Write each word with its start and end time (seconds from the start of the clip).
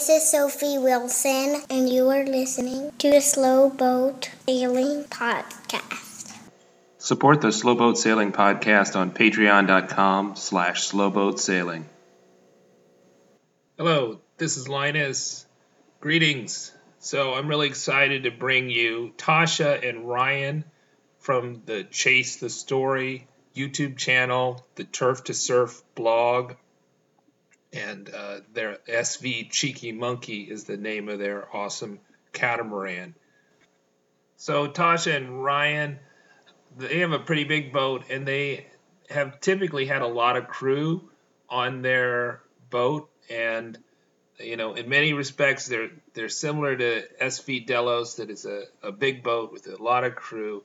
this 0.00 0.08
is 0.08 0.30
Sophie 0.30 0.78
Wilson, 0.78 1.60
and 1.68 1.86
you 1.86 2.08
are 2.08 2.24
listening 2.24 2.90
to 2.96 3.10
the 3.10 3.20
Slow 3.20 3.68
Boat 3.68 4.30
Sailing 4.48 5.04
Podcast. 5.04 6.34
Support 6.96 7.42
the 7.42 7.52
Slow 7.52 7.74
Boat 7.74 7.98
Sailing 7.98 8.32
Podcast 8.32 8.96
on 8.96 9.10
patreon.com 9.10 10.36
slash 10.36 10.88
slowboatsailing. 10.88 11.84
Hello, 13.76 14.22
this 14.38 14.56
is 14.56 14.70
Linus. 14.70 15.44
Greetings. 16.00 16.72
So 17.00 17.34
I'm 17.34 17.46
really 17.46 17.66
excited 17.66 18.22
to 18.22 18.30
bring 18.30 18.70
you 18.70 19.12
Tasha 19.18 19.86
and 19.86 20.08
Ryan 20.08 20.64
from 21.18 21.60
the 21.66 21.84
Chase 21.84 22.36
the 22.36 22.48
Story 22.48 23.28
YouTube 23.54 23.98
channel, 23.98 24.64
the 24.76 24.84
Turf 24.84 25.24
to 25.24 25.34
Surf 25.34 25.82
blog, 25.94 26.54
and 27.72 28.10
uh, 28.12 28.40
their 28.52 28.78
SV 28.88 29.50
Cheeky 29.50 29.92
Monkey 29.92 30.42
is 30.42 30.64
the 30.64 30.76
name 30.76 31.08
of 31.08 31.18
their 31.18 31.54
awesome 31.54 32.00
catamaran. 32.32 33.14
So 34.36 34.68
Tasha 34.68 35.16
and 35.16 35.44
Ryan, 35.44 35.98
they 36.76 37.00
have 37.00 37.12
a 37.12 37.18
pretty 37.18 37.44
big 37.44 37.72
boat, 37.72 38.04
and 38.10 38.26
they 38.26 38.66
have 39.08 39.40
typically 39.40 39.86
had 39.86 40.02
a 40.02 40.06
lot 40.06 40.36
of 40.36 40.48
crew 40.48 41.10
on 41.48 41.82
their 41.82 42.40
boat, 42.70 43.10
and 43.28 43.78
you 44.38 44.56
know, 44.56 44.74
in 44.74 44.88
many 44.88 45.12
respects, 45.12 45.66
they're 45.66 45.90
they're 46.14 46.28
similar 46.28 46.76
to 46.76 47.02
SV 47.20 47.66
Delos, 47.66 48.16
that 48.16 48.30
is 48.30 48.46
a, 48.46 48.64
a 48.82 48.92
big 48.92 49.22
boat 49.22 49.52
with 49.52 49.66
a 49.66 49.82
lot 49.82 50.04
of 50.04 50.14
crew. 50.14 50.64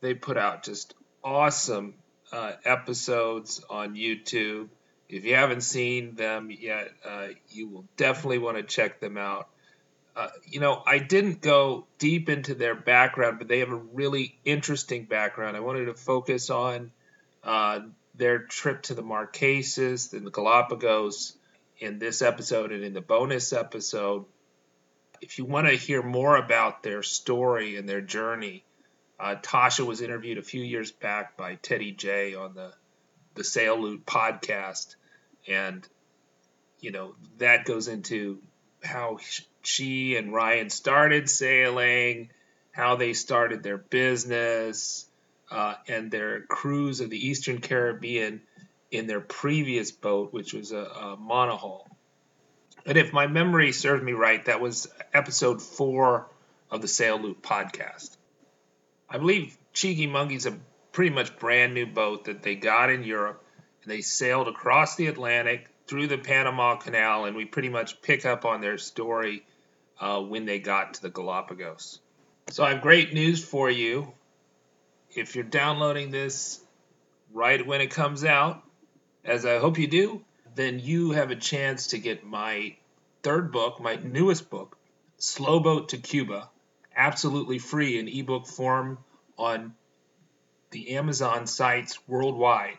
They 0.00 0.14
put 0.14 0.36
out 0.36 0.64
just 0.64 0.94
awesome 1.22 1.94
uh, 2.32 2.52
episodes 2.64 3.62
on 3.70 3.94
YouTube 3.94 4.68
if 5.12 5.26
you 5.26 5.34
haven't 5.34 5.60
seen 5.60 6.14
them 6.14 6.50
yet, 6.50 6.90
uh, 7.04 7.28
you 7.50 7.68
will 7.68 7.84
definitely 7.98 8.38
want 8.38 8.56
to 8.56 8.62
check 8.62 8.98
them 8.98 9.18
out. 9.18 9.46
Uh, 10.16 10.28
you 10.46 10.58
know, 10.58 10.82
I 10.86 10.98
didn't 11.00 11.42
go 11.42 11.86
deep 11.98 12.30
into 12.30 12.54
their 12.54 12.74
background, 12.74 13.38
but 13.38 13.46
they 13.46 13.58
have 13.58 13.70
a 13.70 13.76
really 13.76 14.38
interesting 14.46 15.04
background. 15.04 15.54
I 15.54 15.60
wanted 15.60 15.86
to 15.86 15.94
focus 15.94 16.48
on 16.48 16.92
uh, 17.44 17.80
their 18.14 18.38
trip 18.38 18.82
to 18.84 18.94
the 18.94 19.02
Marquesas 19.02 20.14
and 20.14 20.26
the 20.26 20.30
Galapagos 20.30 21.36
in 21.78 21.98
this 21.98 22.22
episode 22.22 22.72
and 22.72 22.82
in 22.82 22.94
the 22.94 23.02
bonus 23.02 23.52
episode. 23.52 24.24
If 25.20 25.38
you 25.38 25.44
want 25.44 25.68
to 25.68 25.74
hear 25.74 26.02
more 26.02 26.36
about 26.36 26.82
their 26.82 27.02
story 27.02 27.76
and 27.76 27.86
their 27.86 28.00
journey, 28.00 28.64
uh, 29.20 29.34
Tasha 29.42 29.84
was 29.86 30.00
interviewed 30.00 30.38
a 30.38 30.42
few 30.42 30.62
years 30.62 30.90
back 30.90 31.36
by 31.36 31.56
Teddy 31.56 31.92
J 31.92 32.34
on 32.34 32.54
the 32.54 32.72
the 33.34 33.44
Sail 33.44 33.80
Loot 33.80 34.04
podcast 34.04 34.94
and 35.46 35.86
you 36.80 36.90
know 36.90 37.14
that 37.38 37.64
goes 37.64 37.88
into 37.88 38.40
how 38.82 39.18
she 39.62 40.16
and 40.16 40.32
Ryan 40.32 40.70
started 40.70 41.30
sailing, 41.30 42.30
how 42.72 42.96
they 42.96 43.12
started 43.12 43.62
their 43.62 43.78
business, 43.78 45.06
uh, 45.50 45.74
and 45.88 46.10
their 46.10 46.42
cruise 46.42 47.00
of 47.00 47.10
the 47.10 47.28
Eastern 47.28 47.60
Caribbean 47.60 48.42
in 48.90 49.06
their 49.06 49.20
previous 49.20 49.92
boat, 49.92 50.32
which 50.32 50.52
was 50.52 50.72
a, 50.72 50.78
a 50.78 51.16
monohull. 51.16 51.86
And 52.84 52.98
if 52.98 53.12
my 53.12 53.26
memory 53.26 53.72
serves 53.72 54.02
me 54.02 54.12
right, 54.12 54.44
that 54.46 54.60
was 54.60 54.88
episode 55.14 55.62
four 55.62 56.26
of 56.70 56.82
the 56.82 56.88
Sail 56.88 57.18
Loot 57.18 57.42
podcast. 57.42 58.16
I 59.08 59.18
believe 59.18 59.56
Cheeky 59.72 60.06
Monkey's 60.06 60.46
a 60.46 60.58
pretty 60.90 61.14
much 61.14 61.38
brand 61.38 61.74
new 61.74 61.86
boat 61.86 62.24
that 62.24 62.42
they 62.42 62.54
got 62.54 62.90
in 62.90 63.04
Europe 63.04 63.44
they 63.86 64.00
sailed 64.00 64.48
across 64.48 64.96
the 64.96 65.06
Atlantic 65.08 65.68
through 65.86 66.06
the 66.06 66.18
Panama 66.18 66.76
Canal, 66.76 67.24
and 67.24 67.36
we 67.36 67.44
pretty 67.44 67.68
much 67.68 68.00
pick 68.02 68.24
up 68.24 68.44
on 68.44 68.60
their 68.60 68.78
story 68.78 69.44
uh, 70.00 70.20
when 70.20 70.44
they 70.46 70.58
got 70.58 70.94
to 70.94 71.02
the 71.02 71.10
Galapagos. 71.10 72.00
So 72.50 72.64
I 72.64 72.70
have 72.70 72.82
great 72.82 73.12
news 73.12 73.44
for 73.44 73.70
you. 73.70 74.12
If 75.14 75.34
you're 75.34 75.44
downloading 75.44 76.10
this 76.10 76.60
right 77.32 77.64
when 77.66 77.80
it 77.80 77.90
comes 77.90 78.24
out, 78.24 78.62
as 79.24 79.46
I 79.46 79.58
hope 79.58 79.78
you 79.78 79.86
do, 79.86 80.24
then 80.54 80.78
you 80.78 81.12
have 81.12 81.30
a 81.30 81.36
chance 81.36 81.88
to 81.88 81.98
get 81.98 82.24
my 82.24 82.76
third 83.22 83.52
book, 83.52 83.80
my 83.80 83.96
newest 83.96 84.50
book, 84.50 84.76
Slow 85.18 85.60
Boat 85.60 85.90
to 85.90 85.98
Cuba, 85.98 86.50
absolutely 86.96 87.58
free 87.58 87.98
in 87.98 88.08
ebook 88.08 88.46
form 88.46 88.98
on 89.38 89.74
the 90.70 90.96
Amazon 90.96 91.46
sites 91.46 91.98
worldwide. 92.08 92.78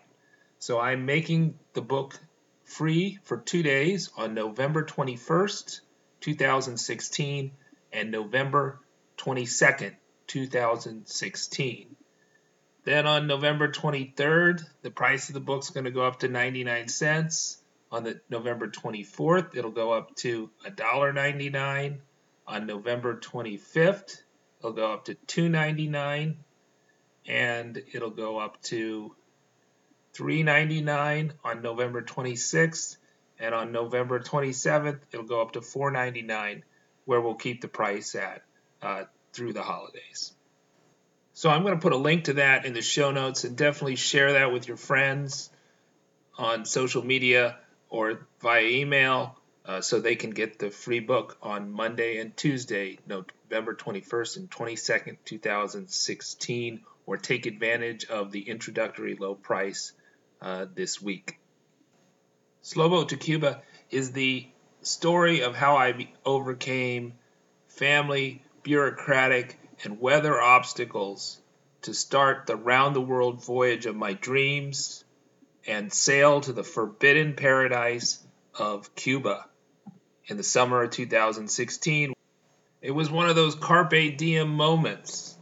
So 0.64 0.80
I'm 0.80 1.06
making 1.06 1.60
the 1.74 1.82
book 1.82 2.18
free 2.64 3.20
for 3.24 3.36
two 3.36 3.64
days 3.64 4.10
on 4.16 4.34
November 4.34 4.86
21st, 4.86 5.82
2016, 6.22 7.52
and 7.92 8.12
November 8.12 8.80
22nd, 9.18 9.94
2016. 10.28 11.96
Then 12.86 13.08
on 13.08 13.28
November 13.28 13.74
23rd, 13.74 14.64
the 14.84 14.90
price 14.90 15.28
of 15.28 15.34
the 15.34 15.42
book's 15.42 15.72
going 15.72 15.84
to 15.84 15.92
go 15.92 16.06
up 16.06 16.20
to 16.20 16.30
99 16.30 16.88
cents. 16.88 17.58
On 17.92 18.06
the 18.06 18.22
November 18.30 18.70
24th, 18.70 19.58
it'll 19.58 19.70
go 19.70 19.92
up 19.92 20.16
to 20.16 20.50
$1.99. 20.66 21.98
On 22.48 22.66
November 22.66 23.20
25th, 23.20 24.22
it'll 24.60 24.72
go 24.72 24.94
up 24.94 25.04
to 25.04 25.16
$2.99 25.28 26.38
and 27.28 27.84
it'll 27.92 28.12
go 28.12 28.40
up 28.40 28.62
to 28.62 29.14
$3.99 30.14 31.32
on 31.44 31.62
November 31.62 32.02
26th, 32.02 32.98
and 33.40 33.54
on 33.56 33.72
November 33.72 34.20
27th, 34.20 35.00
it'll 35.12 35.26
go 35.26 35.42
up 35.42 35.54
to 35.54 35.60
$4.99, 35.60 36.62
where 37.06 37.20
we'll 37.20 37.36
keep 37.36 37.62
the 37.62 37.68
price 37.68 38.16
at 38.16 38.44
uh, 38.82 39.04
through 39.34 39.54
the 39.54 39.64
holidays. 39.64 40.34
So 41.34 41.50
I'm 41.50 41.64
going 41.64 41.74
to 41.74 41.82
put 41.82 41.94
a 41.94 41.98
link 41.98 42.26
to 42.26 42.34
that 42.34 42.66
in 42.66 42.74
the 42.74 42.82
show 42.82 43.12
notes 43.12 43.44
and 43.44 43.58
definitely 43.58 43.96
share 43.96 44.34
that 44.34 44.54
with 44.54 44.68
your 44.68 44.78
friends 44.78 45.50
on 46.38 46.66
social 46.66 47.04
media 47.04 47.58
or 47.90 48.28
via 48.40 48.64
email 48.64 49.38
uh, 49.66 49.82
so 49.82 50.00
they 50.00 50.16
can 50.16 50.30
get 50.30 50.60
the 50.60 50.70
free 50.70 51.00
book 51.00 51.38
on 51.42 51.72
Monday 51.72 52.20
and 52.20 52.36
Tuesday, 52.38 53.00
November 53.08 53.74
21st 53.74 54.38
and 54.38 54.52
22nd, 54.52 55.18
2016, 55.26 56.82
or 57.06 57.18
take 57.18 57.46
advantage 57.46 58.06
of 58.06 58.32
the 58.32 58.42
introductory 58.42 59.16
low 59.16 59.34
price 59.34 59.94
uh, 60.44 60.66
this 60.76 61.02
week. 61.02 61.40
Slow 62.62 62.90
Boat 62.90 63.10
to 63.10 63.18
Cuba 63.18 63.62
is 63.90 64.12
the 64.12 64.48
story 64.82 65.42
of 65.42 65.56
how 65.56 65.78
I 65.78 66.10
overcame 66.26 67.14
family, 67.68 68.44
bureaucratic, 68.62 69.58
and 69.84 70.00
weather 70.00 70.40
obstacles 70.40 71.40
to 71.84 71.94
start 71.94 72.46
the 72.46 72.56
round 72.56 72.96
the 72.96 73.02
world 73.02 73.44
voyage 73.44 73.86
of 73.86 73.96
my 73.96 74.14
dreams 74.14 75.04
and 75.66 75.92
sail 75.92 76.42
to 76.42 76.54
the 76.54 76.64
forbidden 76.64 77.36
paradise 77.36 78.22
of 78.54 78.94
Cuba 78.96 79.46
in 80.28 80.38
the 80.38 80.44
summer 80.44 80.84
of 80.84 80.92
2016. 80.92 82.14
It 82.82 82.92
was 82.92 83.10
one 83.10 83.30
of 83.30 83.36
those 83.36 83.56
carpe 83.56 84.18
diem 84.18 84.50
moments 84.50 85.34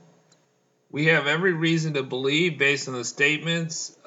we 0.91 1.05
have 1.05 1.25
every 1.25 1.53
reason 1.53 1.93
to 1.93 2.03
believe, 2.03 2.57
based 2.57 2.89
on 2.89 2.95
the 2.95 3.05
statements 3.05 3.97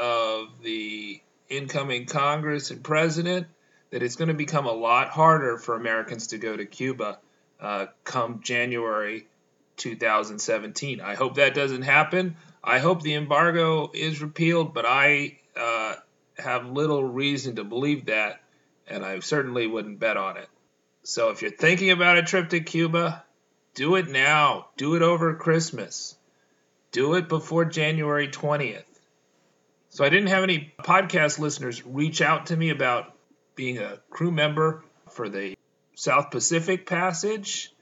incoming 1.48 2.06
Congress 2.06 2.70
and 2.70 2.82
president, 2.82 3.46
that 3.90 4.02
it's 4.02 4.16
going 4.16 4.28
to 4.28 4.34
become 4.34 4.66
a 4.66 4.72
lot 4.72 5.08
harder 5.08 5.58
for 5.58 5.76
Americans 5.76 6.28
to 6.28 6.38
go 6.38 6.56
to 6.56 6.64
Cuba 6.66 7.18
uh, 7.60 7.86
come 8.04 8.40
January 8.42 9.26
2017. 9.76 11.00
I 11.00 11.14
hope 11.14 11.36
that 11.36 11.54
doesn't 11.54 11.82
happen. 11.82 12.36
I 12.62 12.78
hope 12.78 13.02
the 13.02 13.14
embargo 13.14 13.90
is 13.92 14.22
repealed, 14.22 14.74
but 14.74 14.84
I 14.86 15.38
uh, 15.56 15.94
have 16.38 16.66
little 16.66 17.04
reason 17.04 17.56
to 17.56 17.64
believe 17.64 18.06
that, 18.06 18.40
and 18.88 19.04
I 19.04 19.20
certainly 19.20 19.66
wouldn't 19.66 20.00
bet 20.00 20.16
on 20.16 20.36
it. 20.36 20.48
So 21.02 21.30
if 21.30 21.42
you're 21.42 21.50
thinking 21.50 21.90
about 21.90 22.18
a 22.18 22.22
trip 22.22 22.50
to 22.50 22.60
Cuba, 22.60 23.24
do 23.74 23.96
it 23.96 24.08
now. 24.08 24.68
Do 24.76 24.94
it 24.94 25.02
over 25.02 25.34
Christmas 25.34 26.16
do 26.94 27.14
it 27.14 27.28
before 27.28 27.64
January 27.64 28.28
20th. 28.28 28.84
So 29.94 30.02
I 30.02 30.08
didn't 30.08 30.30
have 30.30 30.42
any 30.42 30.72
podcast 30.80 31.38
listeners 31.38 31.86
reach 31.86 32.20
out 32.20 32.46
to 32.46 32.56
me 32.56 32.70
about 32.70 33.14
being 33.54 33.78
a 33.78 34.00
crew 34.10 34.32
member 34.32 34.82
for 35.10 35.28
the 35.28 35.56
South 35.94 36.32
Pacific 36.32 36.84
Passage 36.84 37.72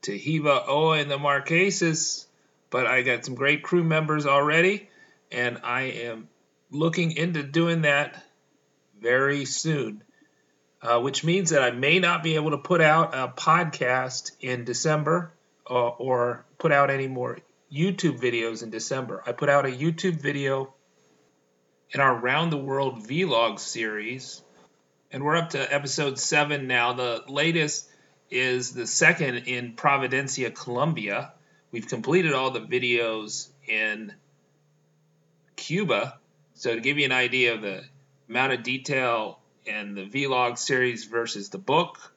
to 0.00 0.16
Hiva 0.16 0.64
Oa 0.66 0.96
and 0.96 1.10
the 1.10 1.18
Marquesas, 1.18 2.24
but 2.70 2.86
I 2.86 3.02
got 3.02 3.26
some 3.26 3.34
great 3.34 3.62
crew 3.62 3.84
members 3.84 4.24
already, 4.24 4.88
and 5.30 5.60
I 5.62 5.82
am 5.82 6.28
looking 6.70 7.12
into 7.12 7.42
doing 7.42 7.82
that 7.82 8.24
very 8.98 9.44
soon. 9.44 10.02
Uh, 10.80 11.00
which 11.00 11.22
means 11.22 11.50
that 11.50 11.62
I 11.62 11.70
may 11.70 11.98
not 11.98 12.22
be 12.22 12.36
able 12.36 12.52
to 12.52 12.58
put 12.58 12.80
out 12.80 13.14
a 13.14 13.28
podcast 13.28 14.30
in 14.40 14.64
December 14.64 15.34
uh, 15.68 15.88
or 15.88 16.46
put 16.56 16.72
out 16.72 16.88
any 16.88 17.08
more 17.08 17.40
YouTube 17.70 18.20
videos 18.20 18.62
in 18.62 18.70
December. 18.70 19.22
I 19.26 19.32
put 19.32 19.50
out 19.50 19.66
a 19.66 19.70
YouTube 19.70 20.18
video 20.18 20.72
in 21.90 22.00
our 22.00 22.14
Round 22.14 22.50
the 22.50 22.56
World 22.56 23.06
Vlog 23.06 23.60
series 23.60 24.42
And 25.12 25.22
we're 25.22 25.36
up 25.36 25.50
to 25.50 25.74
episode 25.74 26.18
seven 26.18 26.66
now. 26.66 26.94
The 26.94 27.22
latest 27.28 27.88
is 28.28 28.72
the 28.72 28.86
second 28.86 29.36
in 29.46 29.74
Providencia, 29.74 30.52
Colombia. 30.52 31.32
We've 31.70 31.86
completed 31.86 32.32
all 32.32 32.50
the 32.50 32.60
videos 32.60 33.48
in 33.68 34.12
Cuba. 35.54 36.18
So, 36.54 36.74
to 36.74 36.80
give 36.80 36.98
you 36.98 37.04
an 37.04 37.12
idea 37.12 37.54
of 37.54 37.62
the 37.62 37.84
amount 38.28 38.52
of 38.52 38.62
detail 38.64 39.38
in 39.64 39.94
the 39.94 40.06
vlog 40.06 40.58
series 40.58 41.04
versus 41.04 41.50
the 41.50 41.58
book, 41.58 42.12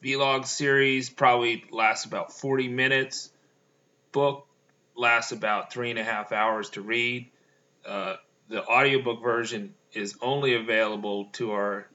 the 0.00 0.12
vlog 0.12 0.46
series 0.46 1.10
probably 1.10 1.64
lasts 1.72 2.04
about 2.04 2.32
40 2.32 2.68
minutes. 2.68 3.30
Book 4.12 4.46
lasts 4.96 5.32
about 5.32 5.72
three 5.72 5.90
and 5.90 5.98
a 5.98 6.04
half 6.04 6.30
hours 6.30 6.70
to 6.70 6.80
read. 6.80 7.30
Uh, 7.86 8.16
the 8.48 8.64
audiobook 8.64 9.22
version 9.22 9.74
is 9.92 10.16
only 10.20 10.54
available 10.54 11.26
to 11.32 11.52
our 11.52 11.88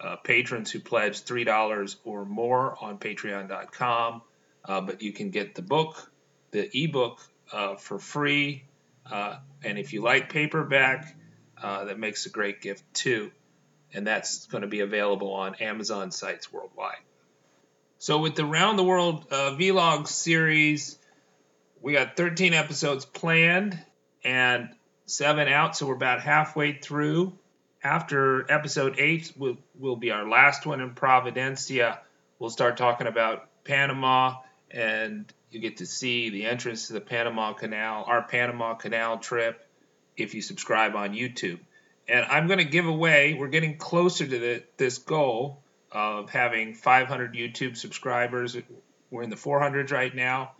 uh, 0.00 0.16
patrons 0.16 0.70
who 0.70 0.80
pledge 0.80 1.22
$3 1.22 1.96
or 2.04 2.24
more 2.24 2.76
on 2.80 2.98
patreon.com. 2.98 4.22
Uh, 4.64 4.80
but 4.80 5.02
you 5.02 5.12
can 5.12 5.30
get 5.30 5.54
the 5.54 5.62
book, 5.62 6.10
the 6.50 6.68
ebook, 6.76 7.20
uh, 7.52 7.76
for 7.76 7.98
free. 7.98 8.64
Uh, 9.10 9.36
and 9.62 9.78
if 9.78 9.92
you 9.92 10.02
like 10.02 10.30
paperback, 10.30 11.16
that 11.62 11.98
makes 11.98 12.26
a 12.26 12.30
great 12.30 12.60
gift 12.60 12.82
too. 12.92 13.30
And 13.92 14.06
that's 14.06 14.46
going 14.46 14.62
to 14.62 14.68
be 14.68 14.80
available 14.80 15.32
on 15.32 15.54
Amazon 15.56 16.10
sites 16.10 16.52
worldwide. 16.52 16.96
So, 17.98 18.18
with 18.18 18.34
the 18.34 18.44
Round 18.44 18.78
the 18.78 18.82
World 18.82 19.30
Vlog 19.30 20.08
series, 20.08 20.98
we 21.80 21.92
got 21.92 22.16
13 22.16 22.54
episodes 22.54 23.04
planned 23.04 23.78
and 24.24 24.70
seven 25.06 25.48
out. 25.48 25.76
So, 25.76 25.86
we're 25.86 25.94
about 25.94 26.20
halfway 26.20 26.74
through 26.74 27.38
after 27.84 28.50
episode 28.50 28.98
eight 28.98 29.32
will, 29.36 29.58
will 29.78 29.96
be 29.96 30.10
our 30.10 30.26
last 30.26 30.64
one 30.64 30.80
in 30.80 30.94
Providencia. 30.94 31.98
We'll 32.38 32.50
start 32.50 32.78
talking 32.78 33.06
about 33.06 33.48
Panama, 33.64 34.36
and 34.70 35.30
you 35.50 35.60
get 35.60 35.76
to 35.76 35.86
see 35.86 36.30
the 36.30 36.46
entrance 36.46 36.88
to 36.88 36.94
the 36.94 37.00
Panama 37.00 37.52
Canal, 37.52 38.04
our 38.08 38.22
Panama 38.22 38.74
Canal 38.74 39.18
trip, 39.18 39.64
if 40.16 40.34
you 40.34 40.40
subscribe 40.40 40.96
on 40.96 41.12
YouTube. 41.12 41.58
And 42.08 42.24
I'm 42.24 42.46
going 42.46 42.58
to 42.58 42.64
give 42.64 42.86
away, 42.86 43.34
we're 43.34 43.48
getting 43.48 43.76
closer 43.76 44.26
to 44.26 44.38
the, 44.38 44.62
this 44.76 44.98
goal 44.98 45.62
of 45.92 46.30
having 46.30 46.74
500 46.74 47.34
YouTube 47.34 47.76
subscribers. 47.76 48.56
We're 49.10 49.22
in 49.22 49.30
the 49.30 49.36
400s 49.36 49.92
right 49.92 50.14
now. 50.14 50.52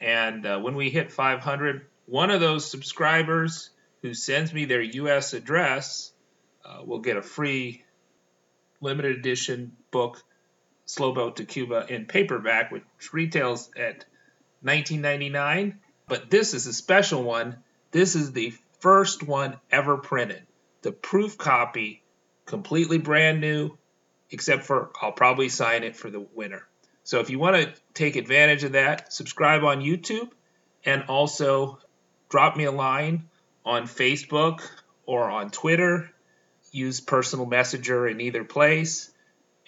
And 0.00 0.44
uh, 0.44 0.58
when 0.58 0.74
we 0.74 0.90
hit 0.90 1.10
500, 1.10 1.86
one 2.06 2.30
of 2.30 2.40
those 2.40 2.70
subscribers 2.70 3.70
who 4.04 4.12
sends 4.12 4.52
me 4.52 4.66
their 4.66 4.82
US 4.82 5.32
address 5.32 6.12
uh, 6.62 6.82
will 6.84 6.98
get 6.98 7.16
a 7.16 7.22
free 7.22 7.82
limited 8.82 9.16
edition 9.16 9.78
book, 9.90 10.22
Slow 10.84 11.14
Boat 11.14 11.36
to 11.36 11.46
Cuba, 11.46 11.86
in 11.88 12.04
paperback, 12.04 12.70
which 12.70 12.84
retails 13.14 13.70
at 13.74 14.04
$19.99. 14.62 15.76
But 16.06 16.28
this 16.28 16.52
is 16.52 16.66
a 16.66 16.74
special 16.74 17.22
one. 17.22 17.56
This 17.92 18.14
is 18.14 18.32
the 18.32 18.52
first 18.80 19.22
one 19.22 19.56
ever 19.70 19.96
printed. 19.96 20.42
The 20.82 20.92
proof 20.92 21.38
copy, 21.38 22.02
completely 22.44 22.98
brand 22.98 23.40
new, 23.40 23.78
except 24.30 24.64
for 24.64 24.90
I'll 25.00 25.12
probably 25.12 25.48
sign 25.48 25.82
it 25.82 25.96
for 25.96 26.10
the 26.10 26.26
winner. 26.34 26.68
So 27.04 27.20
if 27.20 27.30
you 27.30 27.38
want 27.38 27.56
to 27.56 27.72
take 27.94 28.16
advantage 28.16 28.64
of 28.64 28.72
that, 28.72 29.14
subscribe 29.14 29.64
on 29.64 29.80
YouTube 29.80 30.28
and 30.84 31.04
also 31.04 31.78
drop 32.28 32.54
me 32.54 32.64
a 32.64 32.70
line 32.70 33.30
on 33.64 33.84
Facebook 33.84 34.60
or 35.06 35.30
on 35.30 35.50
Twitter 35.50 36.10
use 36.70 37.00
personal 37.00 37.46
messenger 37.46 38.06
in 38.08 38.20
either 38.20 38.44
place 38.44 39.10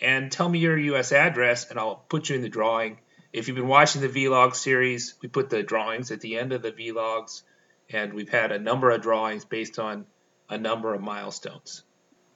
and 0.00 0.30
tell 0.30 0.48
me 0.48 0.58
your 0.58 0.76
US 0.76 1.12
address 1.12 1.70
and 1.70 1.78
I'll 1.78 2.04
put 2.08 2.28
you 2.28 2.36
in 2.36 2.42
the 2.42 2.48
drawing. 2.48 2.98
If 3.32 3.48
you've 3.48 3.56
been 3.56 3.68
watching 3.68 4.02
the 4.02 4.08
vlog 4.08 4.54
series, 4.54 5.14
we 5.22 5.28
put 5.28 5.50
the 5.50 5.62
drawings 5.62 6.10
at 6.10 6.20
the 6.20 6.38
end 6.38 6.52
of 6.52 6.62
the 6.62 6.72
vlogs 6.72 7.42
and 7.90 8.12
we've 8.12 8.28
had 8.28 8.52
a 8.52 8.58
number 8.58 8.90
of 8.90 9.02
drawings 9.02 9.44
based 9.44 9.78
on 9.78 10.06
a 10.48 10.58
number 10.58 10.94
of 10.94 11.00
milestones. 11.00 11.82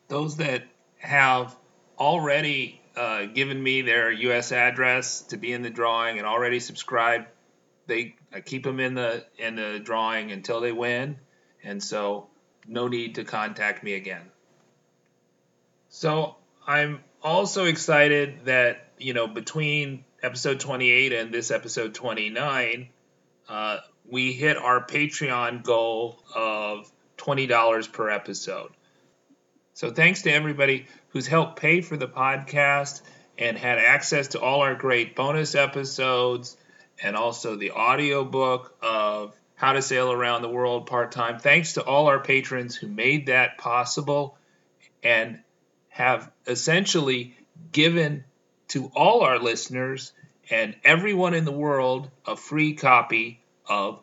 Those 0.08 0.36
that 0.36 0.64
have 0.98 1.56
already 1.98 2.80
uh, 2.96 3.26
given 3.26 3.62
me 3.62 3.82
their 3.82 4.10
US 4.10 4.52
address 4.52 5.22
to 5.22 5.36
be 5.36 5.52
in 5.52 5.62
the 5.62 5.70
drawing 5.70 6.18
and 6.18 6.26
already 6.26 6.60
subscribed, 6.60 7.26
they 7.86 8.16
I 8.32 8.40
keep 8.40 8.64
them 8.64 8.80
in 8.80 8.94
the 8.94 9.24
in 9.38 9.56
the 9.56 9.80
drawing 9.82 10.32
until 10.32 10.60
they 10.60 10.72
win, 10.72 11.16
and 11.64 11.82
so 11.82 12.28
no 12.66 12.88
need 12.88 13.16
to 13.16 13.24
contact 13.24 13.82
me 13.82 13.94
again. 13.94 14.30
So 15.88 16.36
I'm 16.66 17.00
also 17.22 17.64
excited 17.64 18.44
that, 18.44 18.88
you 18.98 19.12
know, 19.14 19.26
between 19.26 20.04
episode 20.22 20.60
28 20.60 21.12
and 21.12 21.32
this 21.32 21.50
episode 21.50 21.94
29, 21.94 22.88
uh, 23.48 23.78
we 24.08 24.32
hit 24.32 24.56
our 24.56 24.84
Patreon 24.84 25.62
goal 25.62 26.18
of 26.34 26.90
$20 27.18 27.92
per 27.92 28.10
episode. 28.10 28.70
So 29.74 29.90
thanks 29.90 30.22
to 30.22 30.32
everybody 30.32 30.86
who's 31.08 31.26
helped 31.26 31.58
pay 31.58 31.80
for 31.80 31.96
the 31.96 32.08
podcast 32.08 33.00
and 33.38 33.56
had 33.56 33.78
access 33.78 34.28
to 34.28 34.40
all 34.40 34.60
our 34.60 34.74
great 34.74 35.16
bonus 35.16 35.54
episodes 35.54 36.56
and 37.02 37.16
also 37.16 37.56
the 37.56 37.72
audiobook 37.72 38.76
of 38.82 39.34
How 39.60 39.74
to 39.74 39.82
Sail 39.82 40.10
Around 40.10 40.40
the 40.40 40.48
World 40.48 40.86
Part 40.86 41.12
Time. 41.12 41.38
Thanks 41.38 41.74
to 41.74 41.84
all 41.84 42.06
our 42.06 42.20
patrons 42.20 42.74
who 42.74 42.86
made 42.88 43.26
that 43.26 43.58
possible. 43.58 44.38
And 45.02 45.40
have 45.90 46.32
essentially 46.46 47.36
given 47.70 48.24
to 48.68 48.90
all 48.96 49.20
our 49.20 49.38
listeners 49.38 50.14
and 50.48 50.76
everyone 50.82 51.34
in 51.34 51.44
the 51.44 51.52
world 51.52 52.10
a 52.26 52.36
free 52.36 52.72
copy 52.72 53.42
of 53.68 54.02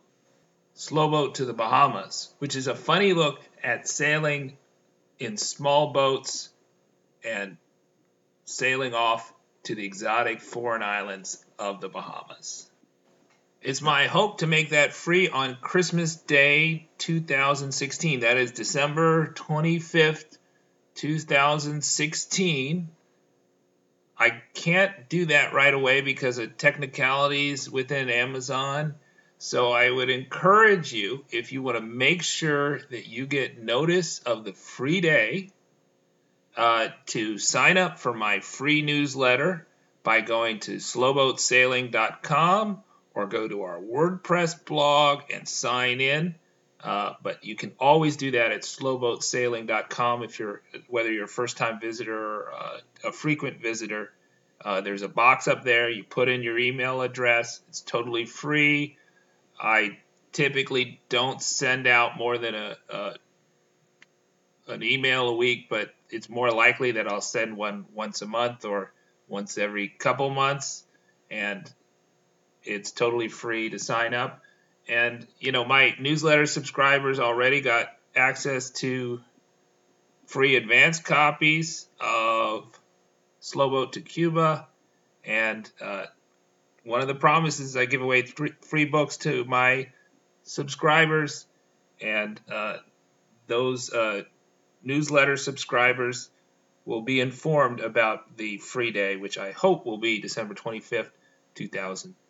Slow 0.75 1.09
Boat 1.09 1.33
to 1.35 1.45
the 1.45 1.53
Bahamas, 1.53 2.31
which 2.37 2.55
is 2.55 2.67
a 2.67 2.75
funny 2.75 3.13
look 3.13 3.41
at 3.63 3.87
sailing 3.87 4.57
in 5.17 5.37
small 5.37 5.91
boats 5.91 6.49
and 7.23 7.57
sailing 8.45 8.93
off 8.93 9.33
to 9.63 9.73
the 9.73 9.85
exotic 9.85 10.39
foreign 10.39 10.83
islands 10.83 11.43
of 11.57 11.81
the 11.81 11.89
Bahamas. 11.89 12.66
It's 13.61 13.81
my 13.81 14.05
hope 14.05 14.39
to 14.39 14.47
make 14.47 14.69
that 14.69 14.93
free 14.93 15.29
on 15.29 15.57
Christmas 15.59 16.15
Day 16.15 16.87
2016. 16.99 18.19
That 18.19 18.37
is 18.37 18.51
December 18.51 19.33
25th, 19.33 20.37
2016. 20.93 22.89
I 24.19 24.41
can't 24.53 25.09
do 25.09 25.25
that 25.27 25.53
right 25.53 25.73
away 25.73 26.01
because 26.01 26.37
of 26.37 26.57
technicalities 26.57 27.69
within 27.69 28.09
Amazon. 28.09 28.95
So 29.39 29.71
I 29.71 29.89
would 29.89 30.11
encourage 30.11 30.93
you, 30.93 31.25
if 31.31 31.51
you 31.51 31.63
want 31.63 31.77
to 31.77 31.83
make 31.83 32.21
sure 32.21 32.79
that 32.79 33.07
you 33.07 33.25
get 33.25 33.61
notice 33.61 34.19
of 34.19 34.43
the 34.43 34.53
free 34.53 35.01
day, 35.01 35.49
uh, 36.55 36.89
to 37.07 37.39
sign 37.39 37.77
up 37.77 37.97
for 37.97 38.13
my 38.13 38.39
free 38.39 38.83
newsletter 38.83 39.67
by 40.03 40.21
going 40.21 40.59
to 40.61 40.75
slowboatsailing.com 40.75 42.83
or 43.17 43.25
go 43.25 43.47
to 43.47 43.63
our 43.63 43.79
WordPress 43.79 44.63
blog 44.63 45.23
and 45.33 45.49
sign 45.49 46.01
in. 46.01 46.35
Uh, 46.79 47.13
but 47.23 47.43
you 47.43 47.55
can 47.55 47.73
always 47.79 48.15
do 48.15 48.29
that 48.29 48.51
at 48.51 48.61
slowboatsailing.com 48.61 50.21
if 50.21 50.37
you're 50.37 50.61
whether 50.87 51.11
you're 51.11 51.25
a 51.25 51.27
first 51.27 51.57
time 51.57 51.79
visitor 51.79 52.15
or 52.15 52.53
uh, 52.53 52.77
a 53.05 53.11
frequent 53.11 53.59
visitor. 53.59 54.11
Uh, 54.63 54.81
there's 54.81 55.01
a 55.01 55.07
box 55.07 55.47
up 55.47 55.63
there. 55.63 55.89
You 55.89 56.03
put 56.03 56.29
in 56.29 56.43
your 56.43 56.59
email 56.59 57.01
address. 57.01 57.59
It's 57.69 57.81
totally 57.81 58.25
free. 58.25 58.97
I 59.59 59.97
typically 60.31 61.01
don't 61.09 61.41
send 61.41 61.87
out 61.87 62.19
more 62.19 62.37
than 62.37 62.53
a, 62.53 62.77
a 62.87 63.13
an 64.67 64.83
email 64.83 65.29
a 65.29 65.35
week, 65.35 65.69
but 65.71 65.89
it's 66.11 66.29
more 66.29 66.51
likely 66.51 66.91
that 66.91 67.07
I'll 67.07 67.21
send 67.21 67.57
one 67.57 67.85
once 67.95 68.21
a 68.21 68.27
month 68.27 68.63
or 68.63 68.91
once 69.27 69.57
every 69.57 69.87
couple 69.87 70.29
months, 70.29 70.83
and 71.31 71.67
it's 72.67 72.91
totally 72.91 73.29
free 73.29 73.69
to 73.69 73.79
sign 73.79 74.13
up. 74.13 74.41
And, 74.87 75.25
you 75.39 75.51
know, 75.51 75.65
my 75.65 75.95
newsletter 75.99 76.45
subscribers 76.45 77.19
already 77.19 77.61
got 77.61 77.87
access 78.15 78.69
to 78.71 79.21
free 80.27 80.55
advance 80.55 80.99
copies 80.99 81.87
of 81.99 82.79
Slow 83.39 83.69
Boat 83.69 83.93
to 83.93 84.01
Cuba. 84.01 84.67
And 85.25 85.69
uh, 85.81 86.05
one 86.83 87.01
of 87.01 87.07
the 87.07 87.15
promises 87.15 87.75
I 87.75 87.85
give 87.85 88.01
away 88.01 88.23
free 88.61 88.85
books 88.85 89.17
to 89.17 89.43
my 89.45 89.89
subscribers. 90.43 91.45
And 92.01 92.39
uh, 92.51 92.77
those 93.47 93.91
uh, 93.91 94.23
newsletter 94.83 95.37
subscribers 95.37 96.29
will 96.85 97.01
be 97.01 97.19
informed 97.19 97.81
about 97.81 98.37
the 98.37 98.57
free 98.57 98.91
day, 98.91 99.17
which 99.17 99.37
I 99.37 99.51
hope 99.51 99.85
will 99.85 99.97
be 99.97 100.21
December 100.21 100.53
25th, 100.53 101.09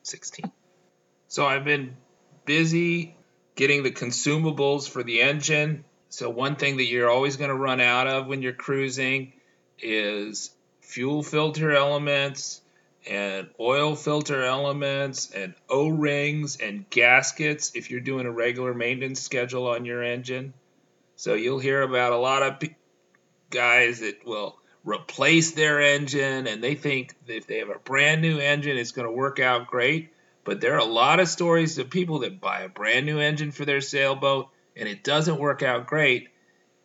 2016. 0.07 0.51
So 1.27 1.45
I've 1.45 1.65
been 1.65 1.95
busy 2.45 3.15
getting 3.55 3.83
the 3.83 3.91
consumables 3.91 4.89
for 4.89 5.03
the 5.03 5.21
engine. 5.21 5.83
So, 6.09 6.29
one 6.29 6.55
thing 6.55 6.77
that 6.77 6.85
you're 6.85 7.09
always 7.09 7.35
going 7.35 7.49
to 7.49 7.55
run 7.55 7.81
out 7.81 8.07
of 8.07 8.27
when 8.27 8.41
you're 8.41 8.53
cruising 8.53 9.33
is 9.79 10.51
fuel 10.79 11.21
filter 11.21 11.71
elements 11.71 12.61
and 13.09 13.49
oil 13.59 13.95
filter 13.95 14.43
elements 14.43 15.31
and 15.31 15.53
O-rings 15.69 16.57
and 16.57 16.89
gaskets 16.89 17.73
if 17.75 17.91
you're 17.91 17.99
doing 17.99 18.25
a 18.25 18.31
regular 18.31 18.73
maintenance 18.73 19.21
schedule 19.21 19.67
on 19.67 19.85
your 19.85 20.01
engine. 20.01 20.53
So 21.17 21.33
you'll 21.33 21.59
hear 21.59 21.81
about 21.81 22.13
a 22.13 22.17
lot 22.17 22.43
of 22.43 22.69
guys 23.49 23.99
that 23.99 24.25
will 24.25 24.57
replace 24.87 25.51
their 25.51 25.81
engine 25.81 26.47
and 26.47 26.63
they 26.63 26.75
think 26.75 27.13
if 27.27 27.47
they 27.47 27.59
have 27.59 27.69
a 27.69 27.79
brand 27.79 28.21
new 28.21 28.39
engine 28.39 28.77
it's 28.77 28.91
going 28.91 29.07
to 29.07 29.11
work 29.11 29.39
out 29.39 29.67
great. 29.67 30.13
But 30.43 30.61
there 30.61 30.75
are 30.75 30.79
a 30.79 30.85
lot 30.85 31.19
of 31.19 31.27
stories 31.27 31.77
of 31.77 31.89
people 31.89 32.19
that 32.19 32.39
buy 32.39 32.61
a 32.61 32.69
brand 32.69 33.05
new 33.05 33.19
engine 33.19 33.51
for 33.51 33.65
their 33.65 33.81
sailboat 33.81 34.49
and 34.75 34.87
it 34.87 35.03
doesn't 35.03 35.39
work 35.39 35.61
out 35.61 35.87
great. 35.87 36.29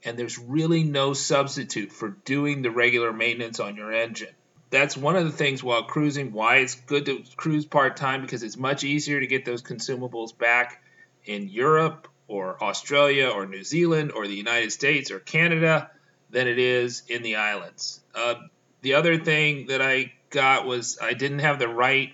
And 0.04 0.18
there's 0.18 0.38
really 0.38 0.82
no 0.82 1.12
substitute 1.12 1.92
for 1.92 2.08
doing 2.08 2.62
the 2.62 2.72
regular 2.72 3.12
maintenance 3.12 3.60
on 3.60 3.76
your 3.76 3.92
engine 3.92 4.34
that's 4.72 4.96
one 4.96 5.16
of 5.16 5.24
the 5.24 5.30
things 5.30 5.62
while 5.62 5.84
cruising 5.84 6.32
why 6.32 6.56
it's 6.56 6.74
good 6.74 7.04
to 7.04 7.22
cruise 7.36 7.66
part 7.66 7.94
time 7.94 8.22
because 8.22 8.42
it's 8.42 8.56
much 8.56 8.82
easier 8.82 9.20
to 9.20 9.26
get 9.26 9.44
those 9.44 9.62
consumables 9.62 10.36
back 10.36 10.82
in 11.26 11.50
Europe 11.50 12.08
or 12.26 12.60
Australia 12.64 13.28
or 13.28 13.46
New 13.46 13.62
Zealand 13.62 14.12
or 14.12 14.26
the 14.26 14.34
United 14.34 14.72
States 14.72 15.10
or 15.10 15.20
Canada 15.20 15.90
than 16.32 16.48
it 16.48 16.58
is 16.58 17.02
in 17.08 17.22
the 17.22 17.36
islands. 17.36 18.00
Uh, 18.14 18.34
the 18.80 18.94
other 18.94 19.16
thing 19.18 19.66
that 19.68 19.80
I 19.80 20.12
got 20.30 20.66
was 20.66 20.98
I 21.00 21.12
didn't 21.12 21.40
have 21.40 21.58
the 21.58 21.68
right 21.68 22.12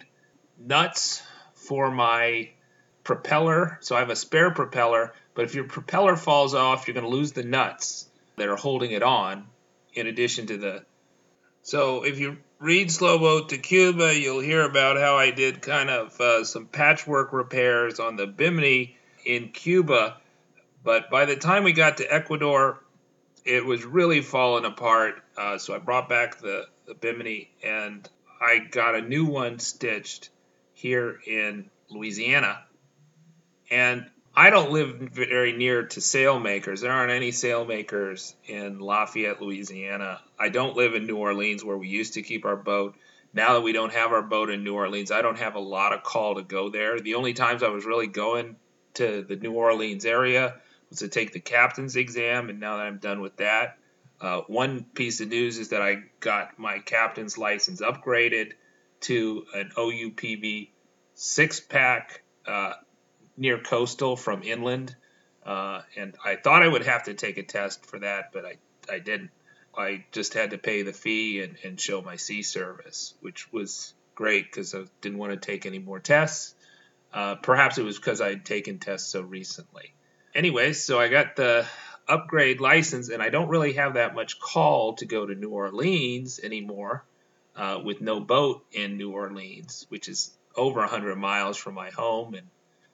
nuts 0.59 1.23
for 1.55 1.91
my 1.91 2.51
propeller. 3.05 3.79
So 3.81 3.97
I 3.97 4.01
have 4.01 4.11
a 4.11 4.17
spare 4.17 4.51
propeller, 4.51 5.15
but 5.35 5.47
if 5.47 5.55
your 5.55 5.65
propeller 5.65 6.17
falls 6.17 6.55
off, 6.55 6.87
you're 6.87 6.95
going 6.95 7.11
to 7.11 7.11
lose 7.11 7.33
the 7.33 7.45
nuts 7.45 8.07
that 8.37 8.49
are 8.49 8.57
holding 8.57 8.91
it 8.91 9.03
on 9.03 9.47
in 9.95 10.07
addition 10.07 10.47
to 10.49 10.59
the 10.59 10.85
so 11.69 12.03
if 12.03 12.19
you 12.19 12.39
read 12.59 12.91
Slow 12.91 13.19
Boat 13.19 13.51
to 13.51 13.59
Cuba, 13.59 14.19
you'll 14.19 14.41
hear 14.41 14.63
about 14.63 14.97
how 14.97 15.19
I 15.19 15.33
did 15.33 15.61
kind 15.61 15.91
of 15.91 16.19
uh, 16.19 16.45
some 16.45 16.65
patchwork 16.65 17.35
repairs 17.35 18.01
on 18.01 18.17
the 18.17 18.27
Bimini 18.27 18.97
in 19.27 19.51
Cuba. 19.51 20.17
But 20.83 21.11
by 21.11 21.27
the 21.27 21.37
time 21.37 21.65
we 21.65 21.75
got 21.75 21.99
to 21.99 22.11
Ecuador, 22.11 22.83
it 23.45 23.65
was 23.65 23.85
really 23.85 24.21
falling 24.21 24.65
apart. 24.65 25.23
Uh, 25.37 25.59
so 25.59 25.75
I 25.75 25.79
brought 25.79 26.09
back 26.09 26.39
the, 26.39 26.67
the 26.87 26.95
Bimini 26.95 27.51
and 27.63 28.09
I 28.41 28.59
got 28.59 28.95
a 28.95 29.01
new 29.01 29.27
one 29.27 29.59
stitched 29.59 30.31
here 30.75 31.19
in 31.27 31.71
Louisiana. 31.91 32.65
And 33.71 34.09
I 34.35 34.51
don't 34.51 34.71
live 34.71 34.97
very 34.99 35.53
near 35.53 35.85
to 35.85 36.01
sailmakers. 36.01 36.81
There 36.81 36.93
aren't 36.93 37.11
any 37.11 37.33
sailmakers 37.33 38.35
in 38.47 38.79
Lafayette, 38.79 39.43
Louisiana. 39.43 40.21
I 40.39 40.49
don't 40.49 40.77
live 40.77 40.95
in 40.95 41.07
New 41.07 41.17
Orleans 41.17 41.65
where 41.65 41.77
we 41.77 41.89
used 41.89 42.15
to 42.15 42.23
keep 42.23 42.45
our 42.45 42.57
boat. 42.57 42.95
Now 43.35 43.55
that 43.55 43.63
we 43.63 43.73
don't 43.73 43.93
have 43.93 44.13
our 44.13 44.23
boat 44.23 44.49
in 44.51 44.65
New 44.65 44.75
Orleans, 44.75 45.11
I 45.11 45.23
don't 45.23 45.39
have 45.39 45.57
a 45.57 45.61
lot 45.61 45.93
of 45.93 46.03
call 46.03 46.37
to 46.37 46.43
go 46.43 46.71
there. 46.71 47.01
The 47.01 47.17
only 47.17 47.35
times 47.35 47.63
I 47.63 47.69
was 47.69 47.85
really 47.85 48.07
going 48.07 48.57
to 48.95 49.23
the 49.23 49.37
New 49.37 49.53
Orleans 49.53 50.05
area 50.05 50.55
was 50.91 51.01
to 51.01 51.09
take 51.09 51.33
the 51.33 51.41
captain's 51.41 51.97
exam, 51.97 52.49
and 52.49 52.61
now 52.61 52.77
that 52.79 52.87
I'm 52.87 52.99
done 52.99 53.21
with 53.21 53.37
that, 53.39 53.79
uh, 54.21 54.41
one 54.47 54.85
piece 54.85 55.21
of 55.21 55.29
news 55.29 55.59
is 55.59 55.69
that 55.69 55.83
I 55.83 56.03
got 56.21 56.59
my 56.59 56.79
captain's 56.79 57.39
license 57.39 57.81
upgraded 57.81 58.53
to 59.01 59.45
an 59.55 59.71
OUPV 59.77 60.71
six 61.15 61.61
pack. 61.61 62.23
Uh, 62.47 62.73
near 63.39 63.59
coastal 63.59 64.17
from 64.17 64.43
inland, 64.43 64.95
uh, 65.47 65.81
and 65.97 66.15
I 66.25 66.37
thought 66.37 66.63
I 66.63 66.69
would 66.69 66.85
have 66.85 67.05
to 67.05 67.15
take 67.15 67.39
a 67.39 67.43
test 67.43 67.87
for 67.87 68.01
that, 68.01 68.33
but 68.33 68.45
I 68.45 68.57
I 68.91 68.99
didn't. 68.99 69.31
I 69.77 70.05
just 70.11 70.35
had 70.35 70.51
to 70.51 70.59
pay 70.59 70.83
the 70.83 70.93
fee 70.93 71.41
and, 71.41 71.57
and 71.63 71.81
show 71.81 72.03
my 72.03 72.17
sea 72.17 72.43
service, 72.43 73.15
which 73.21 73.53
was 73.53 73.95
great 74.17 74.47
because 74.47 74.75
I 74.75 74.85
didn't 75.01 75.19
want 75.19 75.33
to 75.33 75.39
take 75.39 75.67
any 75.67 75.79
more 75.79 76.01
tests. 76.01 76.55
Uh, 77.13 77.37
perhaps 77.37 77.79
it 77.79 77.85
was 77.85 77.97
because 77.97 78.21
I 78.21 78.31
had 78.31 78.45
taken 78.45 78.81
tests 78.81 79.09
so 79.09 79.21
recently. 79.21 79.95
Anyways, 80.35 80.85
so 80.85 81.01
I 81.01 81.09
got 81.09 81.37
the 81.37 81.67
upgrade 82.07 82.61
license, 82.61 83.09
and 83.09 83.23
I 83.23 83.31
don't 83.31 83.49
really 83.49 83.75
have 83.75 83.95
that 83.95 84.15
much 84.15 84.39
call 84.39 84.95
to 84.95 85.07
go 85.07 85.27
to 85.27 85.35
New 85.35 85.51
Orleans 85.51 86.39
anymore 86.39 87.05
uh, 87.57 87.81
with 87.85 88.01
no 88.01 88.21
boat 88.21 88.65
in 88.73 88.97
New 88.97 89.13
Orleans, 89.13 89.87
which 89.89 90.09
is 90.09 90.37
over 90.57 90.81
100 90.81 91.17
miles 91.17 91.57
from 91.57 91.75
my 91.75 91.91
home. 91.91 92.35
And 92.35 92.47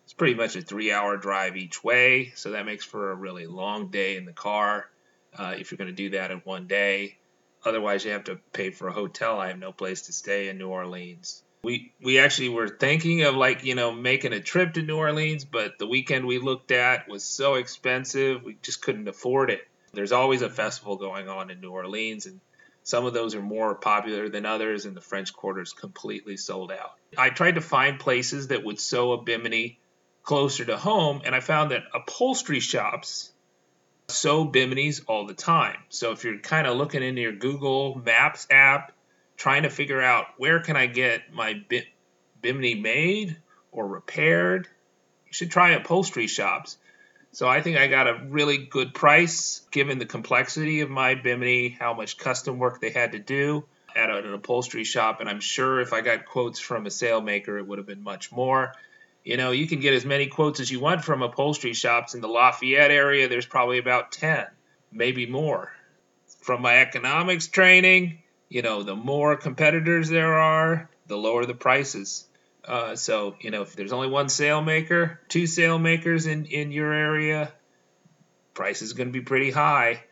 it's 0.04 0.12
pretty 0.12 0.34
much 0.34 0.56
a 0.56 0.62
three 0.62 0.92
hour 0.92 1.16
drive 1.16 1.56
each 1.56 1.84
way, 1.84 2.32
so 2.34 2.52
that 2.52 2.66
makes 2.66 2.84
for 2.84 3.12
a 3.12 3.14
really 3.14 3.46
long 3.46 3.90
day 3.90 4.16
in 4.16 4.24
the 4.24 4.32
car 4.32 4.88
uh, 5.36 5.54
if 5.58 5.70
you're 5.70 5.78
going 5.78 5.90
to 5.90 5.94
do 5.94 6.10
that 6.10 6.30
in 6.30 6.38
one 6.38 6.66
day. 6.66 7.18
Otherwise, 7.64 8.04
you 8.04 8.10
have 8.10 8.24
to 8.24 8.38
pay 8.52 8.70
for 8.70 8.88
a 8.88 8.92
hotel. 8.92 9.40
I 9.40 9.48
have 9.48 9.58
no 9.58 9.72
place 9.72 10.02
to 10.02 10.12
stay 10.12 10.48
in 10.48 10.58
New 10.58 10.68
Orleans. 10.68 11.43
We 11.64 11.92
we 12.00 12.18
actually 12.18 12.50
were 12.50 12.68
thinking 12.68 13.22
of 13.22 13.34
like 13.34 13.64
you 13.64 13.74
know 13.74 13.92
making 13.92 14.32
a 14.32 14.40
trip 14.40 14.74
to 14.74 14.82
New 14.82 14.96
Orleans, 14.96 15.44
but 15.44 15.78
the 15.78 15.86
weekend 15.86 16.26
we 16.26 16.38
looked 16.38 16.70
at 16.70 17.08
was 17.08 17.24
so 17.24 17.54
expensive 17.54 18.42
we 18.42 18.56
just 18.62 18.82
couldn't 18.82 19.08
afford 19.08 19.50
it. 19.50 19.66
There's 19.92 20.12
always 20.12 20.42
a 20.42 20.50
festival 20.50 20.96
going 20.96 21.28
on 21.28 21.50
in 21.50 21.60
New 21.60 21.70
Orleans, 21.70 22.26
and 22.26 22.40
some 22.82 23.06
of 23.06 23.14
those 23.14 23.34
are 23.34 23.40
more 23.40 23.74
popular 23.74 24.28
than 24.28 24.44
others, 24.44 24.84
and 24.84 24.94
the 24.94 25.00
French 25.00 25.32
Quarter 25.32 25.62
is 25.62 25.72
completely 25.72 26.36
sold 26.36 26.70
out. 26.70 26.92
I 27.16 27.30
tried 27.30 27.54
to 27.54 27.60
find 27.60 27.98
places 27.98 28.48
that 28.48 28.62
would 28.62 28.78
sew 28.78 29.12
a 29.12 29.22
bimini 29.22 29.78
closer 30.22 30.64
to 30.64 30.76
home, 30.76 31.22
and 31.24 31.34
I 31.34 31.40
found 31.40 31.70
that 31.70 31.84
upholstery 31.94 32.60
shops 32.60 33.32
sew 34.08 34.46
biminis 34.46 35.02
all 35.06 35.26
the 35.26 35.34
time. 35.34 35.78
So 35.88 36.12
if 36.12 36.24
you're 36.24 36.38
kind 36.38 36.66
of 36.66 36.76
looking 36.76 37.02
into 37.02 37.22
your 37.22 37.32
Google 37.32 37.94
Maps 38.04 38.46
app, 38.50 38.92
trying 39.36 39.64
to 39.64 39.70
figure 39.70 40.00
out 40.00 40.26
where 40.38 40.60
can 40.60 40.76
I 40.76 40.86
get 40.86 41.32
my 41.32 41.62
bimini 42.40 42.74
made 42.74 43.36
or 43.72 43.86
repaired, 43.86 44.68
you 45.26 45.32
should 45.32 45.50
try 45.50 45.70
upholstery 45.70 46.26
shops. 46.26 46.76
So 47.32 47.48
I 47.48 47.62
think 47.62 47.76
I 47.76 47.88
got 47.88 48.06
a 48.06 48.20
really 48.28 48.58
good 48.58 48.94
price 48.94 49.62
given 49.72 49.98
the 49.98 50.06
complexity 50.06 50.82
of 50.82 50.90
my 50.90 51.16
bimini, 51.16 51.68
how 51.68 51.94
much 51.94 52.16
custom 52.16 52.58
work 52.58 52.80
they 52.80 52.90
had 52.90 53.12
to 53.12 53.18
do 53.18 53.64
at 53.96 54.10
an 54.10 54.32
upholstery 54.32 54.84
shop, 54.84 55.20
and 55.20 55.28
I'm 55.28 55.40
sure 55.40 55.80
if 55.80 55.92
I 55.92 56.00
got 56.00 56.26
quotes 56.26 56.58
from 56.58 56.86
a 56.86 56.90
sailmaker, 56.90 57.58
it 57.58 57.66
would 57.66 57.78
have 57.78 57.86
been 57.86 58.02
much 58.02 58.32
more. 58.32 58.72
You 59.24 59.36
know, 59.36 59.52
you 59.52 59.66
can 59.66 59.80
get 59.80 59.94
as 59.94 60.04
many 60.04 60.26
quotes 60.26 60.60
as 60.60 60.70
you 60.70 60.80
want 60.80 61.04
from 61.04 61.22
upholstery 61.22 61.72
shops 61.72 62.14
in 62.14 62.20
the 62.20 62.28
Lafayette 62.28 62.90
area. 62.90 63.28
There's 63.28 63.46
probably 63.46 63.78
about 63.78 64.12
10, 64.12 64.46
maybe 64.92 65.26
more. 65.26 65.72
From 66.42 66.60
my 66.60 66.78
economics 66.78 67.46
training, 67.46 68.18
you 68.54 68.62
know, 68.62 68.84
the 68.84 68.94
more 68.94 69.36
competitors 69.36 70.08
there 70.08 70.34
are, 70.34 70.88
the 71.08 71.16
lower 71.16 71.44
the 71.44 71.54
prices. 71.54 72.24
Uh, 72.64 72.94
so, 72.94 73.34
you 73.40 73.50
know, 73.50 73.62
if 73.62 73.74
there's 73.74 73.92
only 73.92 74.06
one 74.06 74.26
sailmaker, 74.26 75.18
two 75.28 75.42
sailmakers 75.42 76.28
in, 76.28 76.44
in 76.44 76.70
your 76.70 76.92
area, 76.92 77.52
price 78.54 78.80
is 78.80 78.92
going 78.92 79.08
to 79.08 79.12
be 79.12 79.22
pretty 79.22 79.50
high. 79.50 80.04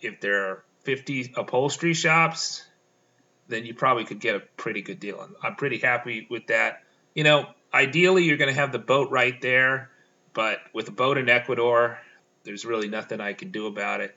If 0.00 0.20
there 0.20 0.44
are 0.44 0.64
50 0.84 1.32
upholstery 1.36 1.92
shops, 1.92 2.64
then 3.48 3.66
you 3.66 3.74
probably 3.74 4.04
could 4.04 4.20
get 4.20 4.36
a 4.36 4.40
pretty 4.56 4.82
good 4.82 5.00
deal. 5.00 5.28
I'm 5.42 5.56
pretty 5.56 5.78
happy 5.78 6.28
with 6.30 6.46
that. 6.46 6.84
You 7.16 7.24
know, 7.24 7.48
ideally 7.74 8.22
you're 8.22 8.36
going 8.36 8.54
to 8.54 8.60
have 8.60 8.70
the 8.70 8.78
boat 8.78 9.10
right 9.10 9.40
there, 9.42 9.90
but 10.34 10.60
with 10.72 10.86
a 10.86 10.92
boat 10.92 11.18
in 11.18 11.28
Ecuador, 11.28 11.98
there's 12.44 12.64
really 12.64 12.88
nothing 12.88 13.20
I 13.20 13.32
can 13.32 13.50
do 13.50 13.66
about 13.66 14.02
it. 14.02 14.16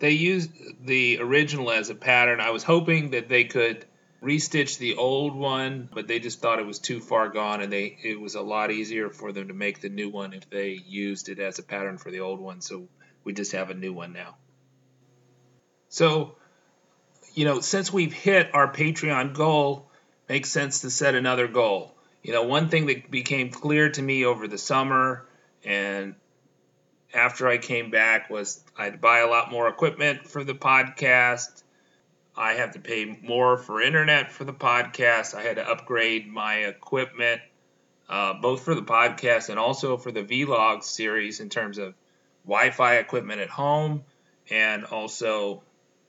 They 0.00 0.12
used 0.12 0.50
the 0.84 1.18
original 1.20 1.70
as 1.70 1.90
a 1.90 1.94
pattern. 1.94 2.40
I 2.40 2.50
was 2.50 2.64
hoping 2.64 3.10
that 3.10 3.28
they 3.28 3.44
could 3.44 3.84
restitch 4.22 4.78
the 4.78 4.96
old 4.96 5.34
one, 5.34 5.88
but 5.92 6.08
they 6.08 6.18
just 6.18 6.40
thought 6.40 6.58
it 6.58 6.66
was 6.66 6.78
too 6.78 7.00
far 7.00 7.28
gone 7.28 7.60
and 7.60 7.72
they 7.72 7.96
it 8.02 8.20
was 8.20 8.34
a 8.34 8.42
lot 8.42 8.70
easier 8.70 9.08
for 9.08 9.32
them 9.32 9.48
to 9.48 9.54
make 9.54 9.80
the 9.80 9.88
new 9.88 10.10
one 10.10 10.32
if 10.34 10.50
they 10.50 10.70
used 10.86 11.28
it 11.28 11.38
as 11.38 11.58
a 11.58 11.62
pattern 11.62 11.96
for 11.96 12.10
the 12.10 12.20
old 12.20 12.40
one. 12.40 12.60
So 12.60 12.88
we 13.24 13.32
just 13.32 13.52
have 13.52 13.70
a 13.70 13.74
new 13.74 13.92
one 13.92 14.12
now. 14.12 14.36
So, 15.88 16.36
you 17.34 17.44
know, 17.44 17.60
since 17.60 17.92
we've 17.92 18.12
hit 18.12 18.54
our 18.54 18.72
Patreon 18.72 19.34
goal, 19.34 19.90
makes 20.28 20.50
sense 20.50 20.80
to 20.80 20.90
set 20.90 21.14
another 21.14 21.48
goal 21.48 21.94
you 22.22 22.32
know, 22.32 22.42
one 22.42 22.68
thing 22.68 22.86
that 22.86 23.10
became 23.10 23.50
clear 23.50 23.90
to 23.90 24.02
me 24.02 24.24
over 24.24 24.46
the 24.46 24.58
summer 24.58 25.26
and 25.64 26.14
after 27.14 27.48
I 27.48 27.58
came 27.58 27.90
back 27.90 28.30
was 28.30 28.62
I'd 28.76 29.00
buy 29.00 29.18
a 29.18 29.26
lot 29.26 29.50
more 29.50 29.68
equipment 29.68 30.26
for 30.26 30.44
the 30.44 30.54
podcast. 30.54 31.62
I 32.36 32.54
have 32.54 32.72
to 32.72 32.80
pay 32.80 33.18
more 33.22 33.56
for 33.56 33.82
internet 33.82 34.32
for 34.32 34.44
the 34.44 34.52
podcast. 34.52 35.34
I 35.34 35.42
had 35.42 35.56
to 35.56 35.68
upgrade 35.68 36.28
my 36.28 36.56
equipment, 36.56 37.42
uh, 38.08 38.34
both 38.34 38.62
for 38.62 38.74
the 38.74 38.82
podcast 38.82 39.48
and 39.48 39.58
also 39.58 39.96
for 39.96 40.12
the 40.12 40.22
vlog 40.22 40.82
series 40.82 41.40
in 41.40 41.48
terms 41.48 41.78
of 41.78 41.94
Wi 42.44 42.70
Fi 42.70 42.96
equipment 42.96 43.40
at 43.40 43.50
home 43.50 44.04
and 44.48 44.84
also 44.84 45.62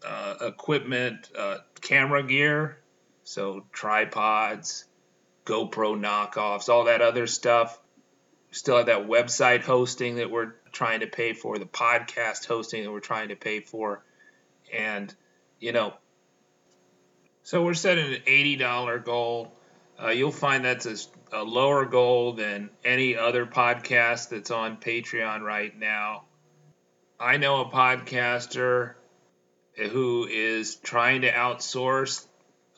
uh, 0.06 0.36
equipment, 0.42 1.30
uh, 1.38 1.58
camera 1.82 2.24
gear, 2.24 2.78
so 3.24 3.66
tripods, 3.72 4.86
GoPro 5.46 6.00
knockoffs, 6.00 6.70
all 6.70 6.86
that 6.86 7.02
other 7.02 7.28
stuff. 7.28 7.80
Still 8.52 8.78
have 8.78 8.88
that 8.88 9.08
website 9.08 9.62
hosting 9.62 10.16
that 10.16 10.30
we're 10.30 10.54
trying 10.72 11.02
to 11.02 11.08
pay 11.08 11.34
for, 11.34 11.58
the 11.58 11.66
podcast 11.66 12.46
hosting 12.46 12.84
that 12.84 12.92
we're 12.92 13.00
trying 13.00 13.30
to 13.30 13.36
pay 13.36 13.60
for. 13.60 14.04
And, 14.74 15.14
you 15.60 15.72
know, 15.72 15.94
So 17.44 17.64
we're 17.64 17.74
setting 17.74 18.14
an 18.14 18.22
$80 18.22 19.04
goal. 19.04 19.52
Uh, 20.02 20.10
you'll 20.10 20.32
find 20.32 20.66
that's 20.66 20.86
a, 20.86 20.96
a 21.34 21.44
lower 21.44 21.86
goal 21.86 22.34
than 22.34 22.70
any 22.84 23.18
other 23.18 23.46
podcast 23.46 24.30
that's 24.30 24.52
on 24.52 24.78
Patreon 24.78 25.42
right 25.42 25.78
now. 25.78 26.24
I 27.20 27.38
know 27.38 27.62
a 27.62 27.66
podcaster 27.66 28.94
who 29.76 30.28
is 30.28 30.76
trying 30.76 31.22
to 31.22 31.32
outsource 31.32 32.26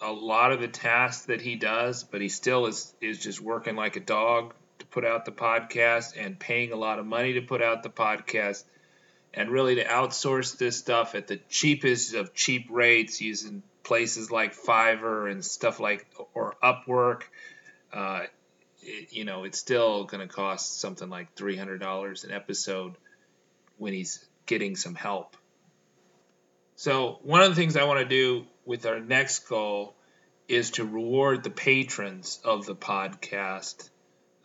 a 0.02 0.12
lot 0.12 0.52
of 0.52 0.60
the 0.60 0.68
tasks 0.68 1.26
that 1.28 1.42
he 1.42 1.56
does, 1.56 2.04
but 2.04 2.22
he 2.22 2.30
still 2.30 2.66
is 2.66 2.94
is 3.02 3.20
just 3.20 3.40
working 3.40 3.76
like 3.76 3.96
a 3.96 4.02
dog 4.02 4.54
put 4.94 5.04
out 5.04 5.26
the 5.26 5.32
podcast 5.32 6.14
and 6.16 6.40
paying 6.40 6.72
a 6.72 6.76
lot 6.76 7.00
of 7.00 7.06
money 7.06 7.34
to 7.34 7.42
put 7.42 7.64
out 7.64 7.82
the 7.82 7.90
podcast 7.90 8.64
and 9.34 9.50
really 9.50 9.76
to 9.76 9.84
outsource 9.84 10.56
this 10.60 10.78
stuff 10.78 11.16
at 11.16 11.28
the 11.28 11.38
cheapest 11.50 12.14
of 12.14 12.36
cheap 12.36 12.68
rates 12.70 13.20
using 13.20 13.64
places 13.82 14.30
like 14.30 14.56
Fiverr 14.56 15.32
and 15.32 15.44
stuff 15.44 15.80
like 15.80 16.06
or 16.36 16.56
Upwork. 16.64 17.24
Uh, 17.92 18.22
it, 18.84 19.12
you 19.12 19.26
know, 19.26 19.46
it's 19.46 19.58
still 19.58 20.04
going 20.04 20.28
to 20.28 20.32
cost 20.32 20.80
something 20.80 21.10
like 21.10 21.34
three 21.34 21.58
hundred 21.58 21.80
dollars 21.80 22.24
an 22.24 22.32
episode 22.32 22.96
when 23.78 23.94
he's 23.94 24.24
getting 24.46 24.76
some 24.76 24.94
help. 24.94 25.36
So 26.76 27.18
one 27.24 27.42
of 27.42 27.50
the 27.50 27.56
things 27.56 27.76
I 27.76 27.86
want 27.86 28.00
to 28.00 28.06
do 28.06 28.46
with 28.64 28.86
our 28.86 29.00
next 29.00 29.48
goal 29.48 29.96
is 30.48 30.72
to 30.72 30.86
reward 30.86 31.44
the 31.44 31.50
patrons 31.50 32.40
of 32.44 32.68
the 32.68 32.76
podcast. 32.76 33.90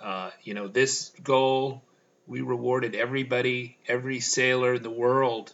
Uh, 0.00 0.30
you 0.42 0.54
know, 0.54 0.68
this 0.68 1.12
goal 1.22 1.82
we 2.26 2.42
rewarded 2.42 2.94
everybody, 2.94 3.78
every 3.86 4.20
sailor 4.20 4.74
in 4.74 4.82
the 4.82 4.90
world, 4.90 5.52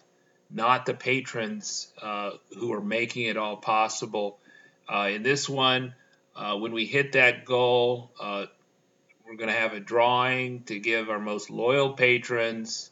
not 0.51 0.87
the 0.87 0.95
patrons 0.95 1.93
uh, 2.03 2.31
who 2.59 2.73
are 2.73 2.81
making 2.81 3.27
it 3.27 3.37
all 3.37 3.57
possible. 3.57 4.39
Uh, 4.89 5.09
in 5.13 5.23
this 5.23 5.49
one, 5.49 5.95
uh, 6.35 6.57
when 6.57 6.73
we 6.73 6.85
hit 6.85 7.13
that 7.13 7.45
goal, 7.45 8.11
uh, 8.21 8.47
we're 9.25 9.37
going 9.37 9.49
to 9.49 9.57
have 9.57 9.73
a 9.73 9.81
drawing 9.81 10.65
to 10.65 10.79
give 10.79 11.09
our 11.09 11.21
most 11.21 11.49
loyal 11.49 11.93
patrons 11.93 12.91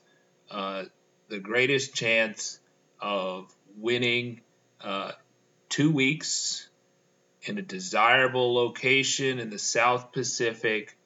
the 0.48 1.38
greatest 1.40 1.94
chance 1.94 2.60
of 3.00 3.52
winning 3.78 4.40
two 5.68 5.90
weeks 5.90 6.68
in 7.44 7.58
a 7.58 7.62
desirable 7.62 8.54
location 8.54 9.38
in 9.38 9.50
the 9.50 9.58
South 9.58 10.12
Pacific, 10.12 10.96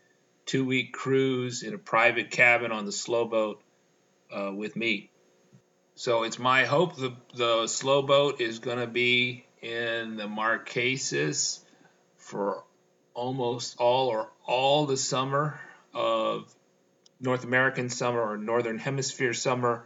two 0.47 0.65
week 0.65 0.93
cruise 0.93 1.63
in 1.63 1.75
a 1.75 1.79
private 1.79 2.31
cabin 2.31 2.73
on 2.73 2.87
the 2.87 2.93
slow 2.93 3.27
boat 3.27 3.61
uh, 4.33 4.53
with 4.55 4.77
me. 4.77 5.11
So 5.97 6.23
it's 6.23 6.39
my 6.39 6.65
hope 6.65 6.97
the, 6.97 7.15
the 7.35 7.67
slow 7.67 8.03
boat 8.03 8.41
is 8.41 8.61
going 8.61 8.79
to 8.79 8.87
be 8.87 9.45
in 9.61 10.17
the 10.17 10.29
Marquesas 10.29 11.61
for 12.19 12.63
almost 13.15 13.77
all 13.79 14.09
or 14.09 14.31
all 14.47 14.87
the 14.87 14.97
summer 14.97 15.59
of 15.95 16.55
North 17.19 17.45
American 17.45 17.89
summer 17.89 18.21
or 18.21 18.37
Northern 18.37 18.79
Hemisphere 18.79 19.33
summer 19.33 19.85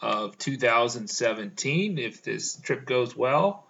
of 0.00 0.38
2017 0.38 1.98
if 1.98 2.22
this 2.22 2.56
trip 2.56 2.86
goes 2.86 3.16
well. 3.16 3.66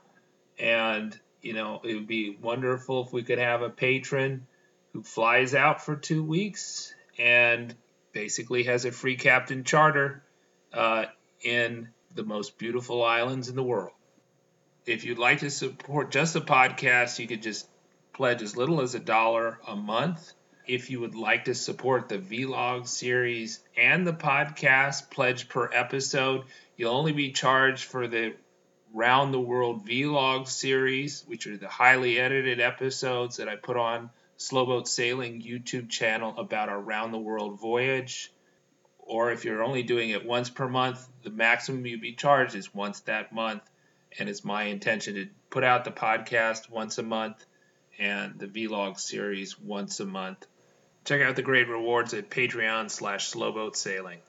And, 0.58 1.18
you 1.40 1.54
know, 1.54 1.80
it 1.82 1.94
would 1.94 2.06
be 2.06 2.36
wonderful 2.40 3.06
if 3.06 3.12
we 3.12 3.22
could 3.22 3.38
have 3.38 3.62
a 3.62 3.70
patron 3.70 4.46
who 4.92 5.02
flies 5.02 5.54
out 5.54 5.84
for 5.84 5.96
two 5.96 6.22
weeks 6.22 6.94
and 7.18 7.74
basically 8.12 8.64
has 8.64 8.84
a 8.84 8.92
free 8.92 9.16
captain 9.16 9.64
charter 9.64 10.22
uh, 10.72 11.06
in 11.42 11.88
the 12.14 12.24
most 12.24 12.58
beautiful 12.58 13.04
islands 13.04 13.48
in 13.48 13.56
the 13.56 13.62
world. 13.62 13.92
If 14.86 15.04
you'd 15.04 15.18
like 15.18 15.40
to 15.40 15.50
support 15.50 16.10
just 16.10 16.34
the 16.34 16.40
podcast, 16.40 17.18
you 17.18 17.26
could 17.26 17.42
just 17.42 17.68
pledge 18.12 18.42
as 18.42 18.56
little 18.56 18.80
as 18.80 18.94
a 18.94 19.00
dollar 19.00 19.58
a 19.66 19.76
month 19.76 20.32
if 20.70 20.88
you 20.88 21.00
would 21.00 21.16
like 21.16 21.46
to 21.46 21.54
support 21.54 22.08
the 22.08 22.18
vlog 22.18 22.86
series 22.86 23.60
and 23.76 24.06
the 24.06 24.12
podcast 24.12 25.10
pledge 25.10 25.48
per 25.48 25.68
episode, 25.72 26.44
you'll 26.76 26.94
only 26.94 27.12
be 27.12 27.32
charged 27.32 27.84
for 27.84 28.06
the 28.06 28.34
round 28.94 29.34
the 29.34 29.40
world 29.40 29.84
vlog 29.86 30.46
series, 30.46 31.24
which 31.26 31.48
are 31.48 31.56
the 31.56 31.68
highly 31.68 32.20
edited 32.20 32.60
episodes 32.60 33.38
that 33.38 33.48
I 33.48 33.56
put 33.56 33.76
on 33.76 34.10
Slowboat 34.40 34.88
Sailing 34.88 35.42
YouTube 35.42 35.90
channel 35.90 36.34
about 36.38 36.70
our 36.70 36.80
round 36.80 37.12
the 37.12 37.18
world 37.18 37.60
voyage. 37.60 38.32
Or 38.98 39.30
if 39.32 39.44
you're 39.44 39.62
only 39.62 39.82
doing 39.82 40.08
it 40.08 40.24
once 40.24 40.48
per 40.48 40.66
month, 40.66 41.06
the 41.22 41.28
maximum 41.28 41.84
you'd 41.84 42.00
be 42.00 42.14
charged 42.14 42.54
is 42.54 42.74
once 42.74 43.00
that 43.00 43.34
month. 43.34 43.62
And 44.18 44.30
it's 44.30 44.42
my 44.42 44.62
intention 44.62 45.16
to 45.16 45.28
put 45.50 45.62
out 45.62 45.84
the 45.84 45.90
podcast 45.90 46.70
once 46.70 46.96
a 46.96 47.02
month 47.02 47.44
and 47.98 48.38
the 48.38 48.46
vlog 48.46 48.98
series 48.98 49.60
once 49.60 50.00
a 50.00 50.06
month. 50.06 50.46
Check 51.04 51.20
out 51.20 51.36
the 51.36 51.42
great 51.42 51.68
rewards 51.68 52.14
at 52.14 52.30
Patreon 52.30 52.90
slash 52.90 53.28
Slowboat 53.28 53.76
Sailing. 53.76 54.20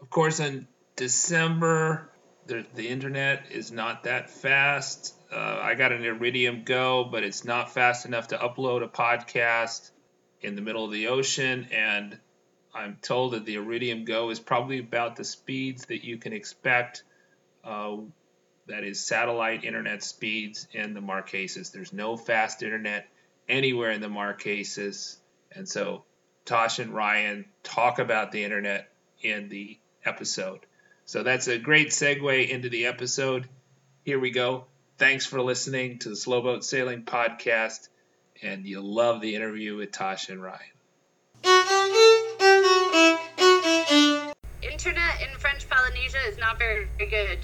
Of 0.00 0.08
course, 0.08 0.38
in 0.38 0.68
December, 0.94 2.08
the, 2.46 2.64
the 2.76 2.88
internet 2.88 3.46
is 3.50 3.72
not 3.72 4.04
that 4.04 4.30
fast. 4.30 5.17
Uh, 5.30 5.58
I 5.62 5.74
got 5.74 5.92
an 5.92 6.04
Iridium 6.04 6.64
Go, 6.64 7.04
but 7.04 7.22
it's 7.22 7.44
not 7.44 7.72
fast 7.72 8.06
enough 8.06 8.28
to 8.28 8.38
upload 8.38 8.82
a 8.82 8.88
podcast 8.88 9.90
in 10.40 10.54
the 10.54 10.62
middle 10.62 10.84
of 10.84 10.92
the 10.92 11.08
ocean. 11.08 11.68
And 11.70 12.18
I'm 12.74 12.96
told 13.02 13.32
that 13.32 13.44
the 13.44 13.56
Iridium 13.56 14.04
Go 14.04 14.30
is 14.30 14.40
probably 14.40 14.78
about 14.78 15.16
the 15.16 15.24
speeds 15.24 15.86
that 15.86 16.04
you 16.04 16.16
can 16.16 16.32
expect. 16.32 17.02
Uh, 17.62 17.96
that 18.68 18.84
is 18.84 19.04
satellite 19.04 19.64
internet 19.64 20.02
speeds 20.02 20.68
in 20.72 20.94
the 20.94 21.00
Marquesas. 21.00 21.72
There's 21.72 21.92
no 21.92 22.16
fast 22.16 22.62
internet 22.62 23.08
anywhere 23.48 23.90
in 23.90 24.00
the 24.00 24.08
Marquesas. 24.08 25.16
And 25.52 25.68
so 25.68 26.04
Tosh 26.44 26.78
and 26.78 26.94
Ryan 26.94 27.46
talk 27.62 27.98
about 27.98 28.32
the 28.32 28.44
internet 28.44 28.90
in 29.22 29.48
the 29.48 29.78
episode. 30.04 30.60
So 31.06 31.22
that's 31.22 31.48
a 31.48 31.58
great 31.58 31.88
segue 31.88 32.48
into 32.48 32.68
the 32.68 32.86
episode. 32.86 33.48
Here 34.04 34.18
we 34.18 34.30
go. 34.30 34.66
Thanks 34.98 35.26
for 35.26 35.40
listening 35.40 35.98
to 36.00 36.08
the 36.08 36.16
Slowboat 36.16 36.64
Sailing 36.64 37.02
Podcast, 37.04 37.88
and 38.42 38.66
you'll 38.66 38.82
love 38.92 39.20
the 39.20 39.34
interview 39.36 39.76
with 39.76 39.92
Tosh 39.92 40.28
and 40.28 40.42
Ryan. 40.42 40.58
Internet 44.60 45.22
in 45.22 45.38
French 45.38 45.68
Polynesia 45.70 46.18
is 46.26 46.36
not 46.38 46.58
very 46.58 46.88
good. 46.98 47.38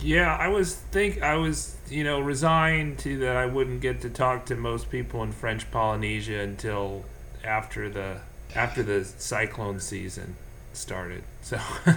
Yeah, 0.00 0.36
I 0.36 0.48
was 0.48 0.74
think 0.74 1.22
I 1.22 1.36
was 1.36 1.76
you 1.88 2.04
know 2.04 2.20
resigned 2.20 2.98
to 3.00 3.18
that 3.20 3.36
I 3.36 3.46
wouldn't 3.46 3.80
get 3.80 4.00
to 4.02 4.10
talk 4.10 4.44
to 4.46 4.56
most 4.56 4.90
people 4.90 5.22
in 5.22 5.32
French 5.32 5.70
Polynesia 5.70 6.40
until 6.40 7.04
after 7.44 7.88
the 7.88 8.18
after 8.54 8.82
the 8.82 9.04
cyclone 9.04 9.80
season 9.80 10.36
started. 10.74 11.22
So, 11.42 11.58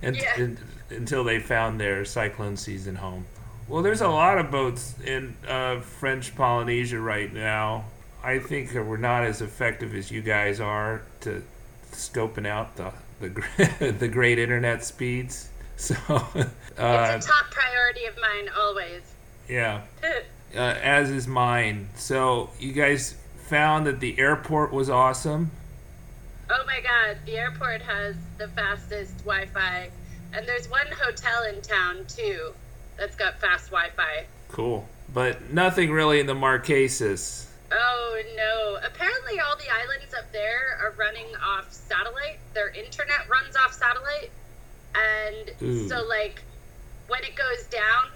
and, 0.00 0.16
Yeah. 0.16 0.40
and- 0.40 0.58
until 0.88 1.24
they 1.24 1.40
found 1.40 1.80
their 1.80 2.04
cyclone 2.04 2.56
season 2.56 2.96
home. 2.96 3.26
Well, 3.68 3.82
there's 3.82 4.00
a 4.00 4.08
lot 4.08 4.38
of 4.38 4.50
boats 4.50 4.94
in 5.04 5.36
uh, 5.46 5.80
French 5.80 6.36
Polynesia 6.36 7.00
right 7.00 7.32
now. 7.32 7.86
I 8.22 8.38
think 8.38 8.72
that 8.72 8.84
we're 8.84 8.96
not 8.96 9.24
as 9.24 9.42
effective 9.42 9.94
as 9.94 10.10
you 10.10 10.22
guys 10.22 10.60
are 10.60 11.02
to 11.22 11.42
scoping 11.90 12.46
out 12.46 12.76
the 12.76 12.92
the, 13.18 13.92
the 13.98 14.08
great 14.08 14.38
internet 14.38 14.84
speeds. 14.84 15.48
So, 15.76 15.94
uh, 16.08 16.22
It's 16.34 17.26
a 17.26 17.28
top 17.28 17.50
priority 17.50 18.04
of 18.06 18.16
mine 18.20 18.48
always. 18.56 19.02
yeah, 19.48 19.82
uh, 20.54 20.58
as 20.58 21.10
is 21.10 21.26
mine. 21.26 21.88
So, 21.96 22.50
you 22.60 22.72
guys 22.72 23.16
found 23.48 23.86
that 23.86 24.00
the 24.00 24.18
airport 24.18 24.72
was 24.72 24.88
awesome. 24.88 25.50
Oh 26.50 26.64
my 26.66 26.80
god, 26.80 27.18
the 27.26 27.36
airport 27.36 27.82
has 27.82 28.14
the 28.38 28.48
fastest 28.48 29.18
Wi 29.18 29.46
Fi. 29.46 29.90
And 30.32 30.46
there's 30.46 30.68
one 30.68 30.86
hotel 30.90 31.44
in 31.44 31.62
town 31.62 32.04
too 32.08 32.52
that's 32.96 33.16
got 33.16 33.40
fast 33.40 33.70
Wi 33.70 33.90
Fi. 33.90 34.26
Cool. 34.48 34.88
But 35.12 35.52
nothing 35.52 35.90
really 35.90 36.20
in 36.20 36.26
the 36.26 36.34
Marquesas. 36.34 37.46
Oh 37.70 38.22
no. 38.36 38.78
Apparently, 38.86 39.40
all 39.40 39.56
the 39.56 39.70
islands 39.70 40.14
up 40.14 40.30
there 40.32 40.78
are 40.80 40.92
running 40.98 41.26
off 41.44 41.72
satellite. 41.72 42.38
Their 42.54 42.68
internet 42.70 43.28
runs 43.28 43.56
off 43.56 43.72
satellite. 43.72 44.30
And 44.94 45.50
Ooh. 45.62 45.88
so, 45.88 46.06
like, 46.06 46.42
when 47.08 47.22
it 47.24 47.34
goes 47.36 47.66
down, 47.66 48.10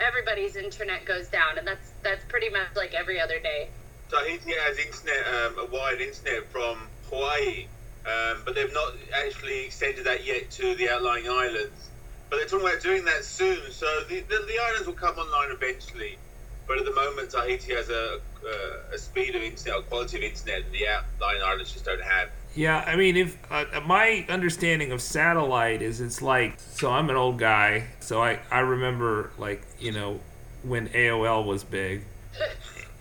everybody's 0.00 0.56
internet 0.56 1.04
goes 1.04 1.28
down. 1.28 1.58
And 1.58 1.66
that's 1.66 1.90
that's 2.02 2.24
pretty 2.26 2.48
much 2.48 2.68
like 2.74 2.94
every 2.94 3.20
other 3.20 3.38
day. 3.40 3.68
Tahiti 4.08 4.52
has 4.52 4.78
internet, 4.78 5.26
um, 5.26 5.58
a 5.58 5.66
wired 5.66 6.00
internet 6.00 6.46
from 6.52 6.78
Hawaii, 7.10 7.66
um, 8.06 8.42
but 8.44 8.54
they've 8.54 8.72
not 8.72 8.94
actually 9.12 9.64
extended 9.64 10.04
that 10.04 10.24
yet 10.24 10.50
to 10.52 10.76
the 10.76 10.88
outlying 10.90 11.28
islands. 11.28 11.90
But 12.28 12.36
they're 12.36 12.46
talking 12.46 12.66
about 12.66 12.82
doing 12.82 13.04
that 13.04 13.24
soon, 13.24 13.60
so 13.70 13.86
the, 14.08 14.20
the, 14.20 14.44
the 14.46 14.58
islands 14.68 14.86
will 14.86 14.94
come 14.94 15.16
online 15.16 15.50
eventually. 15.50 16.18
But 16.66 16.78
at 16.78 16.84
the 16.84 16.94
moment, 16.94 17.30
Tahiti 17.30 17.74
has 17.74 17.88
a, 17.88 18.20
uh, 18.44 18.94
a 18.94 18.98
speed 18.98 19.36
of 19.36 19.42
internet, 19.42 19.78
a 19.78 19.82
quality 19.82 20.16
of 20.16 20.22
internet 20.24 20.64
that 20.64 20.72
the 20.72 20.88
outlying 20.88 21.42
islands 21.42 21.72
just 21.72 21.84
don't 21.84 22.02
have. 22.02 22.30
Yeah, 22.56 22.82
I 22.84 22.96
mean, 22.96 23.16
if 23.16 23.38
uh, 23.52 23.64
my 23.86 24.26
understanding 24.28 24.90
of 24.90 25.00
satellite 25.00 25.82
is 25.82 26.00
it's 26.00 26.20
like, 26.22 26.58
so 26.58 26.90
I'm 26.90 27.08
an 27.10 27.16
old 27.16 27.38
guy, 27.38 27.88
so 28.00 28.22
I, 28.22 28.40
I 28.50 28.60
remember, 28.60 29.30
like, 29.38 29.62
you 29.78 29.92
know, 29.92 30.20
when 30.64 30.88
AOL 30.88 31.44
was 31.46 31.62
big. 31.62 32.02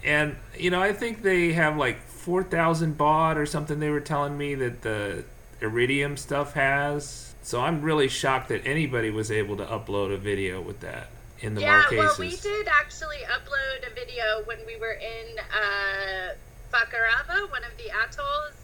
And 0.05 0.35
you 0.57 0.69
know, 0.69 0.81
I 0.81 0.93
think 0.93 1.23
they 1.23 1.53
have 1.53 1.77
like 1.77 1.99
4,000 1.99 2.95
baud 2.95 3.37
or 3.37 3.45
something 3.47 3.79
they 3.79 3.89
were 3.89 3.99
telling 3.99 4.37
me 4.37 4.53
that 4.55 4.83
the 4.83 5.23
Iridium 5.61 6.15
stuff 6.15 6.53
has. 6.53 7.33
So 7.45 7.61
I'm 7.61 7.83
really 7.83 8.07
shocked 8.07 8.49
that 8.49 8.65
anybody 8.65 9.11
was 9.11 9.29
able 9.29 9.55
to 9.57 9.65
upload 9.65 10.11
a 10.11 10.17
video 10.17 10.59
with 10.59 10.79
that 10.79 11.09
in 11.41 11.53
the 11.53 11.61
yeah, 11.61 11.83
Marquesas. 11.83 11.97
well, 11.97 12.15
we 12.17 12.35
did 12.37 12.67
actually 12.67 13.19
upload 13.27 13.87
a 13.87 13.93
video 13.93 14.41
when 14.45 14.57
we 14.65 14.77
were 14.77 14.93
in 14.93 15.37
uh, 15.37 16.33
Fakarava, 16.73 17.51
one 17.51 17.63
of 17.63 17.77
the 17.77 17.89
atolls, 17.89 18.55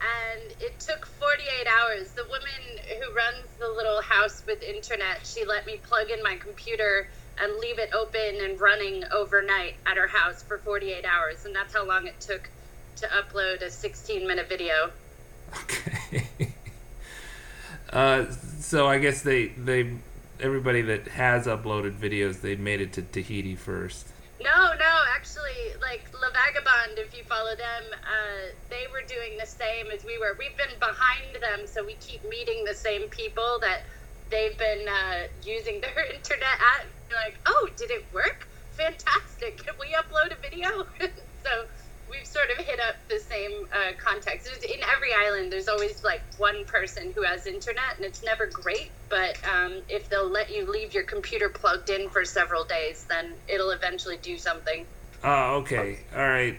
and 0.00 0.52
it 0.58 0.80
took 0.80 1.04
48 1.04 1.66
hours. 1.66 2.12
The 2.12 2.24
woman 2.24 2.48
who 2.88 3.14
runs 3.14 3.44
the 3.58 3.68
little 3.68 4.00
house 4.00 4.42
with 4.46 4.62
internet, 4.62 5.20
she 5.26 5.44
let 5.44 5.66
me 5.66 5.78
plug 5.86 6.08
in 6.08 6.22
my 6.22 6.36
computer 6.36 7.08
and 7.38 7.54
leave 7.58 7.78
it 7.78 7.90
open 7.92 8.40
and 8.40 8.58
running 8.58 9.04
overnight 9.12 9.74
at 9.84 9.98
her 9.98 10.08
house 10.08 10.42
for 10.42 10.56
48 10.56 11.04
hours, 11.04 11.44
and 11.44 11.54
that's 11.54 11.74
how 11.74 11.84
long 11.84 12.06
it 12.06 12.18
took 12.20 12.48
to 12.96 13.06
upload 13.08 13.60
a 13.60 13.68
16 13.68 14.26
minute 14.26 14.48
video. 14.48 14.92
Okay. 15.62 16.49
Uh, 17.92 18.26
so 18.60 18.86
I 18.86 18.98
guess 18.98 19.22
they 19.22 19.48
they 19.48 19.96
everybody 20.38 20.82
that 20.82 21.08
has 21.08 21.46
uploaded 21.46 21.98
videos 21.98 22.40
they 22.40 22.56
made 22.56 22.80
it 22.80 22.92
to 22.94 23.02
Tahiti 23.02 23.56
first. 23.56 24.08
No, 24.42 24.72
no, 24.78 25.02
actually, 25.14 25.74
like 25.82 26.02
La 26.14 26.28
Vagabonde, 26.30 26.98
if 26.98 27.14
you 27.14 27.22
follow 27.24 27.54
them, 27.56 27.84
uh, 27.92 28.54
they 28.70 28.86
were 28.90 29.02
doing 29.06 29.36
the 29.38 29.46
same 29.46 29.88
as 29.88 30.02
we 30.02 30.16
were. 30.18 30.34
We've 30.38 30.56
been 30.56 30.78
behind 30.78 31.36
them, 31.42 31.66
so 31.66 31.84
we 31.84 31.94
keep 32.00 32.26
meeting 32.26 32.64
the 32.64 32.74
same 32.74 33.08
people 33.10 33.58
that 33.60 33.82
they've 34.30 34.56
been 34.56 34.88
uh, 34.88 35.26
using 35.44 35.82
their 35.82 36.06
internet 36.14 36.56
at. 36.56 36.86
Like, 37.14 37.38
oh, 37.44 37.68
did 37.76 37.90
it 37.90 38.04
work? 38.14 38.46
Fantastic. 38.72 39.58
Can 39.58 39.74
we 39.78 39.88
upload 39.88 40.32
a 40.32 40.40
video? 40.40 40.86
so 41.44 41.66
we've 42.10 42.26
sort 42.26 42.50
of 42.50 42.64
hit 42.64 42.80
up 42.80 42.96
the 43.08 43.18
same 43.18 43.66
uh, 43.72 43.92
context. 43.98 44.46
There's, 44.46 44.62
in 44.62 44.69
every 44.94 45.12
island, 45.14 45.52
there's 45.52 45.68
always 45.68 46.02
like 46.04 46.22
one 46.38 46.64
person 46.64 47.12
who 47.14 47.22
has 47.22 47.46
internet, 47.46 47.96
and 47.96 48.04
it's 48.04 48.22
never 48.22 48.46
great. 48.46 48.90
But 49.08 49.36
um, 49.48 49.82
if 49.88 50.08
they'll 50.08 50.28
let 50.28 50.50
you 50.54 50.70
leave 50.70 50.94
your 50.94 51.04
computer 51.04 51.48
plugged 51.48 51.90
in 51.90 52.08
for 52.08 52.24
several 52.24 52.64
days, 52.64 53.04
then 53.08 53.32
it'll 53.48 53.70
eventually 53.70 54.18
do 54.22 54.38
something. 54.38 54.86
Oh, 55.22 55.56
okay. 55.56 56.00
All 56.14 56.22
right. 56.22 56.56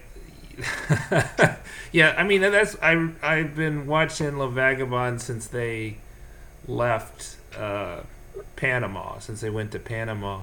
yeah, 1.91 2.13
I 2.17 2.23
mean 2.23 2.41
that's 2.41 2.75
I 2.81 3.09
I've 3.23 3.55
been 3.55 3.87
watching 3.87 4.37
La 4.37 4.47
Vagabonde 4.47 5.19
since 5.21 5.47
they 5.47 5.97
left 6.67 7.37
uh, 7.57 8.01
Panama, 8.55 9.19
since 9.19 9.41
they 9.41 9.49
went 9.49 9.71
to 9.71 9.79
Panama, 9.79 10.41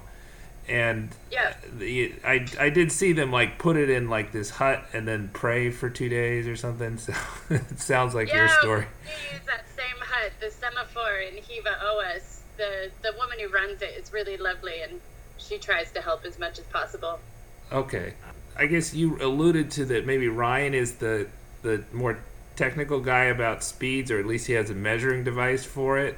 and 0.69 1.09
Yeah. 1.31 1.55
the, 1.79 2.13
I 2.25 2.47
I 2.59 2.71
did 2.71 2.93
see 2.93 3.13
them 3.13 3.31
like 3.33 3.59
put 3.59 3.77
it 3.77 3.91
in 3.91 4.09
like 4.11 4.33
this 4.33 4.51
hut 4.51 4.85
and 4.93 5.07
then 5.09 5.31
pray 5.33 5.71
for 5.71 5.89
two 5.91 6.09
days 6.09 6.47
or 6.47 6.57
something. 6.57 6.99
So 7.09 7.15
it 7.51 7.81
sounds 7.81 8.15
like 8.15 8.29
your 8.29 8.47
yeah, 8.47 8.61
story. 8.61 8.87
we 9.05 9.37
use 9.37 9.47
that 9.47 9.65
same 9.77 9.97
hut, 10.01 10.33
the 10.41 10.51
semaphore 10.51 11.17
in 11.19 11.35
Hiva 11.43 11.77
Oas. 11.83 12.41
The 12.57 12.91
the 13.03 13.13
woman 13.19 13.39
who 13.41 13.49
runs 13.49 13.83
it 13.83 13.95
is 13.99 14.13
really 14.13 14.37
lovely, 14.37 14.83
and 14.83 15.01
she 15.39 15.59
tries 15.59 15.91
to 15.93 16.01
help 16.03 16.25
as 16.25 16.39
much 16.39 16.59
as 16.59 16.65
possible. 16.67 17.19
Okay. 17.73 18.15
I 18.57 18.67
guess 18.67 18.93
you 18.93 19.17
alluded 19.23 19.71
to 19.73 19.85
that 19.87 20.05
maybe 20.05 20.29
Ryan 20.29 20.75
is 20.75 20.97
the 20.97 21.29
the 21.63 21.85
more 21.93 22.19
technical 22.57 23.01
guy 23.01 23.25
about 23.25 23.63
speeds, 23.63 24.11
or 24.11 24.19
at 24.19 24.27
least 24.27 24.47
he 24.49 24.55
has 24.55 24.69
a 24.71 24.75
measuring 24.75 25.23
device 25.25 25.65
for 25.65 25.99
it 25.99 26.17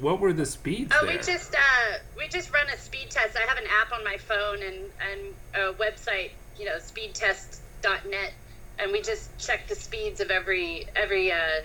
what 0.00 0.20
were 0.20 0.32
the 0.32 0.46
speeds? 0.46 0.92
Oh, 0.94 1.06
there? 1.06 1.16
we 1.16 1.22
just 1.22 1.54
uh, 1.54 1.98
we 2.16 2.28
just 2.28 2.52
run 2.52 2.68
a 2.68 2.76
speed 2.78 3.10
test. 3.10 3.36
I 3.36 3.46
have 3.46 3.58
an 3.58 3.66
app 3.80 3.92
on 3.92 4.04
my 4.04 4.16
phone 4.16 4.62
and 4.62 4.76
and 5.10 5.34
a 5.54 5.72
website, 5.74 6.30
you 6.58 6.64
know, 6.64 6.76
speedtest.net, 6.76 8.32
and 8.78 8.92
we 8.92 9.02
just 9.02 9.38
check 9.38 9.68
the 9.68 9.74
speeds 9.74 10.20
of 10.20 10.30
every 10.30 10.86
every 10.96 11.32
uh, 11.32 11.62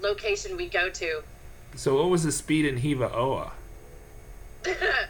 location 0.00 0.56
we 0.56 0.68
go 0.68 0.88
to. 0.90 1.22
So, 1.76 1.96
what 1.96 2.10
was 2.10 2.24
the 2.24 2.32
speed 2.32 2.66
in 2.66 2.78
Hiva 2.78 3.12
Oa? 3.14 3.52
0.03 4.64 5.00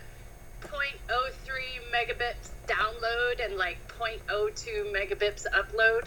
megabits 1.92 2.50
download 2.66 3.44
and 3.44 3.56
like 3.56 3.78
0.02 3.98 4.92
megabits 4.92 5.46
upload. 5.52 6.06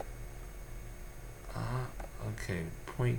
Uh, 1.55 1.85
okay, 2.29 2.63
0.3 2.97 3.17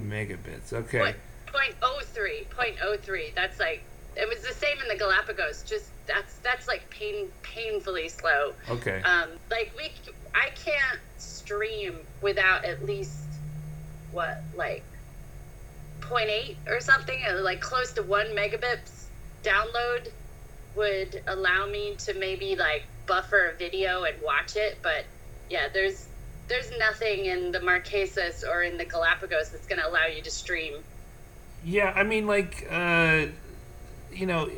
megabits. 0.00 0.72
Okay. 0.72 0.98
What? 0.98 1.16
0.03, 1.52 2.46
0.03. 2.48 3.34
That's 3.34 3.58
like 3.58 3.82
it 4.16 4.28
was 4.28 4.40
the 4.42 4.52
same 4.52 4.80
in 4.82 4.88
the 4.88 4.96
Galapagos. 4.96 5.62
Just 5.62 5.90
that's 6.06 6.34
that's 6.38 6.66
like 6.66 6.88
pain 6.90 7.28
painfully 7.42 8.08
slow. 8.08 8.52
Okay. 8.68 9.00
Um, 9.02 9.30
like 9.50 9.72
we, 9.76 9.92
I 10.34 10.50
can't 10.50 11.00
stream 11.18 11.98
without 12.20 12.64
at 12.64 12.84
least 12.84 13.16
what 14.12 14.40
like 14.56 14.82
0.8 16.00 16.56
or 16.68 16.80
something, 16.80 17.22
uh, 17.28 17.40
like 17.42 17.60
close 17.60 17.92
to 17.92 18.02
one 18.02 18.26
megabits 18.28 19.04
download 19.44 20.10
would 20.74 21.22
allow 21.26 21.66
me 21.66 21.94
to 21.98 22.14
maybe 22.14 22.56
like 22.56 22.84
buffer 23.06 23.50
a 23.50 23.54
video 23.56 24.04
and 24.04 24.16
watch 24.22 24.56
it. 24.56 24.78
But 24.82 25.04
yeah, 25.48 25.68
there's 25.72 26.08
there's 26.48 26.70
nothing 26.78 27.26
in 27.26 27.52
the 27.52 27.60
Marquesas 27.60 28.42
or 28.42 28.62
in 28.62 28.78
the 28.78 28.84
Galapagos 28.84 29.50
that's 29.50 29.66
going 29.66 29.80
to 29.80 29.86
allow 29.86 30.06
you 30.06 30.22
to 30.22 30.30
stream 30.30 30.74
yeah, 31.64 31.92
I 31.94 32.02
mean, 32.02 32.26
like, 32.26 32.66
uh, 32.70 33.26
you 34.12 34.26
know, 34.26 34.48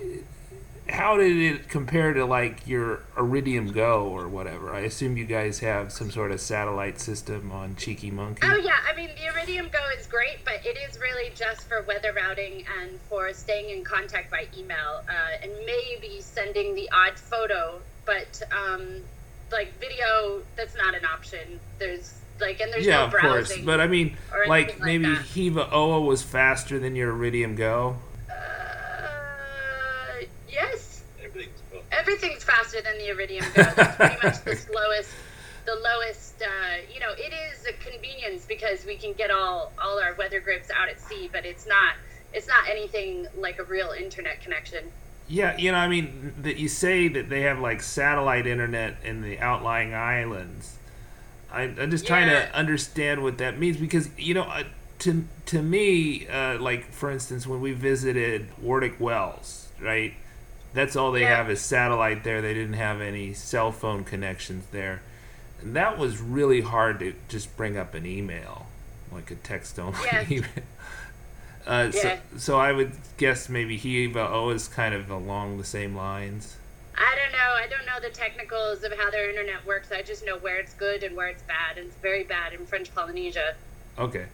how 0.90 1.16
did 1.16 1.36
it 1.36 1.68
compare 1.68 2.12
to 2.12 2.24
like 2.24 2.66
your 2.66 3.02
Iridium 3.16 3.72
Go 3.72 4.04
or 4.08 4.28
whatever? 4.28 4.74
I 4.74 4.80
assume 4.80 5.16
you 5.16 5.24
guys 5.24 5.60
have 5.60 5.92
some 5.92 6.10
sort 6.10 6.32
of 6.32 6.40
satellite 6.40 7.00
system 7.00 7.52
on 7.52 7.76
Cheeky 7.76 8.10
Monkey. 8.10 8.42
Oh 8.44 8.56
yeah, 8.56 8.76
I 8.88 8.96
mean 8.96 9.10
the 9.16 9.26
Iridium 9.26 9.68
Go 9.72 9.78
is 9.98 10.06
great, 10.06 10.44
but 10.44 10.64
it 10.64 10.76
is 10.88 10.98
really 10.98 11.30
just 11.34 11.68
for 11.68 11.82
weather 11.82 12.12
routing 12.12 12.64
and 12.80 12.98
for 13.08 13.32
staying 13.32 13.70
in 13.70 13.84
contact 13.84 14.30
by 14.30 14.46
email 14.56 15.02
uh, 15.08 15.42
and 15.42 15.52
maybe 15.64 16.20
sending 16.20 16.74
the 16.74 16.88
odd 16.92 17.18
photo. 17.18 17.80
But 18.04 18.42
um, 18.50 19.02
like 19.52 19.78
video, 19.80 20.42
that's 20.56 20.76
not 20.76 20.94
an 20.94 21.04
option. 21.04 21.60
There's 21.78 22.19
like 22.40 22.60
and 22.60 22.72
there's 22.72 22.86
yeah, 22.86 22.98
no 22.98 23.04
of 23.06 23.14
course. 23.14 23.56
But 23.64 23.80
I 23.80 23.86
mean, 23.86 24.16
like 24.48 24.48
like 24.48 24.80
maybe 24.80 25.06
that. 25.06 25.22
Hiva 25.26 25.68
Oa 25.72 26.00
was 26.00 26.22
faster 26.22 26.78
than 26.78 26.94
your 26.96 27.10
Iridium 27.10 27.54
Go. 27.54 27.96
uh, 28.30 30.24
yes, 30.48 31.02
Everything's 31.22 31.60
fun. 31.70 31.80
everything's 31.92 32.44
faster 32.44 32.80
than 32.82 32.98
the 32.98 33.08
Iridium 33.08 33.44
Go. 33.54 33.62
That's 33.62 33.96
pretty 33.96 34.16
much 34.26 34.44
the 34.44 34.56
slowest. 34.72 35.10
The 35.66 35.74
lowest, 35.76 36.42
uh, 36.42 36.46
you 36.92 37.00
know, 37.00 37.12
it 37.12 37.32
is 37.52 37.66
a 37.66 37.72
convenience 37.74 38.46
because 38.46 38.84
we 38.86 38.96
can 38.96 39.12
get 39.12 39.30
all 39.30 39.72
all 39.82 40.00
our 40.00 40.14
weather 40.14 40.40
GRIBs 40.40 40.70
out 40.74 40.88
at 40.88 41.00
sea, 41.00 41.28
but 41.30 41.44
it's 41.44 41.66
not 41.66 41.94
it's 42.32 42.48
not 42.48 42.68
anything 42.68 43.26
like 43.36 43.58
a 43.58 43.64
real 43.64 43.90
internet 43.90 44.40
connection. 44.40 44.84
Yeah, 45.28 45.56
you 45.58 45.70
know, 45.70 45.78
I 45.78 45.86
mean, 45.86 46.34
that 46.42 46.56
you 46.56 46.68
say 46.68 47.06
that 47.08 47.28
they 47.28 47.42
have 47.42 47.60
like 47.60 47.82
satellite 47.82 48.46
internet 48.48 48.96
in 49.04 49.20
the 49.22 49.38
outlying 49.38 49.94
islands. 49.94 50.76
I, 51.52 51.62
I'm 51.62 51.90
just 51.90 52.06
trying 52.06 52.28
to 52.28 52.54
understand 52.54 53.22
what 53.22 53.38
that 53.38 53.58
means 53.58 53.76
because 53.76 54.08
you 54.18 54.34
know, 54.34 54.42
uh, 54.42 54.64
to 55.00 55.24
to 55.46 55.62
me, 55.62 56.26
uh, 56.28 56.58
like 56.58 56.92
for 56.92 57.10
instance, 57.10 57.46
when 57.46 57.60
we 57.60 57.72
visited 57.72 58.48
Warderick 58.62 59.00
Wells, 59.00 59.68
right? 59.80 60.14
That's 60.72 60.94
all 60.94 61.10
they 61.10 61.22
Yeah. 61.22 61.36
have 61.36 61.50
is 61.50 61.60
satellite 61.60 62.22
there. 62.22 62.40
They 62.40 62.54
didn't 62.54 62.74
have 62.74 63.00
any 63.00 63.32
cell 63.34 63.72
phone 63.72 64.04
connections 64.04 64.64
there, 64.70 65.02
and 65.60 65.74
that 65.74 65.98
was 65.98 66.20
really 66.20 66.60
hard 66.60 67.00
to 67.00 67.14
just 67.28 67.56
bring 67.56 67.76
up 67.76 67.94
an 67.94 68.06
email, 68.06 68.66
like 69.10 69.30
a 69.32 69.34
text 69.36 69.78
only 69.80 69.98
Yeah. 70.04 70.24
email. 70.30 70.48
Uh, 71.66 71.90
so, 71.90 72.08
Yeah. 72.08 72.18
so 72.36 72.58
I 72.60 72.70
would 72.72 72.92
guess 73.16 73.48
maybe 73.48 73.76
Hiva 73.76 74.28
O 74.30 74.50
is 74.50 74.68
kind 74.68 74.94
of 74.94 75.10
along 75.10 75.58
the 75.58 75.64
same 75.64 75.96
lines. 75.96 76.56
I 77.00 77.16
don't 77.16 77.32
know. 77.32 77.38
I 77.38 77.66
don't 77.66 77.86
know 77.86 77.98
the 78.00 78.14
technicals 78.14 78.84
of 78.84 78.92
how 78.92 79.10
their 79.10 79.30
internet 79.30 79.64
works. 79.66 79.90
I 79.90 80.02
just 80.02 80.24
know 80.24 80.38
where 80.38 80.58
it's 80.58 80.74
good 80.74 81.02
and 81.02 81.16
where 81.16 81.28
it's 81.28 81.42
bad, 81.42 81.78
and 81.78 81.86
it's 81.86 81.96
very 81.96 82.24
bad 82.24 82.52
in 82.52 82.66
French 82.66 82.94
Polynesia. 82.94 83.54
Okay. 83.98 84.26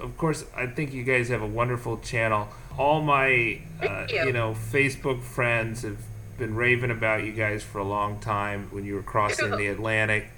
Of 0.00 0.16
course, 0.16 0.44
I 0.56 0.66
think 0.66 0.92
you 0.92 1.04
guys 1.04 1.28
have 1.28 1.42
a 1.42 1.46
wonderful 1.46 1.98
channel. 1.98 2.48
All 2.76 3.00
my, 3.00 3.60
uh, 3.82 4.06
you. 4.08 4.26
you 4.26 4.32
know, 4.32 4.52
Facebook 4.52 5.22
friends 5.22 5.82
have 5.82 5.98
been 6.38 6.54
raving 6.54 6.90
about 6.90 7.24
you 7.24 7.32
guys 7.32 7.62
for 7.62 7.78
a 7.78 7.84
long 7.84 8.20
time 8.20 8.68
when 8.70 8.84
you 8.84 8.94
were 8.94 9.02
crossing 9.02 9.50
the 9.50 9.66
Atlantic. 9.74 10.30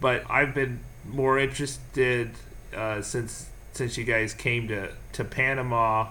But 0.00 0.24
I've 0.28 0.54
been 0.54 0.80
more 1.06 1.38
interested 1.38 2.30
uh, 2.74 3.00
since 3.02 3.48
since 3.72 3.96
you 3.96 4.02
guys 4.02 4.34
came 4.34 4.66
to, 4.66 4.90
to 5.12 5.24
Panama 5.24 6.08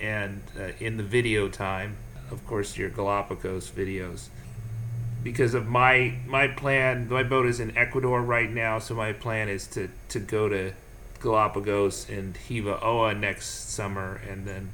and 0.00 0.42
uh, 0.56 0.68
in 0.78 0.96
the 0.96 1.02
video 1.02 1.48
time, 1.48 1.96
of 2.30 2.46
course, 2.46 2.76
your 2.76 2.88
Galapagos 2.88 3.68
videos. 3.70 4.28
Because 5.22 5.54
of 5.54 5.66
my 5.66 6.14
my 6.26 6.48
plan, 6.48 7.08
my 7.08 7.22
boat 7.22 7.46
is 7.46 7.60
in 7.60 7.76
Ecuador 7.76 8.22
right 8.22 8.50
now, 8.50 8.78
so 8.78 8.94
my 8.94 9.12
plan 9.12 9.48
is 9.48 9.66
to, 9.68 9.88
to 10.08 10.18
go 10.18 10.48
to 10.48 10.72
Galapagos 11.20 12.08
and 12.08 12.36
Hiva 12.36 12.82
Oa 12.82 13.14
next 13.14 13.70
summer, 13.70 14.20
and 14.28 14.46
then 14.46 14.72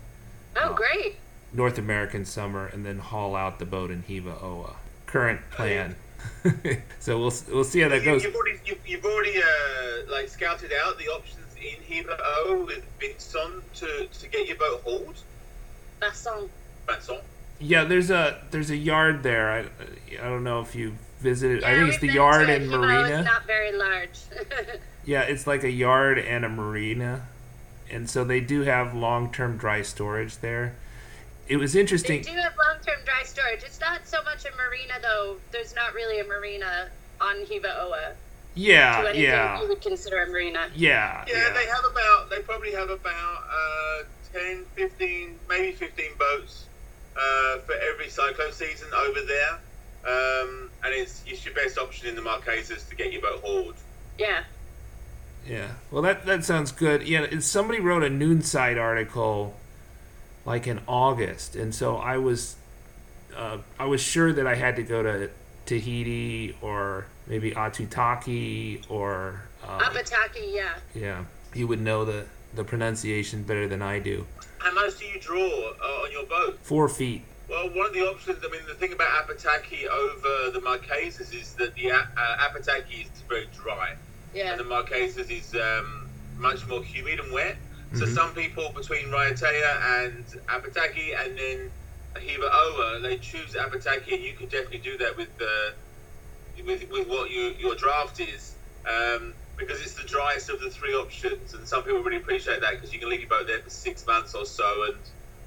Oh, 0.56 0.72
great! 0.72 1.16
North 1.52 1.78
American 1.78 2.24
summer, 2.24 2.66
and 2.66 2.86
then 2.86 2.98
haul 2.98 3.34
out 3.34 3.58
the 3.58 3.64
boat 3.66 3.90
in 3.90 4.02
Hiva 4.02 4.38
Oa. 4.42 4.76
current 5.06 5.40
plan. 5.50 5.96
so 7.00 7.18
we'll 7.18 7.32
we'll 7.52 7.64
see 7.64 7.80
how 7.80 7.88
that 7.88 7.98
You- 8.02 8.04
goes. 8.12 8.22
You've 8.24 8.34
already 8.36 8.58
you've, 8.64 8.86
you've 8.86 9.04
already 9.04 9.38
uh, 9.38 10.10
like 10.12 10.28
scouted 10.28 10.72
out 10.84 10.96
the 10.98 11.08
options 11.08 11.54
in 11.56 11.82
Hiva 11.82 12.16
O 12.22 12.64
with 12.66 12.84
Vinson 13.00 13.62
to 13.74 14.06
to 14.06 14.28
get 14.28 14.46
your 14.46 14.56
boat 14.56 14.80
hauled. 14.84 15.16
Basson. 16.00 16.48
Vinson. 16.86 17.18
Yeah, 17.58 17.84
there's 17.84 18.10
a 18.10 18.42
there's 18.50 18.70
a 18.70 18.76
yard 18.76 19.22
there. 19.22 19.50
I 19.50 19.60
I 20.20 20.24
don't 20.24 20.44
know 20.44 20.60
if 20.60 20.74
you 20.74 20.94
visited. 21.20 21.64
I 21.64 21.74
think 21.74 21.88
it's 21.88 21.98
the 21.98 22.12
yard 22.12 22.46
to 22.46 22.52
and 22.52 22.64
it. 22.64 22.68
Himo 22.68 22.80
marina. 22.80 23.18
is 23.20 23.24
not 23.24 23.46
very 23.46 23.72
large. 23.72 24.18
Yeah, 25.06 25.20
it's 25.22 25.46
like 25.46 25.62
a 25.62 25.70
yard 25.70 26.18
and 26.18 26.44
a 26.44 26.48
marina, 26.48 27.28
and 27.88 28.10
so 28.10 28.24
they 28.24 28.40
do 28.40 28.62
have 28.62 28.92
long-term 28.92 29.56
dry 29.56 29.82
storage 29.82 30.38
there. 30.38 30.74
It 31.46 31.58
was 31.58 31.76
interesting. 31.76 32.22
they 32.22 32.32
do 32.32 32.36
have 32.36 32.54
long-term 32.58 33.04
dry 33.04 33.22
storage. 33.22 33.62
It's 33.62 33.78
not 33.78 34.04
so 34.08 34.20
much 34.24 34.44
a 34.46 34.50
marina 34.56 34.94
though. 35.00 35.36
There's 35.52 35.76
not 35.76 35.94
really 35.94 36.18
a 36.18 36.24
marina 36.24 36.88
on 37.20 37.46
Hiva 37.46 37.82
Oa. 37.82 38.14
Yeah, 38.56 39.12
to 39.12 39.16
yeah, 39.16 39.62
you 39.62 39.68
would 39.68 39.80
consider 39.80 40.24
a 40.24 40.26
marina. 40.26 40.68
yeah, 40.74 41.24
Yeah, 41.28 41.52
they 41.52 41.66
have 41.66 41.84
about 41.88 42.28
they 42.28 42.40
probably 42.40 42.72
have 42.72 42.90
about 42.90 43.44
uh, 43.48 44.02
10, 44.32 44.64
15, 44.74 45.38
maybe 45.48 45.70
15 45.70 46.06
boats 46.18 46.65
uh, 47.16 47.58
for 47.58 47.74
every 47.74 48.08
cyclone 48.08 48.52
season 48.52 48.88
over 48.94 49.20
there. 49.22 49.52
Um, 50.06 50.70
and 50.84 50.94
it's, 50.94 51.24
it's 51.26 51.44
your 51.44 51.54
best 51.54 51.78
option 51.78 52.08
in 52.08 52.14
the 52.14 52.22
Marquesas 52.22 52.88
to 52.88 52.96
get 52.96 53.12
your 53.12 53.22
boat 53.22 53.40
hauled. 53.42 53.74
Yeah. 54.18 54.44
Yeah. 55.48 55.68
Well, 55.90 56.02
that 56.02 56.26
that 56.26 56.44
sounds 56.44 56.72
good. 56.72 57.06
Yeah, 57.06 57.38
somebody 57.38 57.80
wrote 57.80 58.02
a 58.02 58.08
Noonsite 58.08 58.80
article 58.80 59.54
like 60.44 60.66
in 60.66 60.80
August, 60.88 61.54
and 61.54 61.74
so 61.74 61.96
I 61.96 62.16
was 62.18 62.56
uh, 63.36 63.58
I 63.78 63.84
was 63.84 64.00
sure 64.00 64.32
that 64.32 64.46
I 64.46 64.54
had 64.56 64.76
to 64.76 64.82
go 64.82 65.02
to 65.02 65.30
Tahiti 65.66 66.56
or 66.60 67.06
maybe 67.26 67.52
Atutaki 67.52 68.84
or 68.88 69.42
uh, 69.64 69.78
Apataki, 69.80 70.52
yeah. 70.52 70.74
yeah. 70.94 71.24
You 71.54 71.66
would 71.68 71.80
know 71.80 72.04
the 72.04 72.26
the 72.54 72.64
pronunciation 72.64 73.42
better 73.42 73.68
than 73.68 73.82
I 73.82 73.98
do. 73.98 74.26
How 74.66 74.72
much 74.74 74.98
do 74.98 75.04
you 75.04 75.20
draw 75.20 75.38
uh, 75.46 76.02
on 76.02 76.10
your 76.10 76.24
boat? 76.26 76.58
Four 76.64 76.88
feet. 76.88 77.22
Well, 77.48 77.68
one 77.72 77.86
of 77.86 77.92
the 77.92 78.00
options, 78.00 78.38
I 78.44 78.50
mean, 78.50 78.62
the 78.66 78.74
thing 78.74 78.92
about 78.92 79.06
Apataki 79.28 79.86
over 79.86 80.50
the 80.50 80.58
Marquesas 80.58 81.32
is 81.32 81.52
that 81.54 81.72
the 81.76 81.92
uh, 81.92 82.02
Apataki 82.16 83.02
is 83.04 83.22
very 83.28 83.46
dry. 83.56 83.94
Yeah. 84.34 84.50
and 84.50 84.60
the 84.60 84.64
Marquesas 84.64 85.30
is 85.30 85.54
um, 85.54 86.08
much 86.36 86.66
more 86.66 86.82
humid 86.82 87.20
and 87.20 87.32
wet. 87.32 87.56
So 87.94 88.04
Mhm. 88.06 88.14
some 88.14 88.34
people 88.34 88.72
between 88.74 89.06
Raiatea 89.06 90.04
and 90.04 90.24
Apataki 90.48 91.14
and 91.16 91.38
then 91.38 91.70
Hiva 92.16 92.50
Oa, 92.52 92.98
they 93.00 93.18
choose 93.18 93.54
Apataki, 93.54 94.14
and 94.14 94.24
you 94.24 94.32
can 94.32 94.48
definitely 94.48 94.78
do 94.78 94.98
that 94.98 95.16
with 95.16 95.28
the 95.38 95.74
with, 96.64 96.90
with 96.90 97.06
what 97.06 97.30
you, 97.30 97.54
your 97.60 97.76
draft 97.76 98.18
is. 98.18 98.56
Um, 98.84 99.32
because 99.56 99.80
it's 99.80 99.94
the 99.94 100.06
driest 100.06 100.50
of 100.50 100.60
the 100.60 100.70
three 100.70 100.94
options, 100.94 101.54
and 101.54 101.66
some 101.66 101.82
people 101.82 102.02
really 102.02 102.18
appreciate 102.18 102.60
that 102.60 102.72
because 102.72 102.92
you 102.92 102.98
can 102.98 103.08
leave 103.08 103.20
your 103.20 103.28
boat 103.28 103.46
there 103.46 103.60
for 103.60 103.70
six 103.70 104.06
months 104.06 104.34
or 104.34 104.44
so, 104.44 104.84
and 104.88 104.96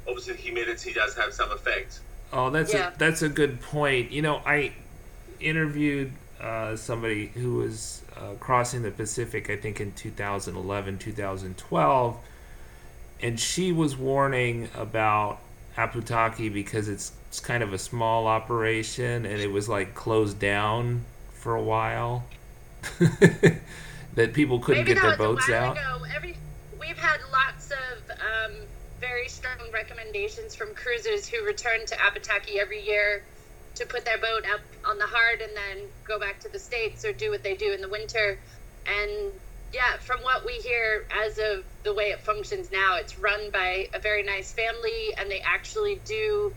obviously 0.07 0.33
the 0.33 0.41
humidity 0.41 0.93
does 0.93 1.15
have 1.15 1.33
some 1.33 1.51
effect. 1.51 1.99
Oh, 2.31 2.49
that's 2.49 2.73
Yeah. 2.73 2.93
a 2.93 2.97
that's 2.97 3.21
a 3.21 3.29
good 3.29 3.61
point. 3.61 4.11
You 4.11 4.21
know, 4.21 4.41
I 4.45 4.73
interviewed 5.39 6.11
uh, 6.41 6.75
somebody 6.75 7.27
who 7.27 7.55
was 7.55 8.01
uh, 8.17 8.33
crossing 8.39 8.81
the 8.83 8.91
Pacific, 8.91 9.49
I 9.49 9.57
think 9.57 9.81
in 9.81 9.91
2011, 9.93 10.97
2012, 10.97 12.17
and 13.21 13.39
she 13.39 13.71
was 13.71 13.97
warning 13.97 14.69
about 14.75 15.39
Aputaki 15.77 16.51
because 16.53 16.87
it's, 16.87 17.11
it's 17.27 17.39
kind 17.39 17.63
of 17.63 17.73
a 17.73 17.77
small 17.77 18.27
operation 18.27 19.25
and 19.25 19.39
it 19.41 19.51
was 19.51 19.67
like 19.69 19.95
closed 19.95 20.39
down 20.39 21.05
for 21.33 21.55
a 21.55 21.61
while. 21.61 22.25
that 24.19 24.33
people 24.33 24.59
couldn't 24.59 24.83
Maybe 24.83 24.95
get 24.95 25.01
their 25.01 25.15
boats 25.15 25.49
out. 25.49 25.77
ago. 25.77 26.03
Every 26.13 26.35
we've 26.77 26.97
had 26.97 27.19
lots 27.31 27.71
of 27.71 28.11
um, 28.11 28.51
very 28.99 29.29
strong 29.29 29.71
recommendations 29.73 30.55
from 30.55 30.75
cruisers 30.75 31.25
who 31.25 31.45
return 31.45 31.85
to 31.85 31.95
Apataki 31.95 32.57
every 32.57 32.85
year 32.85 33.23
to 33.75 33.85
put 33.85 34.03
their 34.03 34.17
boat 34.17 34.43
up 34.53 34.59
on 34.85 34.97
the 34.97 35.05
hard 35.05 35.39
and 35.39 35.51
then 35.55 35.87
go 36.05 36.19
back 36.19 36.37
to 36.41 36.49
the 36.49 36.59
states 36.59 37.05
or 37.05 37.13
do 37.13 37.31
what 37.31 37.43
they 37.43 37.55
do 37.55 37.71
in 37.71 37.79
the 37.79 37.87
winter. 37.87 38.37
And 38.85 39.31
yeah, 39.71 39.95
from 40.01 40.19
what 40.21 40.45
we 40.45 40.53
hear, 40.55 41.05
as 41.25 41.37
of 41.37 41.63
the 41.85 41.93
way 41.93 42.05
it 42.05 42.19
functions 42.19 42.71
now, 42.73 42.97
it's 42.97 43.17
run 43.17 43.51
by 43.53 43.87
a 43.93 43.99
very 43.99 44.23
nice 44.23 44.51
family, 44.51 45.13
and 45.17 45.31
they 45.31 45.39
actually 45.45 46.01
do 46.05 46.51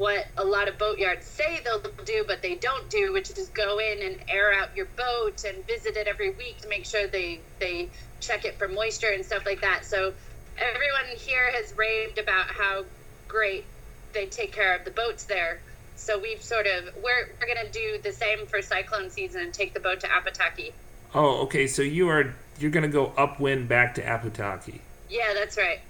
what 0.00 0.26
a 0.38 0.44
lot 0.44 0.66
of 0.66 0.78
boatyards 0.78 1.24
say 1.24 1.60
they'll 1.62 1.82
do, 2.06 2.24
but 2.26 2.40
they 2.40 2.54
don't 2.54 2.88
do, 2.88 3.12
which 3.12 3.28
is 3.28 3.50
go 3.50 3.78
in 3.78 4.02
and 4.02 4.16
air 4.30 4.50
out 4.50 4.74
your 4.74 4.86
boat 4.96 5.44
and 5.44 5.64
visit 5.66 5.94
it 5.94 6.06
every 6.06 6.30
week 6.30 6.58
to 6.62 6.68
make 6.68 6.86
sure 6.86 7.06
they 7.06 7.38
they 7.58 7.86
check 8.18 8.46
it 8.46 8.56
for 8.58 8.66
moisture 8.66 9.10
and 9.10 9.22
stuff 9.22 9.44
like 9.44 9.60
that. 9.60 9.84
So 9.84 10.14
everyone 10.56 11.04
here 11.18 11.52
has 11.52 11.74
raved 11.76 12.16
about 12.16 12.46
how 12.46 12.86
great 13.28 13.66
they 14.14 14.24
take 14.24 14.52
care 14.52 14.74
of 14.74 14.86
the 14.86 14.90
boats 14.90 15.24
there. 15.24 15.60
So 15.96 16.18
we've 16.18 16.42
sort 16.42 16.66
of 16.66 16.84
we're 17.04 17.28
we're 17.38 17.54
gonna 17.54 17.70
do 17.70 17.98
the 18.02 18.12
same 18.12 18.46
for 18.46 18.62
cyclone 18.62 19.10
season 19.10 19.42
and 19.42 19.52
take 19.52 19.74
the 19.74 19.80
boat 19.80 20.00
to 20.00 20.06
Apataki. 20.06 20.72
Oh, 21.14 21.42
okay. 21.42 21.66
So 21.66 21.82
you 21.82 22.08
are 22.08 22.34
you're 22.58 22.70
gonna 22.70 22.88
go 22.88 23.12
upwind 23.18 23.68
back 23.68 23.96
to 23.96 24.02
Aputaki. 24.02 24.80
Yeah, 25.10 25.34
that's 25.34 25.58
right. 25.58 25.80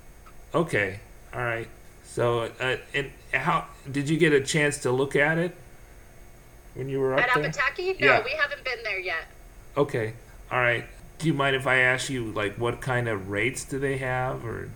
Okay. 0.52 0.98
All 1.32 1.42
right. 1.42 1.68
So, 2.02 2.50
uh, 2.58 2.76
and 2.92 3.12
how 3.32 3.66
did 3.90 4.08
you 4.08 4.16
get 4.18 4.32
a 4.32 4.40
chance 4.40 4.78
to 4.78 4.90
look 4.90 5.14
at 5.16 5.38
it 5.38 5.54
when 6.74 6.88
you 6.88 7.00
were 7.00 7.14
up 7.14 7.20
At 7.20 7.34
there? 7.42 7.50
Apataki? 7.50 8.00
No, 8.00 8.06
Yeah. 8.06 8.24
we 8.24 8.30
haven't 8.32 8.64
been 8.64 8.82
there 8.82 8.98
yet. 8.98 9.24
Okay. 9.76 10.14
All 10.50 10.58
right. 10.60 10.84
Do 11.18 11.26
you 11.26 11.34
mind 11.34 11.54
if 11.56 11.66
I 11.66 11.76
ask 11.76 12.08
you 12.10 12.24
like 12.32 12.56
what 12.56 12.80
kind 12.80 13.08
of 13.08 13.28
rates 13.30 13.64
do 13.64 13.78
they 13.78 13.98
have 13.98 14.44
or 14.44 14.68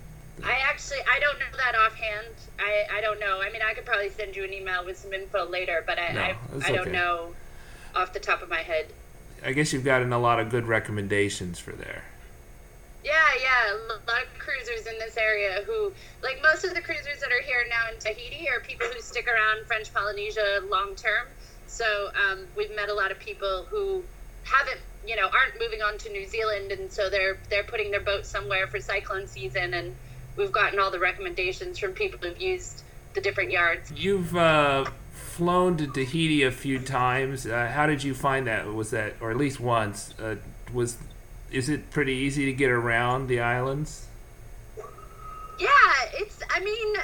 I 0.42 0.58
actually 0.68 0.98
I 1.10 1.18
don't 1.20 1.38
know 1.38 1.56
that 1.56 1.74
offhand. 1.74 2.26
I, 2.58 2.98
I 2.98 3.00
don't 3.00 3.20
know. 3.20 3.40
I 3.40 3.50
mean, 3.50 3.62
I 3.62 3.72
could 3.74 3.84
probably 3.84 4.10
send 4.10 4.36
you 4.36 4.44
an 4.44 4.52
email 4.52 4.84
with 4.84 4.98
some 4.98 5.12
info 5.12 5.46
later, 5.48 5.82
but 5.86 5.98
I 5.98 6.12
No, 6.12 6.20
I, 6.20 6.36
I 6.64 6.72
don't 6.72 6.92
know 6.92 7.34
off 7.94 8.12
the 8.12 8.20
top 8.20 8.42
of 8.42 8.48
my 8.48 8.60
head. 8.60 8.86
I 9.44 9.52
guess 9.52 9.72
you've 9.72 9.84
gotten 9.84 10.12
a 10.12 10.18
lot 10.18 10.40
of 10.40 10.50
good 10.50 10.66
recommendations 10.66 11.58
for 11.58 11.72
there. 11.72 12.04
Yeah, 13.04 13.12
yeah, 13.38 13.74
a 13.74 14.10
lot 14.10 14.22
of 14.22 14.38
cruisers 14.38 14.86
in 14.86 14.98
this 14.98 15.18
area 15.18 15.62
who, 15.66 15.92
like 16.22 16.40
most 16.42 16.64
of 16.64 16.74
the 16.74 16.80
cruisers 16.80 17.20
that 17.20 17.30
are 17.30 17.42
here 17.42 17.64
now 17.68 17.92
in 17.92 17.98
Tahiti, 17.98 18.48
are 18.48 18.60
people 18.60 18.86
who 18.86 19.00
stick 19.02 19.28
around 19.28 19.66
French 19.66 19.92
Polynesia 19.92 20.62
long 20.70 20.94
term. 20.94 21.26
So 21.66 22.10
um, 22.14 22.46
we've 22.56 22.74
met 22.74 22.88
a 22.88 22.94
lot 22.94 23.10
of 23.10 23.18
people 23.18 23.66
who 23.68 24.02
haven't, 24.44 24.80
you 25.06 25.16
know, 25.16 25.24
aren't 25.24 25.60
moving 25.60 25.82
on 25.82 25.98
to 25.98 26.10
New 26.10 26.26
Zealand, 26.26 26.72
and 26.72 26.90
so 26.90 27.10
they're 27.10 27.36
they're 27.50 27.64
putting 27.64 27.90
their 27.90 28.00
boat 28.00 28.24
somewhere 28.24 28.66
for 28.68 28.80
cyclone 28.80 29.26
season, 29.26 29.74
and 29.74 29.94
we've 30.36 30.52
gotten 30.52 30.78
all 30.78 30.90
the 30.90 30.98
recommendations 30.98 31.78
from 31.78 31.92
people 31.92 32.18
who've 32.22 32.40
used 32.40 32.84
the 33.12 33.20
different 33.20 33.50
yards. 33.50 33.92
You've 33.92 34.34
uh, 34.34 34.86
flown 35.12 35.76
to 35.76 35.86
Tahiti 35.86 36.42
a 36.42 36.50
few 36.50 36.78
times. 36.78 37.46
Uh, 37.46 37.68
how 37.68 37.86
did 37.86 38.02
you 38.02 38.14
find 38.14 38.46
that? 38.46 38.66
Was 38.66 38.90
that, 38.92 39.14
or 39.20 39.30
at 39.30 39.36
least 39.36 39.60
once, 39.60 40.14
uh, 40.18 40.36
was 40.72 40.96
is 41.50 41.68
it 41.68 41.90
pretty 41.90 42.12
easy 42.12 42.44
to 42.46 42.52
get 42.52 42.70
around 42.70 43.28
the 43.28 43.40
islands? 43.40 44.06
Yeah, 45.58 45.68
it's. 46.14 46.40
I 46.50 46.60
mean, 46.60 46.96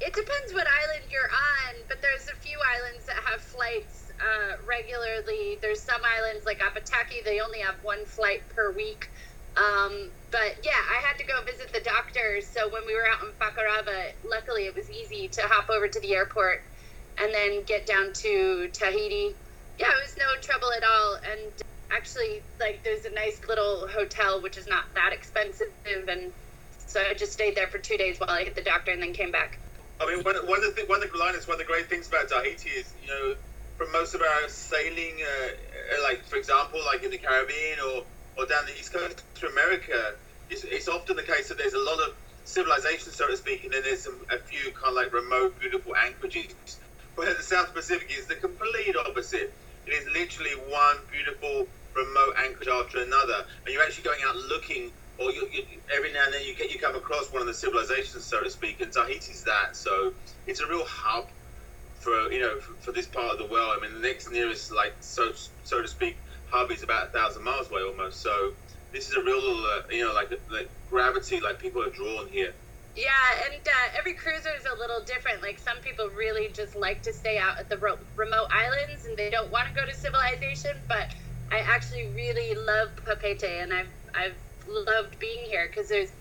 it 0.00 0.12
depends 0.12 0.52
what 0.52 0.66
island 0.66 1.04
you're 1.10 1.30
on, 1.30 1.74
but 1.88 2.02
there's 2.02 2.28
a 2.28 2.36
few 2.36 2.58
islands 2.76 3.06
that 3.06 3.16
have 3.24 3.40
flights 3.40 4.12
uh, 4.20 4.56
regularly. 4.66 5.58
There's 5.60 5.80
some 5.80 6.02
islands 6.04 6.44
like 6.44 6.60
Apataki; 6.60 7.24
they 7.24 7.40
only 7.40 7.60
have 7.60 7.76
one 7.82 8.04
flight 8.04 8.42
per 8.54 8.72
week. 8.72 9.08
Um, 9.56 10.10
but 10.30 10.56
yeah, 10.62 10.80
I 10.90 11.00
had 11.04 11.18
to 11.18 11.24
go 11.24 11.42
visit 11.42 11.72
the 11.72 11.80
doctor. 11.80 12.40
So 12.40 12.68
when 12.68 12.86
we 12.86 12.94
were 12.94 13.06
out 13.06 13.22
in 13.22 13.30
Fakarava, 13.40 14.12
luckily 14.28 14.66
it 14.66 14.74
was 14.74 14.90
easy 14.90 15.28
to 15.28 15.42
hop 15.42 15.68
over 15.68 15.88
to 15.88 16.00
the 16.00 16.14
airport 16.14 16.62
and 17.18 17.32
then 17.34 17.62
get 17.64 17.86
down 17.86 18.12
to 18.14 18.68
Tahiti. 18.72 19.34
Yeah, 19.78 19.88
it 19.88 20.02
was 20.02 20.16
no 20.16 20.40
trouble 20.40 20.72
at 20.72 20.84
all. 20.84 21.16
And 21.30 21.52
actually, 21.92 22.42
like, 22.60 22.82
there's 22.84 23.04
a 23.04 23.14
nice 23.14 23.40
little 23.48 23.86
hotel 23.88 24.42
which 24.42 24.56
is 24.56 24.66
not 24.66 24.84
that 24.94 25.12
expensive, 25.12 25.68
and 26.08 26.32
so 26.78 27.00
I 27.00 27.14
just 27.14 27.32
stayed 27.32 27.54
there 27.54 27.68
for 27.68 27.78
two 27.78 27.96
days 27.96 28.18
while 28.18 28.30
I 28.30 28.44
hit 28.44 28.54
the 28.54 28.62
doctor 28.62 28.92
and 28.92 29.02
then 29.02 29.12
came 29.12 29.32
back. 29.32 29.58
I 30.00 30.06
mean, 30.06 30.24
one, 30.24 30.34
one 30.46 30.64
of 30.64 30.74
the 30.74 30.84
one 30.86 31.02
of 31.02 31.10
the 31.12 31.18
one 31.18 31.54
of 31.54 31.58
the 31.58 31.64
great 31.64 31.88
things 31.88 32.08
about 32.08 32.28
Tahiti 32.28 32.70
is, 32.70 32.92
you 33.00 33.08
know, 33.08 33.34
from 33.76 33.92
most 33.92 34.14
of 34.14 34.20
our 34.20 34.48
sailing, 34.48 35.14
uh, 35.22 35.46
uh, 35.48 36.02
like 36.02 36.24
for 36.24 36.36
example, 36.36 36.80
like 36.86 37.02
in 37.04 37.10
the 37.10 37.18
Caribbean 37.18 37.78
or, 37.80 38.04
or 38.36 38.46
down 38.46 38.66
the 38.66 38.72
east 38.72 38.92
coast 38.92 39.22
to 39.36 39.46
America, 39.48 40.14
it's, 40.50 40.64
it's 40.64 40.88
often 40.88 41.16
the 41.16 41.22
case 41.22 41.48
that 41.48 41.58
there's 41.58 41.74
a 41.74 41.78
lot 41.78 41.98
of 42.00 42.14
civilization, 42.44 43.12
so 43.12 43.28
to 43.28 43.36
speak, 43.36 43.64
and 43.64 43.72
then 43.72 43.82
there's 43.82 44.02
some, 44.02 44.18
a 44.30 44.38
few 44.38 44.72
kind 44.72 44.88
of 44.88 44.94
like 44.94 45.12
remote, 45.12 45.58
beautiful 45.60 45.94
anchorages. 45.96 46.78
Where 47.14 47.32
the 47.34 47.42
South 47.42 47.74
Pacific 47.74 48.10
is 48.10 48.26
the 48.26 48.36
complete 48.36 48.96
opposite. 48.96 49.52
It 49.86 49.90
is 49.90 50.06
literally 50.14 50.52
one 50.70 50.96
beautiful 51.10 51.66
remote 51.94 52.34
anchorage 52.38 52.68
after 52.68 53.02
another, 53.02 53.44
and 53.64 53.72
you're 53.72 53.82
actually 53.82 54.04
going 54.04 54.20
out 54.26 54.36
looking 54.36 54.90
or 55.18 55.30
you, 55.30 55.48
you, 55.52 55.62
every 55.94 56.12
now 56.12 56.24
and 56.24 56.34
then 56.34 56.42
you 56.44 56.54
get 56.56 56.72
you 56.72 56.78
come 56.78 56.96
across 56.96 57.32
one 57.32 57.42
of 57.42 57.46
the 57.46 57.54
civilizations, 57.54 58.24
so 58.24 58.42
to 58.42 58.50
speak, 58.50 58.80
and 58.80 58.92
Tahiti's 58.92 59.44
that. 59.44 59.76
So 59.76 60.12
it's 60.46 60.60
a 60.60 60.66
real 60.66 60.84
hub 60.84 61.28
for 62.00 62.32
you 62.32 62.40
know 62.40 62.58
for, 62.58 62.74
for, 62.80 62.92
this 62.92 63.06
part 63.06 63.32
of 63.32 63.38
the 63.38 63.52
world. 63.52 63.74
I 63.76 63.80
mean, 63.80 63.94
the 64.00 64.06
next 64.06 64.30
nearest 64.30 64.72
like 64.72 64.94
so 65.00 65.32
so 65.64 65.82
to 65.82 65.88
speak 65.88 66.16
hub 66.50 66.70
is 66.70 66.82
about 66.82 67.08
a 67.08 67.10
thousand 67.10 67.44
miles 67.44 67.70
away 67.70 67.82
almost. 67.82 68.20
So 68.20 68.52
this 68.92 69.08
is 69.08 69.16
a 69.16 69.22
real 69.22 69.38
uh, 69.38 69.82
you 69.90 70.04
know 70.04 70.12
like 70.12 70.30
like 70.50 70.70
gravity, 70.90 71.40
like 71.40 71.58
people 71.58 71.82
are 71.82 71.90
drawn 71.90 72.28
here. 72.28 72.52
Yeah, 72.94 73.08
and 73.46 73.54
uh, 73.66 73.98
every 73.98 74.12
cruiser 74.12 74.50
is 74.58 74.66
a 74.66 74.78
little 74.78 75.00
different. 75.06 75.40
Like 75.40 75.58
some 75.58 75.78
people 75.78 76.10
really 76.16 76.48
just 76.52 76.76
like 76.76 77.02
to 77.04 77.12
stay 77.12 77.38
out 77.38 77.58
at 77.58 77.70
the 77.70 77.78
remote 77.78 78.48
islands 78.52 79.06
and 79.06 79.16
they 79.16 79.30
don't 79.30 79.50
want 79.50 79.68
to 79.68 79.74
go 79.74 79.86
to 79.86 79.94
civilization. 79.94 80.72
But 80.88 81.14
I 81.52 81.58
actually 81.60 82.08
really 82.16 82.54
love 82.54 82.96
Papeete, 83.04 83.62
and 83.62 83.72
I've 83.72 83.90
I've 84.14 84.36
loved 84.66 85.18
being 85.18 85.44
here 85.44 85.68
because 85.68 85.88
there's 85.88 86.12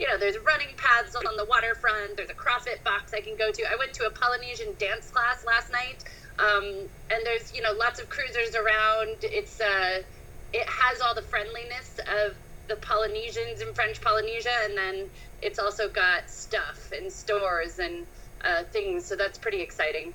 you 0.00 0.08
know, 0.08 0.18
there's 0.18 0.36
running 0.46 0.74
paths 0.78 1.14
on 1.14 1.36
the 1.36 1.44
waterfront. 1.44 2.16
There's 2.16 2.30
a 2.30 2.34
CrossFit 2.34 2.82
box 2.84 3.12
I 3.14 3.20
can 3.20 3.36
go 3.36 3.52
to. 3.52 3.62
I 3.70 3.76
went 3.78 3.92
to 3.94 4.06
a 4.06 4.10
Polynesian 4.10 4.74
dance 4.78 5.10
class 5.10 5.44
last 5.46 5.70
night, 5.70 6.04
um, 6.38 6.88
and 7.10 7.20
there's 7.24 7.54
you 7.54 7.62
know 7.62 7.72
lots 7.78 8.00
of 8.00 8.08
cruisers 8.08 8.56
around. 8.56 9.18
It's 9.22 9.60
uh, 9.60 10.02
it 10.54 10.66
has 10.66 11.00
all 11.02 11.14
the 11.14 11.22
friendliness 11.22 12.00
of 12.08 12.34
the 12.68 12.76
Polynesians 12.76 13.60
in 13.60 13.74
French 13.74 14.00
Polynesia, 14.00 14.56
and 14.64 14.76
then 14.76 15.10
it's 15.42 15.58
also 15.58 15.88
got 15.88 16.30
stuff 16.30 16.92
and 16.96 17.12
stores 17.12 17.78
and 17.78 18.06
uh, 18.44 18.64
things. 18.72 19.04
So 19.04 19.16
that's 19.16 19.38
pretty 19.38 19.60
exciting. 19.60 20.14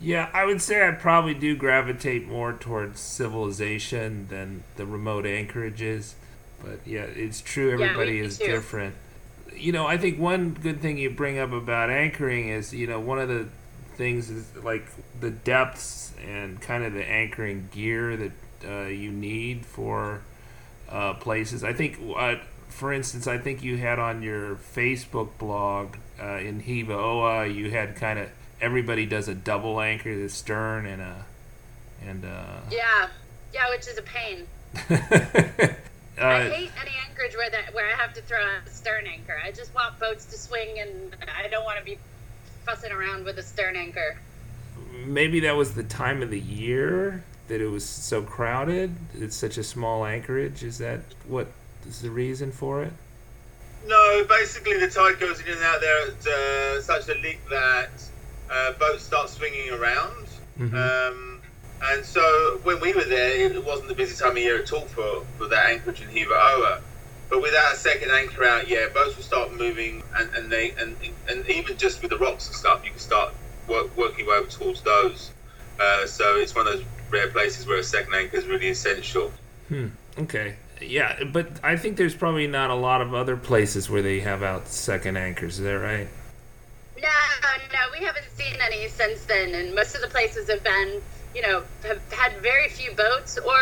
Yeah, 0.00 0.28
I 0.32 0.44
would 0.44 0.60
say 0.60 0.86
I 0.86 0.90
probably 0.92 1.34
do 1.34 1.56
gravitate 1.56 2.26
more 2.26 2.52
towards 2.52 3.00
civilization 3.00 4.26
than 4.28 4.64
the 4.76 4.86
remote 4.86 5.26
anchorages. 5.26 6.16
But 6.62 6.80
yeah, 6.86 7.02
it's 7.02 7.40
true. 7.40 7.72
Everybody 7.72 8.16
yeah, 8.16 8.24
is 8.24 8.38
different. 8.38 8.94
You 9.54 9.72
know, 9.72 9.86
I 9.86 9.98
think 9.98 10.18
one 10.18 10.50
good 10.50 10.80
thing 10.80 10.98
you 10.98 11.10
bring 11.10 11.38
up 11.38 11.52
about 11.52 11.90
anchoring 11.90 12.48
is, 12.48 12.74
you 12.74 12.86
know, 12.86 12.98
one 12.98 13.18
of 13.18 13.28
the 13.28 13.48
things 13.96 14.30
is 14.30 14.46
like 14.64 14.84
the 15.20 15.30
depths 15.30 16.12
and 16.26 16.60
kind 16.60 16.84
of 16.84 16.92
the 16.92 17.04
anchoring 17.04 17.68
gear 17.72 18.16
that 18.16 18.32
uh, 18.66 18.88
you 18.88 19.12
need 19.12 19.64
for 19.64 20.22
uh, 20.90 21.14
places. 21.14 21.62
I 21.62 21.72
think, 21.72 21.98
uh, 22.16 22.36
for 22.68 22.92
instance, 22.92 23.26
I 23.26 23.38
think 23.38 23.62
you 23.62 23.76
had 23.76 23.98
on 23.98 24.22
your 24.22 24.56
Facebook 24.56 25.38
blog 25.38 25.96
uh, 26.20 26.38
in 26.38 26.60
Hiva 26.60 26.94
Oa, 26.94 27.46
you 27.46 27.70
had 27.70 27.94
kind 27.96 28.18
of 28.18 28.30
everybody 28.60 29.06
does 29.06 29.28
a 29.28 29.34
double 29.34 29.80
anchor, 29.80 30.16
the 30.16 30.28
stern 30.28 30.86
and 30.86 31.02
a 31.02 31.24
and 32.06 32.24
uh, 32.24 32.60
yeah, 32.70 33.08
yeah, 33.52 33.70
which 33.70 33.86
is 33.88 33.98
a 33.98 34.02
pain. 34.02 34.46
Uh, 36.16 36.26
I 36.26 36.48
hate 36.48 36.70
any 36.80 36.92
anchorage 37.08 37.34
where 37.34 37.50
that 37.50 37.74
where 37.74 37.92
I 37.92 37.96
have 37.96 38.14
to 38.14 38.22
throw 38.22 38.38
a 38.38 38.70
stern 38.70 39.06
anchor. 39.06 39.36
I 39.44 39.50
just 39.50 39.74
want 39.74 39.98
boats 39.98 40.26
to 40.26 40.38
swing, 40.38 40.78
and 40.78 41.16
I 41.36 41.48
don't 41.48 41.64
want 41.64 41.78
to 41.80 41.84
be 41.84 41.98
fussing 42.64 42.92
around 42.92 43.24
with 43.24 43.36
a 43.38 43.42
stern 43.42 43.74
anchor. 43.74 44.16
Maybe 45.04 45.40
that 45.40 45.56
was 45.56 45.74
the 45.74 45.82
time 45.82 46.22
of 46.22 46.30
the 46.30 46.38
year 46.38 47.24
that 47.48 47.60
it 47.60 47.66
was 47.66 47.84
so 47.84 48.22
crowded. 48.22 48.94
It's 49.14 49.34
such 49.34 49.58
a 49.58 49.64
small 49.64 50.06
anchorage. 50.06 50.62
Is 50.62 50.78
that 50.78 51.00
what 51.26 51.48
is 51.84 52.00
the 52.00 52.10
reason 52.10 52.52
for 52.52 52.84
it? 52.84 52.92
No, 53.86 54.24
basically 54.28 54.78
the 54.78 54.88
tide 54.88 55.18
goes 55.18 55.40
in 55.40 55.48
and 55.48 55.62
out 55.62 55.80
there 55.80 56.06
at 56.06 56.26
uh, 56.26 56.80
such 56.80 57.08
a 57.08 57.14
leak 57.20 57.40
that 57.50 57.90
uh, 58.50 58.72
boats 58.72 59.04
start 59.04 59.28
swinging 59.28 59.70
around. 59.70 60.26
Mm-hmm. 60.58 60.76
Um, 60.76 61.40
and 61.82 62.04
so 62.04 62.60
when 62.62 62.80
we 62.80 62.92
were 62.92 63.04
there, 63.04 63.52
it 63.52 63.64
wasn't 63.64 63.88
the 63.88 63.94
busy 63.94 64.16
time 64.16 64.32
of 64.32 64.38
year 64.38 64.62
at 64.62 64.72
all 64.72 64.86
for, 64.86 65.24
for 65.36 65.48
that 65.48 65.66
anchorage 65.70 66.00
in 66.00 66.08
Hiva 66.08 66.32
Oa. 66.32 66.80
But 67.28 67.42
without 67.42 67.74
a 67.74 67.76
second 67.76 68.10
anchor 68.10 68.44
out, 68.44 68.68
yeah, 68.68 68.86
boats 68.92 69.16
will 69.16 69.22
start 69.24 69.52
moving, 69.52 70.02
and, 70.14 70.32
and 70.34 70.52
they 70.52 70.72
and, 70.72 70.94
and 71.28 71.48
even 71.48 71.76
just 71.76 72.02
with 72.02 72.10
the 72.10 72.18
rocks 72.18 72.46
and 72.46 72.54
stuff, 72.54 72.84
you 72.84 72.90
can 72.90 73.00
start 73.00 73.34
work, 73.66 73.96
working 73.96 74.26
your 74.26 74.42
way 74.42 74.48
towards 74.48 74.82
those. 74.82 75.32
Uh, 75.80 76.06
so 76.06 76.36
it's 76.36 76.54
one 76.54 76.66
of 76.66 76.74
those 76.74 76.84
rare 77.10 77.28
places 77.28 77.66
where 77.66 77.78
a 77.78 77.82
second 77.82 78.14
anchor 78.14 78.36
is 78.36 78.46
really 78.46 78.68
essential. 78.68 79.32
Hmm. 79.68 79.88
Okay. 80.18 80.56
Yeah, 80.80 81.24
but 81.24 81.48
I 81.62 81.76
think 81.76 81.96
there's 81.96 82.14
probably 82.14 82.46
not 82.46 82.70
a 82.70 82.74
lot 82.74 83.00
of 83.00 83.14
other 83.14 83.36
places 83.36 83.88
where 83.88 84.02
they 84.02 84.20
have 84.20 84.42
out 84.42 84.68
second 84.68 85.16
anchors. 85.16 85.58
Is 85.58 85.64
that 85.64 85.72
right? 85.78 86.08
No, 87.00 87.08
no, 87.72 87.78
we 87.98 88.04
haven't 88.04 88.26
seen 88.36 88.56
any 88.60 88.88
since 88.88 89.24
then, 89.24 89.54
and 89.54 89.74
most 89.74 89.94
of 89.94 90.00
the 90.00 90.08
places 90.08 90.48
have 90.48 90.62
been 90.62 91.02
you 91.34 91.42
know, 91.42 91.64
have 91.82 92.00
had 92.12 92.40
very 92.40 92.68
few 92.68 92.92
boats, 92.92 93.38
or 93.38 93.56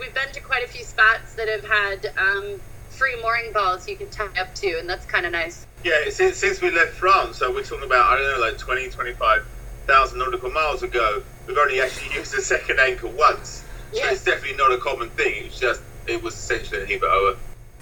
we've 0.00 0.14
been 0.14 0.32
to 0.32 0.40
quite 0.40 0.64
a 0.64 0.68
few 0.68 0.82
spots 0.82 1.34
that 1.34 1.48
have 1.48 1.64
had 1.64 2.10
um, 2.16 2.60
free 2.88 3.20
mooring 3.20 3.52
balls 3.52 3.86
you 3.86 3.96
can 3.96 4.08
tie 4.08 4.28
up 4.40 4.54
to, 4.54 4.78
and 4.78 4.88
that's 4.88 5.04
kind 5.04 5.26
of 5.26 5.32
nice. 5.32 5.66
Yeah, 5.84 6.08
since, 6.10 6.38
since 6.38 6.60
we 6.60 6.70
left 6.70 6.92
France, 6.92 7.36
so 7.36 7.52
we're 7.52 7.62
talking 7.62 7.84
about, 7.84 8.06
I 8.06 8.18
don't 8.18 8.40
know, 8.40 8.46
like 8.46 8.58
20, 8.58 8.88
25,000 8.88 10.18
nautical 10.18 10.50
miles 10.50 10.82
ago, 10.82 11.22
we've 11.46 11.58
only 11.58 11.80
actually 11.80 12.14
used 12.14 12.34
a 12.34 12.40
second 12.40 12.80
anchor 12.80 13.08
once. 13.08 13.64
So 13.92 14.06
it's 14.06 14.24
definitely 14.24 14.56
not 14.56 14.72
a 14.72 14.78
common 14.78 15.08
thing. 15.10 15.46
It's 15.46 15.58
just, 15.58 15.80
it 16.06 16.22
was 16.22 16.34
essentially 16.34 16.82
a 16.82 16.86
Hiva 16.86 17.06
Oa. 17.06 17.36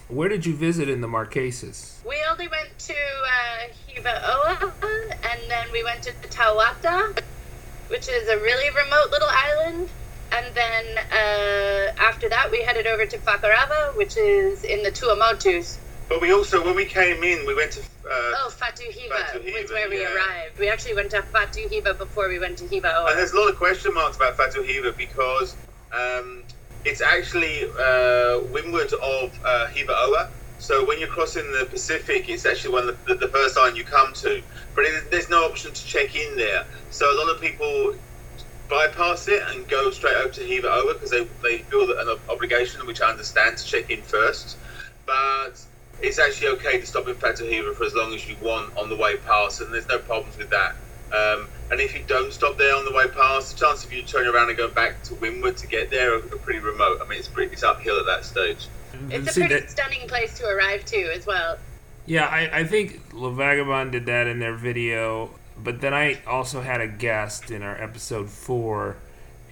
Where 0.09 0.29
did 0.29 0.47
you 0.47 0.55
visit 0.55 0.88
in 0.88 1.01
the 1.01 1.09
Marquesas? 1.09 2.05
We 2.07 2.16
only 2.31 2.47
went 2.47 2.79
to 2.79 2.95
uh, 2.95 3.73
Hiva 3.88 4.23
Oa, 4.25 4.73
and 5.33 5.40
then 5.49 5.66
we 5.73 5.83
went 5.83 6.05
to 6.05 6.12
Tahuata, 6.12 7.21
which 7.88 8.09
is 8.09 8.29
a 8.29 8.37
really 8.38 8.71
remote 8.71 9.11
little 9.11 9.29
island. 9.29 9.88
And 10.31 10.55
then 10.55 10.99
uh, 10.99 11.92
after 12.01 12.29
that, 12.29 12.53
we 12.53 12.62
headed 12.62 12.87
over 12.87 13.05
to 13.05 13.19
Fakarava, 13.19 13.97
which 13.97 14.16
is 14.16 14.62
in 14.62 14.85
the 14.85 14.92
Tuamotus. 14.92 15.79
But 16.09 16.21
we 16.21 16.33
also, 16.33 16.64
when 16.64 16.77
we 16.77 16.85
came 16.85 17.25
in, 17.25 17.45
we 17.45 17.57
went 17.57 17.73
to. 17.73 17.81
Uh, 17.81 17.83
oh, 18.07 18.53
Fatuhiva, 18.57 19.11
Fatuhiva 19.11 19.62
was 19.62 19.71
where 19.73 19.90
we 19.90 20.03
yeah. 20.03 20.14
arrived. 20.14 20.61
We 20.61 20.69
actually 20.69 20.95
went 20.95 21.11
to 21.11 21.23
Fatuhiva 21.23 21.99
before 21.99 22.29
we 22.29 22.38
went 22.38 22.59
to 22.59 22.69
Hiva 22.69 22.95
Oa. 22.97 23.11
And 23.11 23.19
there's 23.19 23.33
a 23.33 23.37
lot 23.37 23.51
of 23.51 23.57
question 23.57 23.92
marks 23.92 24.16
about 24.16 24.37
Fatuhiva 24.37 24.97
because 24.97 25.57
um, 25.92 26.45
it's 26.87 27.01
actually 27.01 27.64
uh, 27.64 28.38
windward 28.53 28.92
of 28.92 29.38
uh, 29.44 29.66
Hiva 29.66 29.92
Oa. 29.92 30.31
So 30.59 30.87
when 30.87 31.01
you're 31.01 31.09
crossing 31.09 31.51
the 31.53 31.66
Pacific, 31.66 32.29
it's 32.29 32.46
actually 32.46 32.72
one 32.72 32.88
of 32.88 33.05
the, 33.05 33.16
the, 33.16 33.29
first 33.29 33.59
island 33.59 33.77
you 33.77 33.85
come 33.85 34.14
to. 34.14 34.40
But 34.75 34.85
it, 34.85 35.11
there's 35.11 35.29
no 35.29 35.44
option 35.44 35.72
to 35.72 35.85
check 35.85 36.14
in 36.14 36.37
there. 36.37 36.64
So 36.90 37.12
a 37.12 37.16
lot 37.18 37.35
of 37.35 37.40
people 37.40 37.96
bypass 38.68 39.27
it 39.29 39.42
and 39.49 39.68
go 39.68 39.90
straight 39.90 40.16
over 40.16 40.33
to 40.33 40.40
Hiva 40.40 40.68
Oa 40.68 40.94
because 40.94 41.11
they, 41.11 41.25
they 41.42 41.59
feel 41.59 41.88
that 41.88 41.99
an 41.99 42.18
obligation, 42.29 42.87
which 42.87 43.01
I 43.01 43.11
understand, 43.11 43.59
to 43.59 43.64
check 43.64 43.90
in 43.90 44.03
first. 44.03 44.57
But 45.07 45.61
it's 46.01 46.20
actually 46.20 46.49
okay 46.59 46.79
to 46.79 46.87
stop 46.87 47.09
in 47.09 47.16
Fatuhiva 47.16 47.75
for 47.75 47.85
as 47.85 47.94
long 47.94 48.14
as 48.14 48.29
you 48.29 48.37
want 48.40 48.77
on 48.77 48.88
the 48.88 48.96
way 48.96 49.16
past, 49.16 49.61
and 49.61 49.75
there's 49.75 49.88
no 49.88 49.99
problems 49.99 50.38
with 50.38 50.51
that. 50.51 50.77
Um, 51.12 51.49
and 51.71 51.81
if 51.81 51.95
you 51.95 52.05
don't 52.07 52.33
stop 52.33 52.59
there 52.59 52.75
on 52.75 52.85
the 52.85 52.92
way 52.92 53.09
past, 53.09 53.53
the 53.53 53.64
chance 53.64 53.85
of 53.85 53.92
you 53.92 54.03
turning 54.03 54.33
around 54.33 54.49
and 54.49 54.57
going 54.57 54.75
back 54.75 55.03
to 55.05 55.14
Windward 55.16 55.57
to 55.59 55.66
get 55.66 55.90
there 55.90 56.14
are, 56.14 56.19
are 56.19 56.38
pretty 56.38 56.61
remote. 56.61 57.01
I 57.03 57.09
mean, 57.09 57.19
it's 57.19 57.29
pretty, 57.29 57.53
it's 57.53 57.62
uphill 57.62 57.99
at 57.99 58.07
that 58.07 58.25
stage. 58.25 58.69
It's 59.11 59.37
a 59.37 59.40
pretty 59.40 59.55
that, 59.55 59.71
stunning 59.71 60.09
place 60.09 60.38
to 60.38 60.47
arrive 60.47 60.85
to 60.87 60.97
as 61.14 61.27
well. 61.27 61.59
Yeah, 62.07 62.27
I, 62.27 62.61
I 62.61 62.64
think 62.64 63.01
La 63.12 63.31
Vagabonde 63.31 63.92
did 63.92 64.07
that 64.07 64.27
in 64.27 64.38
their 64.38 64.55
video, 64.55 65.31
but 65.59 65.81
then 65.81 65.92
I 65.92 66.21
also 66.27 66.61
had 66.61 66.81
a 66.81 66.87
guest 66.87 67.51
in 67.51 67.62
our 67.62 67.81
episode 67.83 68.31
four, 68.31 68.97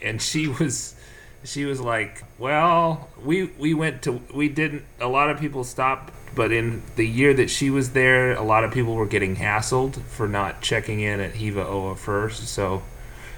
and 0.01 0.23
she 0.23 0.47
was 0.61 0.95
she 1.45 1.65
was 1.65 1.81
like, 1.81 2.25
"Well, 2.39 3.09
we 3.23 3.45
we 3.59 3.75
went 3.75 4.03
to 4.03 4.21
we 4.33 4.49
didn't. 4.49 4.85
A 5.01 5.09
lot 5.09 5.31
of 5.31 5.39
people 5.39 5.65
stopped, 5.65 6.13
but 6.35 6.53
in 6.53 6.83
the 6.97 7.07
year 7.07 7.35
that 7.35 7.51
she 7.51 7.71
was 7.71 7.93
there, 7.93 8.33
a 8.33 8.43
lot 8.43 8.65
of 8.65 8.73
people 8.73 8.95
were 8.95 9.07
getting 9.07 9.37
hassled 9.37 10.01
for 10.03 10.27
not 10.27 10.61
checking 10.63 11.01
in 11.01 11.21
at 11.21 11.33
Hiva 11.35 11.67
Oa 11.67 11.95
first. 11.97 12.49
So 12.49 12.83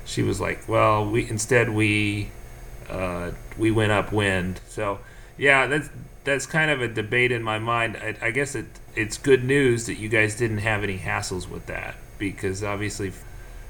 she 0.04 0.22
was 0.22 0.40
like, 0.40 0.68
"Well, 0.68 1.06
we 1.10 1.28
instead 1.28 1.70
we 1.70 2.30
uh, 2.88 3.32
we 3.58 3.70
went 3.70 3.92
upwind." 3.92 4.60
So 4.68 5.00
yeah, 5.36 5.66
that's 5.66 5.90
that's 6.24 6.46
kind 6.46 6.70
of 6.70 6.80
a 6.80 6.88
debate 6.88 7.32
in 7.32 7.42
my 7.42 7.58
mind. 7.58 7.96
I, 7.96 8.16
I 8.22 8.30
guess 8.30 8.54
it 8.54 8.66
it's 8.94 9.18
good 9.18 9.44
news 9.44 9.86
that 9.86 9.96
you 9.96 10.08
guys 10.08 10.36
didn't 10.36 10.58
have 10.58 10.82
any 10.82 10.98
hassles 10.98 11.48
with 11.48 11.66
that 11.66 11.96
because 12.18 12.62
obviously 12.64 13.12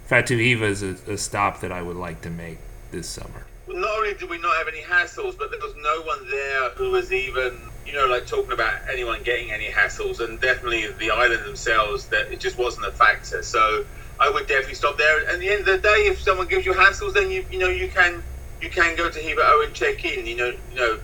Fatuhiva 0.09 0.63
is 0.63 0.83
a, 0.83 0.97
a 1.11 1.19
stop 1.19 1.61
that 1.61 1.73
I 1.73 1.83
would 1.83 1.97
like 1.97 2.23
to 2.23 2.31
make 2.31 2.59
this 2.93 3.09
summer. 3.09 3.46
Not 3.69 3.99
only 3.99 4.15
did 4.15 4.31
we 4.31 4.39
not 4.39 4.57
have 4.57 4.69
any 4.69 4.83
hassles, 4.83 5.35
but 5.39 5.51
there 5.51 5.61
was 5.61 5.75
no 5.83 6.03
one 6.03 6.31
there 6.31 6.71
who 6.77 6.93
was 6.93 7.13
even, 7.13 7.69
you 7.85 7.95
know, 7.95 8.07
like 8.07 8.27
talking 8.27 8.53
about 8.53 8.73
anyone 8.93 9.23
getting 9.25 9.51
any 9.51 9.71
hassles, 9.71 10.21
and 10.21 10.41
definitely 10.41 10.87
the 11.01 11.11
island 11.11 11.45
themselves 11.45 12.09
that 12.09 12.31
it 12.33 12.41
just 12.41 12.59
wasn't 12.59 12.87
a 12.87 12.93
factor. 12.93 13.43
So 13.43 13.83
I 14.21 14.31
would 14.31 14.47
definitely 14.47 14.75
stop 14.75 14.99
there. 14.99 15.19
And 15.27 15.35
at 15.37 15.41
the 15.41 15.49
end 15.49 15.61
of 15.61 15.67
the 15.67 15.79
day, 15.79 16.07
if 16.07 16.21
someone 16.21 16.47
gives 16.49 16.65
you 16.65 16.75
hassles, 16.75 17.15
then 17.15 17.31
you 17.31 17.45
you 17.51 17.59
know 17.59 17.69
you 17.69 17.91
can 17.91 18.23
you 18.61 18.71
can 18.71 18.97
go 18.97 19.11
to 19.11 19.19
Hiva 19.19 19.41
Oa 19.43 19.67
and 19.67 19.75
check 19.75 20.05
in. 20.05 20.27
You 20.27 20.37
know 20.37 20.53
you 20.71 20.77
know 20.77 20.99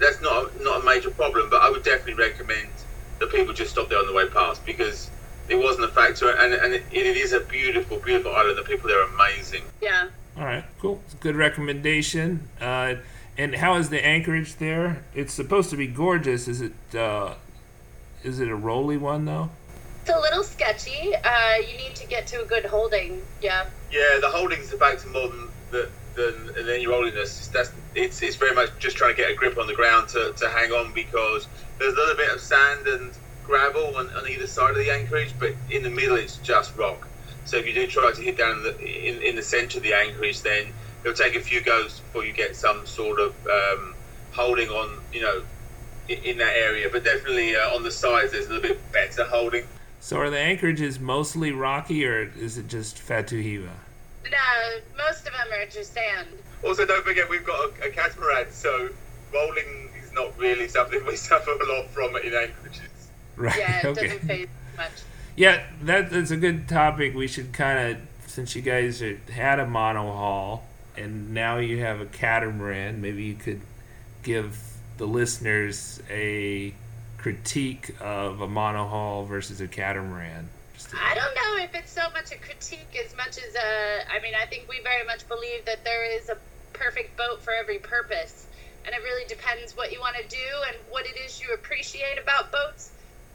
that's 0.00 0.20
not 0.20 0.50
not 0.60 0.82
a 0.82 0.84
major 0.84 1.10
problem. 1.10 1.48
But 1.50 1.62
I 1.62 1.70
would 1.70 1.84
definitely 1.84 2.22
recommend 2.22 2.70
that 3.20 3.30
people 3.30 3.54
just 3.54 3.70
stop 3.70 3.88
there 3.88 3.98
on 3.98 4.06
the 4.06 4.12
way 4.12 4.28
past 4.28 4.66
because 4.66 5.10
it 5.48 5.56
wasn't 5.56 5.84
a 5.84 5.88
factor, 5.88 6.30
and, 6.36 6.52
and 6.54 6.74
it, 6.74 6.84
it 6.92 7.16
is 7.16 7.32
a 7.32 7.40
beautiful, 7.40 7.98
beautiful 8.04 8.34
island. 8.34 8.58
The 8.58 8.62
people 8.62 8.88
there 8.88 9.00
are 9.00 9.08
amazing. 9.14 9.62
Yeah. 9.80 10.08
All 10.36 10.44
right, 10.44 10.64
cool. 10.80 11.00
Good 11.20 11.36
recommendation. 11.36 12.48
Uh, 12.60 12.96
and 13.36 13.54
how 13.56 13.76
is 13.76 13.90
the 13.90 14.04
anchorage 14.04 14.56
there? 14.56 15.02
It's 15.14 15.32
supposed 15.32 15.70
to 15.70 15.76
be 15.76 15.86
gorgeous. 15.86 16.48
Is 16.48 16.60
it? 16.60 16.72
Uh, 16.94 17.34
is 18.22 18.40
it 18.40 18.48
a 18.48 18.56
rolly 18.56 18.96
one 18.96 19.24
though? 19.24 19.50
it's 20.04 20.14
a 20.14 20.20
little 20.20 20.42
sketchy. 20.42 21.14
Uh, 21.16 21.54
you 21.66 21.78
need 21.78 21.94
to 21.94 22.06
get 22.06 22.26
to 22.26 22.42
a 22.42 22.44
good 22.44 22.66
holding. 22.66 23.22
Yeah. 23.40 23.66
Yeah, 23.90 24.18
the 24.20 24.28
holding's 24.28 24.70
a 24.70 24.76
factor 24.76 25.08
more 25.08 25.28
than 25.28 25.48
the, 25.70 25.88
than 26.14 26.34
and 26.58 26.68
then 26.68 26.82
your 26.82 26.90
rolliness. 26.90 27.48
That's 27.48 27.72
it's 27.94 28.20
it's 28.22 28.36
very 28.36 28.54
much 28.54 28.70
just 28.78 28.98
trying 28.98 29.14
to 29.14 29.16
get 29.16 29.30
a 29.30 29.34
grip 29.34 29.56
on 29.56 29.66
the 29.66 29.74
ground 29.74 30.10
to, 30.10 30.34
to 30.36 30.48
hang 30.50 30.72
on 30.72 30.92
because 30.92 31.48
there's 31.78 31.94
a 31.94 31.96
little 31.96 32.16
bit 32.16 32.34
of 32.34 32.40
sand 32.40 32.86
and 32.86 33.12
gravel 33.46 33.96
on, 33.96 34.10
on 34.10 34.28
either 34.28 34.46
side 34.46 34.72
of 34.72 34.76
the 34.76 34.90
anchorage, 34.90 35.32
but 35.38 35.52
in 35.70 35.82
the 35.82 35.90
middle 35.90 36.16
it's 36.16 36.36
just 36.38 36.76
rock. 36.76 37.08
So 37.44 37.56
if 37.56 37.66
you 37.66 37.74
do 37.74 37.86
try 37.86 38.12
to 38.12 38.22
hit 38.22 38.38
down 38.38 38.58
in 38.58 38.62
the, 38.62 38.78
in, 38.80 39.22
in 39.22 39.36
the 39.36 39.42
centre 39.42 39.78
of 39.78 39.84
the 39.84 39.94
anchorage, 39.94 40.42
then 40.42 40.66
it'll 41.02 41.16
take 41.16 41.36
a 41.36 41.40
few 41.40 41.60
goes 41.60 42.00
before 42.00 42.24
you 42.24 42.32
get 42.32 42.56
some 42.56 42.86
sort 42.86 43.20
of 43.20 43.34
um, 43.46 43.94
holding 44.32 44.68
on, 44.70 45.00
you 45.12 45.20
know, 45.20 45.42
in, 46.08 46.18
in 46.24 46.38
that 46.38 46.56
area. 46.56 46.88
But 46.90 47.04
definitely 47.04 47.54
uh, 47.56 47.74
on 47.74 47.82
the 47.82 47.90
sides, 47.90 48.32
there's 48.32 48.46
a 48.46 48.54
little 48.54 48.68
bit 48.68 48.92
better 48.92 49.24
holding. 49.24 49.66
So 50.00 50.18
are 50.18 50.30
the 50.30 50.38
anchorages 50.38 51.00
mostly 51.00 51.52
rocky, 51.52 52.04
or 52.04 52.30
is 52.38 52.58
it 52.58 52.68
just 52.68 52.96
Fatuhiva? 52.96 53.70
No, 54.30 54.80
most 54.98 55.26
of 55.26 55.32
them 55.32 55.48
are 55.52 55.66
just 55.66 55.94
sand. 55.94 56.28
Also, 56.62 56.84
don't 56.86 57.04
forget 57.04 57.28
we've 57.28 57.44
got 57.44 57.70
a, 57.80 57.88
a 57.88 57.90
catamaran, 57.90 58.50
so 58.50 58.90
rolling 59.32 59.90
is 60.02 60.12
not 60.12 60.36
really 60.38 60.68
something 60.68 61.04
we 61.06 61.16
suffer 61.16 61.50
a 61.50 61.72
lot 61.72 61.88
from 61.90 62.16
in 62.16 62.34
anchorages. 62.34 63.08
Right. 63.36 63.56
Yeah, 63.56 63.78
it 63.78 63.84
okay. 63.86 64.08
doesn't 64.08 64.26
faze 64.26 64.48
much. 64.76 64.90
Yeah, 65.36 65.64
that, 65.82 66.10
that's 66.10 66.30
a 66.30 66.36
good 66.36 66.68
topic. 66.68 67.14
We 67.14 67.26
should 67.26 67.52
kind 67.52 67.96
of, 67.96 68.02
since 68.28 68.54
you 68.54 68.62
guys 68.62 69.02
are, 69.02 69.16
had 69.32 69.58
a 69.58 69.66
monohull 69.66 70.60
and 70.96 71.34
now 71.34 71.58
you 71.58 71.80
have 71.80 72.00
a 72.00 72.06
catamaran, 72.06 73.00
maybe 73.00 73.24
you 73.24 73.34
could 73.34 73.60
give 74.22 74.58
the 74.96 75.06
listeners 75.06 76.00
a 76.08 76.72
critique 77.18 77.94
of 78.00 78.40
a 78.40 78.46
monohull 78.46 79.26
versus 79.26 79.60
a 79.60 79.66
catamaran. 79.66 80.48
I 80.96 81.14
don't 81.14 81.34
know 81.34 81.64
if 81.64 81.74
it's 81.74 81.90
so 81.90 82.02
much 82.12 82.30
a 82.30 82.36
critique 82.36 83.00
as 83.04 83.16
much 83.16 83.38
as 83.38 83.54
a. 83.56 84.12
I 84.12 84.20
mean, 84.20 84.34
I 84.40 84.46
think 84.46 84.68
we 84.68 84.80
very 84.82 85.04
much 85.04 85.26
believe 85.26 85.64
that 85.64 85.82
there 85.84 86.04
is 86.04 86.28
a 86.28 86.36
perfect 86.72 87.16
boat 87.16 87.42
for 87.42 87.52
every 87.52 87.78
purpose, 87.78 88.46
and 88.84 88.94
it 88.94 89.02
really 89.02 89.26
depends 89.26 89.76
what 89.76 89.90
you 89.90 89.98
want 89.98 90.16
to 90.16 90.28
do 90.28 90.46
and 90.68 90.76
what 90.90 91.06
it 91.06 91.16
is 91.24 91.40
you 91.40 91.52
appreciate 91.54 92.18
about 92.22 92.52
boats 92.52 92.90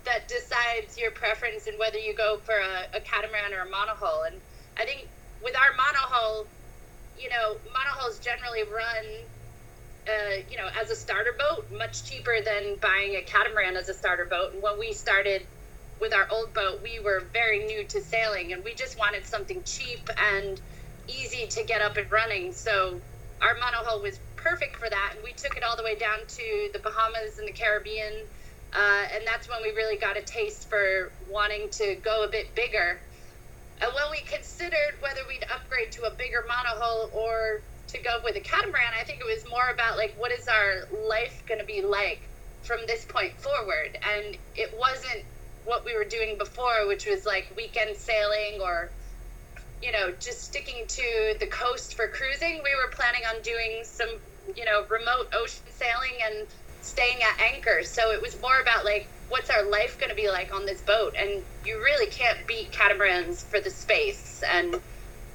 that 0.09 0.27
decides 0.27 0.97
your 0.97 1.11
preference 1.11 1.67
and 1.67 1.77
whether 1.77 1.99
you 1.99 2.15
go 2.17 2.39
for 2.41 2.57
a, 2.57 2.97
a 2.97 3.01
catamaran 3.01 3.53
or 3.53 3.61
a 3.61 3.69
monohull. 3.69 4.25
And 4.25 4.41
I 4.77 4.85
think 4.85 5.07
with 5.43 5.55
our 5.55 5.71
monohull, 5.77 6.47
you 7.15 7.29
know, 7.29 7.57
monohulls 7.69 8.19
generally 8.19 8.63
run. 8.63 9.29
Uh, 10.07 10.41
you 10.49 10.57
know, 10.57 10.65
as 10.81 10.89
a 10.89 10.95
starter 10.95 11.35
boat, 11.37 11.69
much 11.77 12.03
cheaper 12.03 12.37
than 12.43 12.77
buying 12.81 13.13
a 13.15 13.21
catamaran 13.21 13.77
as 13.77 13.89
a 13.89 13.93
starter 13.93 14.25
boat. 14.25 14.53
And 14.53 14.63
when 14.63 14.79
we 14.79 14.91
started 14.91 15.45
with 16.01 16.15
our 16.15 16.27
old 16.31 16.53
boat, 16.55 16.81
we 16.81 16.99
were 16.99 17.29
very 17.31 17.59
new 17.65 17.85
to 17.85 18.01
sailing 18.01 18.53
and 18.53 18.63
we 18.63 18.73
just 18.73 18.97
wanted 18.97 19.25
something 19.25 19.61
cheap 19.65 20.09
and 20.33 20.59
easy 21.07 21.45
to 21.47 21.63
get 21.63 21.81
up 21.81 21.97
and 21.97 22.11
running. 22.11 22.53
So 22.53 23.01
our 23.41 23.53
monohull 23.55 24.01
was 24.01 24.19
perfect 24.35 24.77
for 24.77 24.89
that. 24.89 25.11
And 25.13 25.23
we 25.23 25.33
took 25.33 25.57
it 25.57 25.63
all 25.63 25.77
the 25.77 25.83
way 25.83 25.95
down 25.95 26.19
to 26.27 26.69
the 26.73 26.79
Bahamas 26.79 27.37
and 27.37 27.47
the 27.47 27.53
Caribbean. 27.53 28.25
Uh, 28.73 29.03
and 29.15 29.25
that's 29.25 29.49
when 29.49 29.59
we 29.63 29.69
really 29.71 29.97
got 29.97 30.17
a 30.17 30.21
taste 30.21 30.69
for 30.69 31.11
wanting 31.29 31.69
to 31.71 31.95
go 32.03 32.23
a 32.23 32.27
bit 32.27 32.53
bigger. 32.55 32.99
And 33.81 33.91
when 33.93 34.11
we 34.11 34.19
considered 34.21 34.99
whether 34.99 35.21
we'd 35.27 35.45
upgrade 35.53 35.91
to 35.93 36.03
a 36.03 36.11
bigger 36.11 36.45
monohull 36.49 37.13
or 37.13 37.61
to 37.87 37.97
go 37.99 38.19
with 38.23 38.35
a 38.35 38.41
catamaran, 38.41 38.93
I 38.99 39.03
think 39.03 39.19
it 39.19 39.25
was 39.25 39.49
more 39.49 39.69
about 39.73 39.97
like 39.97 40.13
what 40.17 40.31
is 40.31 40.47
our 40.47 40.87
life 41.07 41.43
going 41.47 41.59
to 41.59 41.65
be 41.65 41.81
like 41.81 42.21
from 42.61 42.79
this 42.87 43.05
point 43.05 43.33
forward. 43.39 43.97
And 44.15 44.37
it 44.55 44.73
wasn't 44.77 45.23
what 45.65 45.85
we 45.85 45.95
were 45.95 46.03
doing 46.03 46.37
before, 46.37 46.87
which 46.87 47.07
was 47.07 47.25
like 47.25 47.51
weekend 47.55 47.95
sailing 47.97 48.59
or, 48.61 48.91
you 49.81 49.91
know, 49.91 50.11
just 50.19 50.43
sticking 50.43 50.85
to 50.87 51.35
the 51.39 51.47
coast 51.47 51.95
for 51.95 52.07
cruising. 52.07 52.61
We 52.63 52.75
were 52.75 52.91
planning 52.91 53.21
on 53.33 53.41
doing 53.41 53.81
some, 53.83 54.09
you 54.55 54.65
know, 54.65 54.85
remote 54.89 55.33
ocean 55.33 55.65
sailing 55.71 56.19
and 56.25 56.47
staying 56.89 57.19
at 57.23 57.41
anchor. 57.53 57.83
So 57.83 58.11
it 58.11 58.21
was 58.21 58.39
more 58.41 58.61
about 58.61 58.85
like, 58.85 59.09
what's 59.29 59.49
our 59.49 59.69
life 59.69 59.97
going 59.99 60.09
to 60.09 60.15
be 60.15 60.29
like 60.29 60.53
on 60.53 60.65
this 60.65 60.81
boat? 60.81 61.15
And 61.19 61.45
you 61.63 61.77
really 61.79 62.11
can't 62.11 62.47
beat 62.47 62.71
catamarans 62.71 63.43
for 63.43 63.59
the 63.61 63.71
space. 63.71 64.43
And 64.51 64.75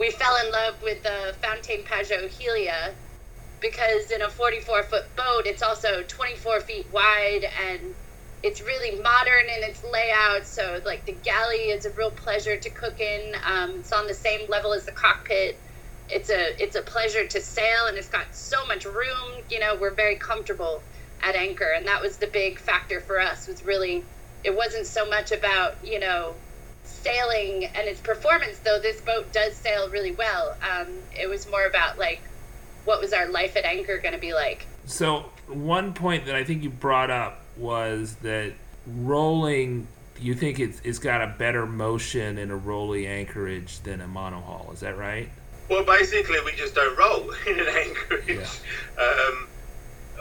we 0.00 0.10
fell 0.10 0.36
in 0.44 0.52
love 0.52 0.74
with 0.82 1.02
the 1.04 1.36
Fountaine 1.42 1.84
Pajot 1.84 2.30
Helia 2.38 2.96
because 3.60 4.10
in 4.14 4.22
a 4.22 4.30
44 4.30 4.84
foot 4.84 5.16
boat, 5.16 5.42
it's 5.46 5.62
also 5.62 6.02
24 6.08 6.60
feet 6.62 6.86
wide 6.92 7.46
and 7.68 7.96
it's 8.42 8.60
really 8.62 9.00
modern 9.00 9.44
in 9.56 9.64
its 9.64 9.82
layout. 9.84 10.46
So, 10.46 10.80
like, 10.84 11.06
the 11.06 11.18
galley 11.24 11.70
is 11.72 11.86
a 11.86 11.90
real 11.96 12.10
pleasure 12.10 12.58
to 12.58 12.70
cook 12.70 13.00
in. 13.00 13.34
Um, 13.46 13.76
it's 13.80 13.92
on 13.92 14.06
the 14.06 14.14
same 14.14 14.42
level 14.50 14.74
as 14.74 14.84
the 14.86 14.92
cockpit. 14.92 15.60
It's 16.08 16.30
a 16.30 16.62
it's 16.62 16.76
a 16.76 16.82
pleasure 16.82 17.26
to 17.26 17.40
sail, 17.40 17.86
and 17.88 17.98
it's 17.98 18.08
got 18.10 18.34
so 18.34 18.58
much 18.68 18.84
room. 18.84 19.42
You 19.48 19.60
know, 19.60 19.76
we're 19.80 19.94
very 19.96 20.16
comfortable 20.18 20.84
at 21.24 21.34
anchor, 21.34 21.72
and 21.74 21.86
that 21.86 22.00
was 22.00 22.18
the 22.18 22.26
big 22.26 22.58
factor 22.58 23.00
for 23.00 23.18
us. 23.18 23.48
Was 23.48 23.64
really, 23.64 24.04
it 24.44 24.54
wasn't 24.54 24.86
so 24.86 25.08
much 25.08 25.32
about 25.32 25.74
you 25.82 25.98
know 25.98 26.34
sailing 26.84 27.64
and 27.64 27.88
its 27.88 28.00
performance, 28.00 28.58
though 28.58 28.78
this 28.78 29.00
boat 29.00 29.32
does 29.32 29.54
sail 29.54 29.88
really 29.90 30.12
well. 30.12 30.56
Um, 30.62 30.88
it 31.18 31.28
was 31.28 31.48
more 31.50 31.66
about 31.66 31.98
like 31.98 32.20
what 32.84 33.00
was 33.00 33.12
our 33.12 33.26
life 33.28 33.56
at 33.56 33.64
anchor 33.64 33.98
going 33.98 34.14
to 34.14 34.20
be 34.20 34.34
like. 34.34 34.66
So 34.86 35.30
one 35.48 35.94
point 35.94 36.26
that 36.26 36.34
I 36.34 36.44
think 36.44 36.62
you 36.62 36.70
brought 36.70 37.10
up 37.10 37.40
was 37.56 38.16
that 38.16 38.52
rolling. 38.86 39.86
You 40.20 40.34
think 40.34 40.60
it's, 40.60 40.80
it's 40.84 40.98
got 40.98 41.22
a 41.22 41.26
better 41.26 41.66
motion 41.66 42.38
in 42.38 42.50
a 42.50 42.56
rolly 42.56 43.06
anchorage 43.06 43.80
than 43.80 44.00
a 44.00 44.06
monohull. 44.06 44.72
Is 44.72 44.80
that 44.80 44.96
right? 44.96 45.28
Well, 45.68 45.84
basically, 45.84 46.38
we 46.44 46.52
just 46.52 46.74
don't 46.74 46.96
roll 46.96 47.30
in 47.46 47.58
an 47.58 47.66
anchorage, 47.66 48.48
um, 48.98 49.48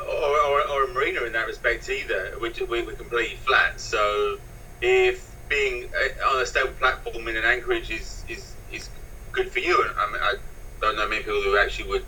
or, 0.08 0.40
or, 0.52 0.68
or 0.70 0.84
a 0.86 0.94
marina 0.94 1.24
in 1.24 1.34
that 1.34 1.48
respect 1.48 1.90
either. 1.90 2.36
We, 2.42 2.50
we, 2.66 2.84
we're 2.84 2.94
completely 2.94 3.38
flat. 3.38 3.80
So, 3.80 4.38
if 4.82 5.34
being 5.50 5.90
uh, 5.94 6.30
on 6.30 6.42
a 6.42 6.46
stable 6.46 6.72
platform 6.80 7.28
in 7.28 7.38
an 7.38 7.46
anchorage 7.46 7.90
is, 7.90 8.24
is, 8.28 8.54
is 8.72 8.90
good 9.32 9.52
for 9.52 9.60
you, 9.60 9.82
and 9.82 9.92
I, 9.98 10.12
mean, 10.12 10.22
I 10.22 10.36
don't 10.82 10.96
know 10.96 11.08
many 11.08 11.24
people 11.24 11.42
who 11.42 11.58
actually 11.58 11.90
would 11.90 12.06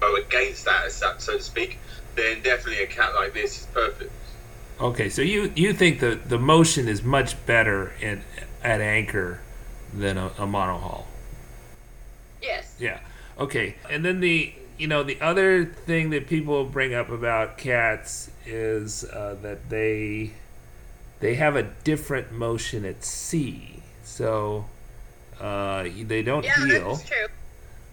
go 0.00 0.16
against 0.16 0.64
that, 0.64 0.86
as 0.86 0.94
such, 0.94 1.20
so 1.20 1.36
to 1.36 1.42
speak, 1.42 1.78
then 2.14 2.42
definitely 2.42 2.82
a 2.82 2.86
cat 2.86 3.14
like 3.14 3.34
this 3.34 3.60
is 3.60 3.66
perfect. 3.66 4.12
Okay, 4.80 5.08
so 5.10 5.22
you 5.22 5.52
you 5.54 5.72
think 5.72 6.00
the 6.00 6.18
the 6.26 6.38
motion 6.38 6.88
is 6.88 7.02
much 7.02 7.46
better 7.46 7.92
in 8.00 8.22
at 8.64 8.80
anchor 8.80 9.40
than 9.94 10.18
a, 10.18 10.26
a 10.38 10.46
monohull? 10.46 11.04
Yes. 12.40 12.74
Yeah. 12.78 12.98
Okay, 13.38 13.76
and 13.88 14.04
then 14.04 14.20
the 14.20 14.52
you 14.82 14.88
know 14.88 15.04
the 15.04 15.20
other 15.20 15.64
thing 15.64 16.10
that 16.10 16.26
people 16.26 16.64
bring 16.64 16.92
up 16.92 17.08
about 17.08 17.56
cats 17.56 18.28
is 18.44 19.04
uh, 19.04 19.36
that 19.42 19.70
they 19.70 20.32
they 21.20 21.36
have 21.36 21.54
a 21.54 21.62
different 21.84 22.32
motion 22.32 22.84
at 22.84 23.04
sea, 23.04 23.80
so 24.02 24.64
uh, 25.40 25.84
they 26.02 26.22
don't 26.22 26.44
Yeah, 26.44 26.66
heel. 26.66 26.96
that's 26.96 27.08
true. 27.08 27.26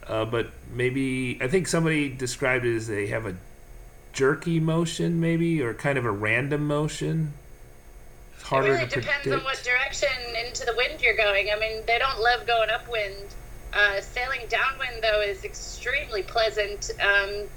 Uh, 0.07 0.25
but 0.25 0.49
maybe 0.73 1.37
I 1.39 1.47
think 1.47 1.67
somebody 1.67 2.09
described 2.09 2.65
it 2.65 2.75
as 2.75 2.87
they 2.87 3.05
have 3.07 3.27
a 3.27 3.35
jerky 4.13 4.59
motion, 4.59 5.19
maybe, 5.19 5.61
or 5.61 5.75
kind 5.75 5.99
of 5.99 6.05
a 6.05 6.11
random 6.11 6.65
motion. 6.65 7.33
It's 8.33 8.41
harder 8.43 8.69
It 8.69 8.71
really 8.71 8.87
to 8.87 9.01
depends 9.01 9.21
predict. 9.21 9.39
on 9.41 9.43
what 9.45 9.61
direction 9.63 10.09
into 10.43 10.65
the 10.65 10.73
wind 10.75 10.99
you're 11.01 11.15
going. 11.15 11.51
I 11.55 11.59
mean, 11.59 11.83
they 11.85 11.99
don't 11.99 12.19
love 12.19 12.47
going 12.47 12.71
upwind. 12.71 13.35
Uh, 13.73 14.01
sailing 14.01 14.41
downwind, 14.49 15.03
though, 15.03 15.21
is 15.21 15.43
extremely 15.43 16.23
pleasant. 16.23 16.89
Um, 17.01 17.47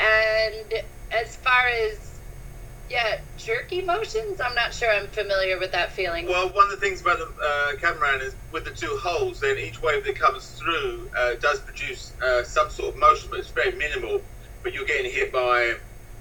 and 0.00 0.74
as 1.12 1.36
far 1.36 1.68
as, 1.68 2.20
yeah, 2.90 3.20
jerky 3.38 3.82
motions, 3.82 4.40
I'm 4.40 4.54
not 4.54 4.74
sure 4.74 4.90
I'm 4.90 5.06
familiar 5.08 5.58
with 5.58 5.70
that 5.72 5.92
feeling. 5.92 6.26
Well, 6.26 6.48
one 6.48 6.64
of 6.64 6.70
the 6.70 6.76
things 6.78 7.00
about 7.00 7.18
the 7.18 7.26
uh, 7.26 7.76
catamaran 7.78 8.20
is 8.20 8.34
with 8.50 8.64
the 8.64 8.72
two 8.72 8.98
holes, 9.00 9.40
then 9.40 9.56
each 9.58 9.80
wave 9.82 10.04
that 10.04 10.18
comes 10.18 10.58
through 10.58 11.08
uh, 11.16 11.34
does 11.40 11.60
produce 11.60 12.12
uh, 12.22 12.42
some 12.42 12.68
sort 12.68 12.94
of 12.94 13.00
motion, 13.00 13.28
but 13.30 13.38
it's 13.38 13.50
very 13.50 13.72
minimal. 13.72 14.20
But 14.62 14.74
you're 14.74 14.86
getting 14.86 15.10
hit 15.10 15.32
by 15.32 15.74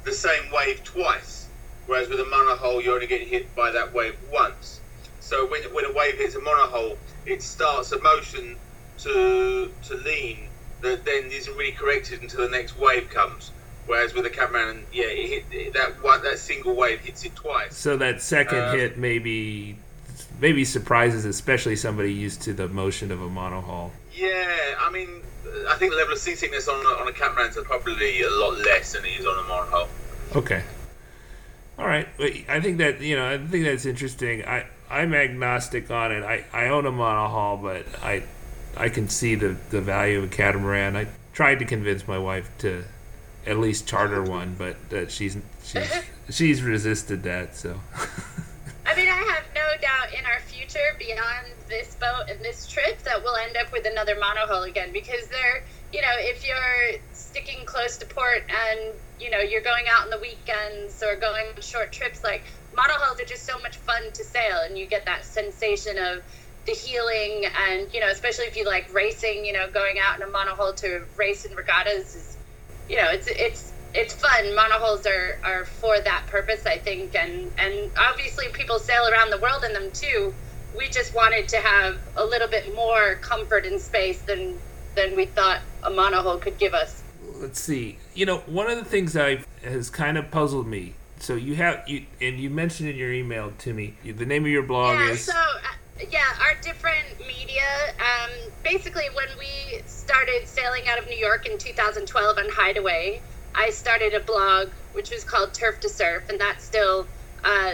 the 0.03 0.13
same 0.13 0.51
wave 0.51 0.83
twice, 0.83 1.47
whereas 1.87 2.09
with 2.09 2.19
a 2.19 2.23
monohull, 2.23 2.83
you're 2.83 2.95
only 2.95 3.07
getting 3.07 3.27
hit 3.27 3.53
by 3.55 3.71
that 3.71 3.93
wave 3.93 4.15
once. 4.31 4.81
So 5.19 5.47
when, 5.49 5.61
when 5.73 5.85
a 5.85 5.93
wave 5.93 6.17
hits 6.17 6.35
a 6.35 6.39
monohull, 6.39 6.97
it 7.25 7.41
starts 7.41 7.91
a 7.91 8.01
motion 8.01 8.55
to 9.03 9.71
to 9.87 9.95
lean 9.95 10.47
that 10.81 11.05
then 11.05 11.25
isn't 11.31 11.55
really 11.55 11.71
corrected 11.71 12.21
until 12.21 12.41
the 12.41 12.49
next 12.49 12.77
wave 12.77 13.09
comes. 13.09 13.51
Whereas 13.87 14.13
with 14.13 14.25
a 14.25 14.29
catamaran, 14.29 14.85
yeah, 14.93 15.05
it 15.05 15.43
hit, 15.49 15.73
that 15.73 16.01
one 16.03 16.21
that 16.23 16.39
single 16.39 16.75
wave 16.75 16.99
hits 17.01 17.25
it 17.25 17.35
twice. 17.35 17.75
So 17.75 17.97
that 17.97 18.21
second 18.21 18.59
Uh, 18.59 18.73
hit 18.73 18.97
maybe 18.97 19.77
maybe 20.39 20.65
surprises, 20.65 21.25
especially 21.25 21.75
somebody 21.75 22.13
used 22.13 22.41
to 22.43 22.53
the 22.53 22.67
motion 22.67 23.11
of 23.11 23.21
a 23.21 23.29
monohull. 23.29 23.91
Yeah, 24.13 24.75
I 24.79 24.89
mean, 24.91 25.21
I 25.67 25.75
think 25.75 25.91
the 25.91 25.97
level 25.97 26.13
of 26.13 26.19
seasickness 26.19 26.67
on 26.67 26.85
a, 26.85 27.01
on 27.01 27.07
a 27.07 27.11
catamaran 27.11 27.49
is 27.49 27.57
probably 27.63 28.21
a 28.21 28.29
lot 28.29 28.57
less 28.59 28.93
than 28.93 29.05
it 29.05 29.19
is 29.19 29.25
on 29.25 29.37
a 29.37 29.47
monohull. 29.47 29.87
Okay. 30.35 30.63
All 31.77 31.87
right. 31.87 32.07
I 32.47 32.59
think 32.59 32.77
that 32.77 33.01
you 33.01 33.15
know 33.15 33.27
I 33.27 33.37
think 33.37 33.65
that's 33.65 33.85
interesting. 33.85 34.45
I 34.45 34.65
I'm 34.89 35.13
agnostic 35.13 35.89
on 35.89 36.11
it. 36.11 36.23
I, 36.23 36.45
I 36.53 36.67
own 36.67 36.85
a 36.85 36.91
monohull, 36.91 37.61
but 37.61 37.85
I 38.03 38.23
I 38.77 38.89
can 38.89 39.09
see 39.09 39.35
the, 39.35 39.57
the 39.69 39.81
value 39.81 40.19
of 40.19 40.25
a 40.25 40.27
catamaran. 40.27 40.95
I 40.95 41.07
tried 41.33 41.59
to 41.59 41.65
convince 41.65 42.07
my 42.07 42.17
wife 42.17 42.49
to 42.59 42.83
at 43.45 43.57
least 43.57 43.87
charter 43.87 44.23
one, 44.23 44.55
but 44.57 44.77
uh, 44.93 45.07
she's 45.07 45.37
she's 45.63 45.91
she's 46.29 46.61
resisted 46.61 47.23
that. 47.23 47.55
So. 47.55 47.79
I 48.85 48.95
mean, 48.95 49.07
I 49.07 49.11
have 49.11 49.43
no 49.55 49.67
doubt 49.81 50.13
in 50.17 50.25
our 50.25 50.39
future 50.41 50.95
beyond 50.99 51.47
this 51.69 51.95
boat 51.95 52.29
and 52.29 52.43
this 52.43 52.67
trip 52.67 53.01
that 53.03 53.23
we'll 53.23 53.37
end 53.37 53.55
up 53.55 53.71
with 53.71 53.85
another 53.85 54.15
monohull 54.15 54.67
again 54.67 54.91
because 54.91 55.27
they're, 55.27 55.63
you 55.93 56.01
know, 56.01 56.13
if 56.17 56.45
you're 56.45 56.99
sticking 57.13 57.65
close 57.65 57.95
to 57.97 58.05
port 58.05 58.43
and 58.49 58.93
you 59.19 59.29
know 59.29 59.39
you're 59.39 59.61
going 59.61 59.85
out 59.89 60.03
on 60.03 60.09
the 60.09 60.17
weekends 60.17 61.01
or 61.03 61.15
going 61.15 61.47
on 61.55 61.61
short 61.61 61.91
trips, 61.91 62.23
like 62.23 62.43
monohulls 62.75 63.21
are 63.21 63.25
just 63.25 63.45
so 63.45 63.57
much 63.59 63.77
fun 63.77 64.11
to 64.13 64.23
sail, 64.23 64.61
and 64.65 64.77
you 64.77 64.85
get 64.85 65.05
that 65.05 65.23
sensation 65.23 65.97
of 65.97 66.23
the 66.65 66.73
heeling 66.73 67.45
and 67.67 67.91
you 67.93 67.99
know 67.99 68.09
especially 68.09 68.45
if 68.45 68.55
you 68.55 68.65
like 68.65 68.93
racing 68.93 69.43
you 69.43 69.51
know 69.51 69.69
going 69.71 69.97
out 69.99 70.15
in 70.15 70.21
a 70.21 70.31
monohull 70.31 70.75
to 70.75 71.03
race 71.17 71.43
in 71.45 71.55
regattas 71.55 72.15
is 72.15 72.37
you 72.87 72.97
know 72.97 73.09
it's 73.09 73.27
it's 73.27 73.71
it's 73.93 74.13
fun. 74.13 74.45
Monohulls 74.55 75.05
are 75.05 75.39
are 75.43 75.65
for 75.65 75.99
that 75.99 76.25
purpose 76.27 76.65
i 76.65 76.77
think. 76.77 77.15
And 77.15 77.51
and 77.57 77.91
obviously 77.97 78.47
people 78.49 78.79
sail 78.79 79.07
around 79.07 79.31
the 79.31 79.37
world 79.37 79.63
in 79.63 79.73
them 79.73 79.91
too. 79.91 80.33
We 80.77 80.87
just 80.87 81.13
wanted 81.13 81.49
to 81.49 81.57
have 81.57 81.97
a 82.15 82.25
little 82.25 82.47
bit 82.47 82.73
more 82.75 83.15
comfort 83.15 83.65
and 83.65 83.79
space 83.79 84.21
than 84.21 84.57
than 84.95 85.15
we 85.15 85.25
thought 85.25 85.61
a 85.83 85.89
monohull 85.89 86.41
could 86.41 86.57
give 86.57 86.73
us. 86.73 87.03
Let's 87.35 87.59
see. 87.59 87.97
You 88.13 88.25
know 88.25 88.37
one 88.39 88.69
of 88.69 88.77
the 88.77 88.85
things 88.85 89.13
that 89.13 89.39
has 89.63 89.89
kind 89.89 90.17
of 90.17 90.31
puzzled 90.31 90.67
me. 90.67 90.95
So 91.19 91.35
you 91.35 91.55
have 91.55 91.87
you 91.87 92.05
and 92.19 92.39
you 92.39 92.49
mentioned 92.49 92.89
in 92.89 92.95
your 92.95 93.11
email 93.11 93.53
to 93.59 93.73
me 93.73 93.93
the 94.03 94.25
name 94.25 94.43
of 94.45 94.51
your 94.51 94.63
blog 94.63 94.97
yeah, 94.97 95.11
is 95.11 95.25
so 95.25 95.33
uh, 95.33 95.59
yeah, 96.09 96.19
our 96.41 96.59
different 96.61 97.19
media. 97.19 97.61
Um, 97.99 98.51
basically, 98.63 99.05
when 99.15 99.27
we 99.37 99.81
started 99.85 100.41
sailing 100.45 100.83
out 100.89 100.99
of 100.99 101.07
New 101.07 101.17
York 101.17 101.45
in 101.45 101.57
2012 101.57 102.37
on 102.37 102.45
Hideaway, 102.49 103.21
I 103.55 103.69
started 103.69 104.13
a 104.13 104.21
blog 104.21 104.69
which 104.93 105.11
was 105.11 105.23
called 105.23 105.53
Turf 105.53 105.79
to 105.81 105.89
Surf, 105.89 106.23
and 106.29 106.39
that's 106.39 106.65
still 106.65 107.09
uh, 107.43 107.73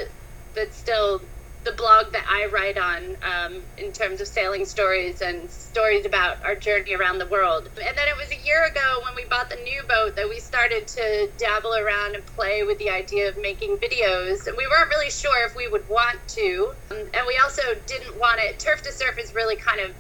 that's 0.56 0.78
still 0.78 1.22
the 1.68 1.74
blog 1.76 2.14
that 2.14 2.24
I 2.32 2.48
write 2.48 2.78
on 2.78 3.18
um, 3.28 3.62
in 3.78 3.92
terms 3.92 4.22
of 4.22 4.28
sailing 4.28 4.64
stories 4.64 5.20
and 5.20 5.50
stories 5.52 6.06
about 6.06 6.38
our 6.46 6.56
journey 6.56 6.96
around 6.96 7.20
the 7.20 7.28
world. 7.28 7.68
And 7.76 7.98
then 7.98 8.08
it 8.08 8.16
was 8.16 8.32
a 8.32 8.40
year 8.48 8.66
ago 8.66 9.02
when 9.04 9.16
we 9.16 9.26
bought 9.30 9.50
the 9.50 9.58
new 9.58 9.84
boat 9.84 10.16
that 10.16 10.30
we 10.30 10.40
started 10.40 10.88
to 10.88 11.28
dabble 11.38 11.76
around 11.76 12.16
and 12.16 12.26
play 12.26 12.64
with 12.64 12.80
the 12.80 12.90
idea 12.90 13.28
of 13.28 13.36
making 13.42 13.78
videos. 13.84 14.48
And 14.48 14.56
we 14.56 14.66
weren't 14.66 14.90
really 14.90 15.12
sure 15.12 15.46
if 15.46 15.58
we 15.58 15.68
would 15.68 15.84
want 15.90 16.20
to. 16.40 16.72
Um, 16.92 17.00
and 17.14 17.28
we 17.28 17.38
also 17.44 17.64
didn't 17.86 18.18
want 18.18 18.40
it. 18.40 18.60
Turf 18.60 18.82
to 18.84 18.92
Surf 18.94 19.20
is 19.20 19.36
really 19.36 19.58
kind 19.58 19.82
of 19.82 19.92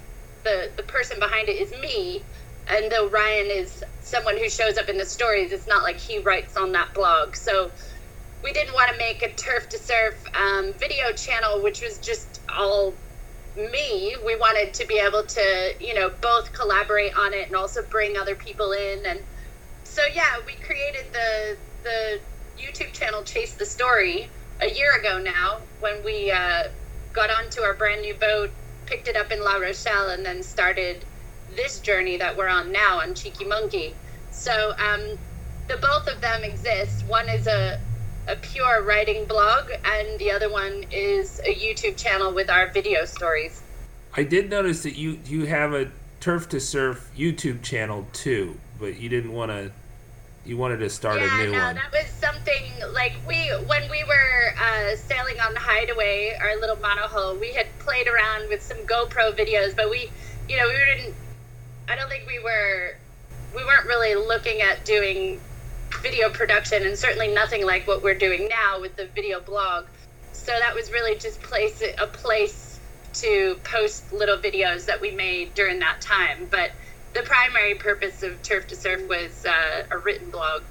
the, 0.46 0.72
the 0.78 0.84
person 0.84 1.20
behind 1.20 1.50
it 1.50 1.60
is 1.60 1.72
me. 1.82 2.24
And 2.72 2.90
though 2.90 3.10
Ryan 3.10 3.48
is 3.52 3.84
someone 4.00 4.38
who 4.38 4.50
shows 4.50 4.78
up 4.78 4.88
in 4.88 4.98
the 4.98 5.06
stories, 5.06 5.52
it's 5.52 5.68
not 5.68 5.84
like 5.84 6.00
he 6.00 6.20
writes 6.20 6.56
on 6.56 6.72
that 6.74 6.94
blog. 6.94 7.36
So 7.36 7.72
we 8.48 8.54
didn't 8.54 8.74
want 8.74 8.90
to 8.90 8.98
make 8.98 9.22
a 9.24 9.34
turf 9.36 9.68
to 9.68 9.78
surf 9.78 10.24
um, 10.34 10.72
video 10.80 11.12
channel, 11.12 11.62
which 11.62 11.82
was 11.82 11.98
just 11.98 12.40
all 12.58 12.94
me. 13.58 14.16
We 14.26 14.38
wanted 14.38 14.74
to 14.76 14.88
be 14.88 15.02
able 15.06 15.24
to, 15.24 15.74
you 15.82 15.94
know, 15.94 16.12
both 16.22 16.54
collaborate 16.54 17.12
on 17.18 17.34
it 17.34 17.48
and 17.48 17.58
also 17.58 17.82
bring 17.92 18.16
other 18.16 18.36
people 18.36 18.72
in. 18.72 19.06
And 19.06 19.20
so, 19.84 20.02
yeah, 20.16 20.40
we 20.46 20.54
created 20.66 21.12
the 21.12 21.58
the 21.84 22.20
YouTube 22.58 22.94
channel 22.94 23.22
Chase 23.24 23.56
the 23.56 23.66
Story 23.66 24.30
a 24.62 24.74
year 24.74 24.98
ago 24.98 25.20
now 25.22 25.58
when 25.82 26.02
we 26.06 26.32
uh, 26.32 26.70
got 27.12 27.30
onto 27.30 27.60
our 27.64 27.74
brand 27.74 28.02
new 28.02 28.16
boat, 28.16 28.50
picked 28.86 29.10
it 29.10 29.18
up 29.18 29.30
in 29.30 29.44
La 29.44 29.58
Rochelle, 29.58 30.12
and 30.12 30.26
then 30.26 30.42
started 30.42 31.04
this 31.54 31.82
journey 31.82 32.16
that 32.16 32.38
we're 32.38 32.48
on 32.48 32.72
now 32.72 33.02
on 33.02 33.14
Cheeky 33.14 33.44
Monkey. 33.44 33.94
So 34.32 34.72
um, 34.80 35.18
the 35.68 35.76
both 35.82 36.08
of 36.08 36.22
them 36.22 36.46
exist. 36.46 37.04
One 37.10 37.28
is 37.28 37.46
a 37.48 37.80
a 38.28 38.36
pure 38.36 38.84
writing 38.84 39.26
blog, 39.26 39.72
and 39.86 40.20
the 40.20 40.32
other 40.32 40.50
one 40.50 40.86
is 40.92 41.40
a 41.46 41.56
YouTube 41.56 41.98
channel 41.98 42.34
with 42.34 42.50
our 42.50 42.68
video 42.68 43.06
stories. 43.06 43.62
I 44.16 44.24
did 44.24 44.50
notice 44.50 44.84
that 44.84 44.98
you 44.98 45.20
you 45.26 45.46
have 45.46 45.74
a 45.74 45.90
Turf 46.20 46.50
to 46.50 46.60
Surf 46.60 47.10
YouTube 47.18 47.64
channel 47.64 48.08
too, 48.14 48.60
but 48.80 49.00
you 49.00 49.10
didn't 49.10 49.32
want 49.32 49.52
to. 49.52 49.72
You 50.46 50.56
wanted 50.56 50.78
to 50.78 50.90
start 50.90 51.20
yeah, 51.20 51.42
a 51.42 51.44
new 51.44 51.52
one. 51.52 51.60
no, 51.60 51.66
one. 51.66 51.76
that 51.76 51.92
was 51.92 52.08
something 52.08 52.94
like 52.94 53.14
we 53.28 53.50
when 53.68 53.90
we 53.90 54.04
were 54.06 54.54
uh, 54.58 54.96
sailing 54.96 55.40
on 55.40 55.54
the 55.54 55.60
Hideaway, 55.60 56.38
our 56.40 56.58
little 56.60 56.78
monohull. 56.78 57.40
We 57.40 57.54
had 57.54 57.68
played 57.80 58.08
around 58.08 58.50
with 58.50 58.62
some 58.62 58.78
GoPro 58.80 59.38
videos, 59.38 59.76
but 59.76 59.90
we, 59.90 60.10
you 60.48 60.58
know, 60.58 60.68
we 60.68 60.76
didn't. 60.76 61.16
I 61.88 61.96
don't 61.96 62.10
think 62.10 62.28
we 62.28 62.40
were. 62.40 62.96
We 63.56 63.64
weren't 63.66 63.88
really 63.88 64.16
looking 64.16 64.62
at 64.62 64.86
doing 64.86 65.40
video 66.02 66.30
production 66.30 66.86
and 66.86 66.98
certainly 66.98 67.28
nothing 67.28 67.66
like 67.66 67.88
what 67.88 68.04
we're 68.04 68.18
doing 68.18 68.48
now 68.48 68.80
with 68.80 68.96
the 68.96 69.06
video 69.08 69.40
blog. 69.40 69.86
So 70.34 70.52
that 70.60 70.74
was 70.76 70.92
really 70.92 71.18
just 71.18 71.42
place 71.42 71.84
a 71.98 72.08
place 72.08 72.80
to 73.14 73.60
post 73.64 74.14
little 74.14 74.38
videos 74.38 74.86
that 74.86 75.02
we 75.02 75.12
made 75.12 75.54
during 75.54 75.80
that 75.80 76.02
time. 76.02 76.48
But 76.50 76.72
the 77.14 77.24
primary 77.24 77.76
purpose 77.76 78.24
of 78.24 78.42
Turf 78.44 78.68
to 78.68 78.76
Surf 78.76 79.08
was 79.08 79.46
uh, 79.46 79.86
a 79.90 79.98
written 79.98 80.30
blog. 80.30 80.64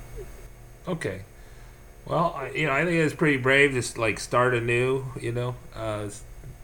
Okay. 0.86 1.22
Well, 2.06 2.34
I, 2.36 2.50
you 2.50 2.66
know, 2.66 2.72
I 2.72 2.84
think 2.84 2.96
it's 2.96 3.14
pretty 3.14 3.36
brave 3.36 3.72
to 3.72 4.00
like 4.00 4.20
start 4.20 4.54
anew. 4.54 5.06
You 5.20 5.32
know, 5.32 5.56
uh, 5.74 6.08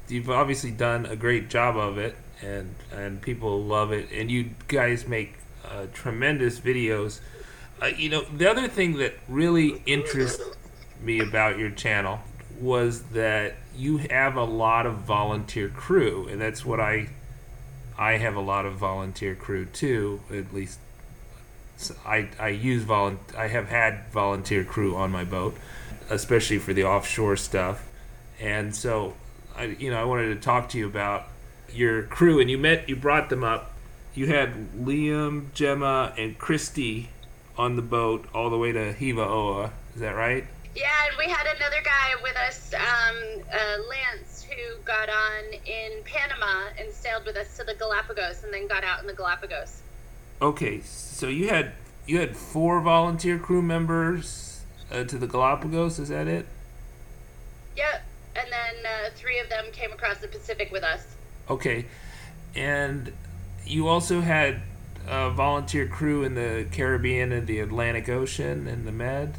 you've 0.08 0.30
obviously 0.30 0.70
done 0.70 1.06
a 1.06 1.16
great 1.16 1.48
job 1.48 1.76
of 1.76 1.98
it, 1.98 2.14
and 2.40 2.76
and 2.92 3.20
people 3.20 3.60
love 3.60 3.90
it, 3.90 4.08
and 4.12 4.30
you 4.30 4.50
guys 4.68 5.08
make 5.08 5.34
uh, 5.64 5.86
tremendous 5.92 6.60
videos 6.60 7.20
uh, 7.82 7.86
you 7.86 8.08
know, 8.08 8.22
the 8.22 8.48
other 8.48 8.68
thing 8.68 8.98
that 8.98 9.12
really 9.28 9.82
interests 9.86 10.42
me 11.00 11.18
about 11.18 11.58
your 11.58 11.70
channel 11.70 12.20
was 12.60 13.02
that 13.14 13.54
you 13.76 13.96
have 13.96 14.36
a 14.36 14.44
lot 14.44 14.86
of 14.86 14.98
volunteer 14.98 15.68
crew, 15.68 16.28
and 16.28 16.40
that's 16.40 16.64
what 16.64 16.78
I 16.78 17.08
I 17.98 18.18
have 18.18 18.36
a 18.36 18.40
lot 18.40 18.66
of 18.66 18.74
volunteer 18.74 19.34
crew 19.34 19.64
too. 19.64 20.20
At 20.30 20.54
least 20.54 20.78
I 22.06 22.28
I 22.38 22.48
use 22.48 22.84
volun 22.84 23.18
I 23.36 23.48
have 23.48 23.68
had 23.68 24.06
volunteer 24.12 24.62
crew 24.62 24.94
on 24.94 25.10
my 25.10 25.24
boat, 25.24 25.56
especially 26.08 26.58
for 26.58 26.72
the 26.72 26.84
offshore 26.84 27.36
stuff, 27.36 27.88
and 28.38 28.76
so 28.76 29.14
I 29.56 29.64
you 29.64 29.90
know 29.90 30.00
I 30.00 30.04
wanted 30.04 30.34
to 30.34 30.40
talk 30.40 30.68
to 30.70 30.78
you 30.78 30.86
about 30.86 31.26
your 31.72 32.04
crew, 32.04 32.38
and 32.38 32.48
you 32.48 32.58
met 32.58 32.88
you 32.88 32.94
brought 32.94 33.28
them 33.28 33.42
up. 33.42 33.72
You 34.14 34.28
had 34.28 34.72
Liam, 34.72 35.52
Gemma, 35.54 36.12
and 36.16 36.38
Christy 36.38 37.08
on 37.56 37.76
the 37.76 37.82
boat 37.82 38.26
all 38.34 38.50
the 38.50 38.58
way 38.58 38.72
to 38.72 38.92
Hiva 38.92 39.26
Oa. 39.26 39.70
Is 39.94 40.00
that 40.00 40.14
right? 40.16 40.44
Yeah, 40.74 40.88
and 41.06 41.16
we 41.18 41.24
had 41.30 41.46
another 41.56 41.82
guy 41.84 42.14
with 42.22 42.36
us, 42.36 42.72
um, 42.72 43.42
uh, 43.52 43.82
Lance, 43.88 44.42
who 44.48 44.78
got 44.84 45.08
on 45.10 45.44
in 45.66 46.02
Panama 46.04 46.68
and 46.78 46.90
sailed 46.92 47.26
with 47.26 47.36
us 47.36 47.56
to 47.58 47.64
the 47.64 47.74
Galapagos, 47.74 48.42
and 48.44 48.52
then 48.52 48.66
got 48.68 48.82
out 48.82 49.00
in 49.00 49.06
the 49.06 49.12
Galapagos. 49.12 49.82
Okay, 50.40 50.80
so 50.80 51.28
you 51.28 51.48
had 51.48 51.72
you 52.06 52.18
had 52.18 52.36
four 52.36 52.80
volunteer 52.80 53.38
crew 53.38 53.62
members 53.62 54.62
uh, 54.90 55.04
to 55.04 55.18
the 55.18 55.26
Galapagos. 55.26 55.98
Is 55.98 56.08
that 56.08 56.26
it? 56.26 56.46
Yep, 57.76 58.02
and 58.36 58.50
then 58.50 58.74
uh, 58.86 59.10
three 59.14 59.38
of 59.40 59.50
them 59.50 59.66
came 59.72 59.92
across 59.92 60.18
the 60.18 60.28
Pacific 60.28 60.72
with 60.72 60.84
us. 60.84 61.04
Okay, 61.50 61.84
and 62.54 63.12
you 63.66 63.88
also 63.88 64.22
had 64.22 64.62
uh, 65.08 65.30
volunteer 65.30 65.86
crew 65.86 66.24
in 66.24 66.34
the 66.34 66.66
Caribbean 66.70 67.32
and 67.32 67.46
the 67.46 67.60
Atlantic 67.60 68.08
Ocean 68.08 68.66
and 68.66 68.86
the 68.86 68.92
Med? 68.92 69.36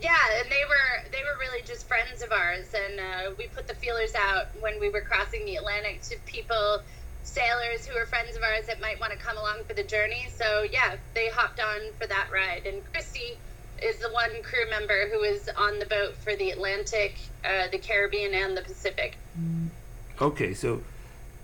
Yeah, 0.00 0.16
and 0.38 0.50
they 0.50 0.64
were 0.68 1.08
they 1.10 1.22
were 1.22 1.38
really 1.38 1.62
just 1.62 1.88
friends 1.88 2.22
of 2.22 2.30
ours, 2.30 2.66
and 2.74 3.00
uh, 3.00 3.34
we 3.38 3.46
put 3.48 3.66
the 3.66 3.74
feelers 3.74 4.14
out 4.14 4.46
when 4.60 4.78
we 4.78 4.90
were 4.90 5.00
crossing 5.00 5.44
the 5.46 5.56
Atlantic 5.56 6.02
to 6.02 6.16
people, 6.26 6.80
sailors 7.22 7.86
who 7.86 7.94
were 7.94 8.06
friends 8.06 8.36
of 8.36 8.42
ours 8.42 8.66
that 8.66 8.80
might 8.80 9.00
want 9.00 9.12
to 9.12 9.18
come 9.18 9.38
along 9.38 9.64
for 9.66 9.74
the 9.74 9.82
journey. 9.82 10.28
So 10.36 10.62
yeah, 10.62 10.96
they 11.14 11.28
hopped 11.28 11.60
on 11.60 11.80
for 11.98 12.06
that 12.06 12.28
ride, 12.32 12.66
and 12.66 12.82
Christy 12.92 13.38
is 13.82 13.98
the 13.98 14.10
one 14.10 14.30
crew 14.42 14.68
member 14.70 15.08
who 15.08 15.20
was 15.20 15.48
on 15.56 15.78
the 15.78 15.86
boat 15.86 16.14
for 16.16 16.36
the 16.36 16.50
Atlantic, 16.50 17.16
uh, 17.44 17.68
the 17.70 17.78
Caribbean, 17.78 18.34
and 18.34 18.56
the 18.56 18.62
Pacific. 18.62 19.16
Okay, 20.20 20.54
so 20.54 20.82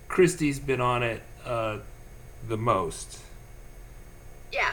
Christy's 0.09 0.61
been 0.61 0.81
on 0.81 1.03
it 1.03 1.23
uh, 1.45 1.79
the 2.49 2.57
most. 2.57 3.19
Yeah. 4.53 4.73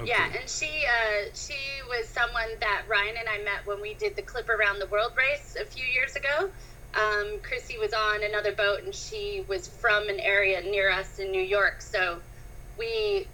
Okay. 0.00 0.08
Yeah, 0.08 0.26
and 0.38 0.48
she 0.48 0.84
uh, 0.86 1.28
she 1.34 1.56
was 1.88 2.08
someone 2.08 2.48
that 2.60 2.82
Ryan 2.88 3.16
and 3.18 3.28
I 3.28 3.38
met 3.38 3.64
when 3.64 3.80
we 3.80 3.94
did 3.94 4.16
the 4.16 4.22
Clipper 4.22 4.56
Round 4.56 4.80
the 4.80 4.86
World 4.86 5.12
race 5.16 5.56
a 5.60 5.64
few 5.64 5.84
years 5.84 6.16
ago. 6.16 6.50
Um, 6.94 7.38
Chrissy 7.42 7.78
was 7.78 7.92
on 7.92 8.24
another 8.24 8.52
boat, 8.52 8.82
and 8.82 8.94
she 8.94 9.44
was 9.48 9.68
from 9.68 10.08
an 10.08 10.18
area 10.18 10.60
near 10.62 10.90
us 10.90 11.18
in 11.18 11.30
New 11.30 11.42
York. 11.42 11.80
So 11.80 12.18
we 12.76 13.28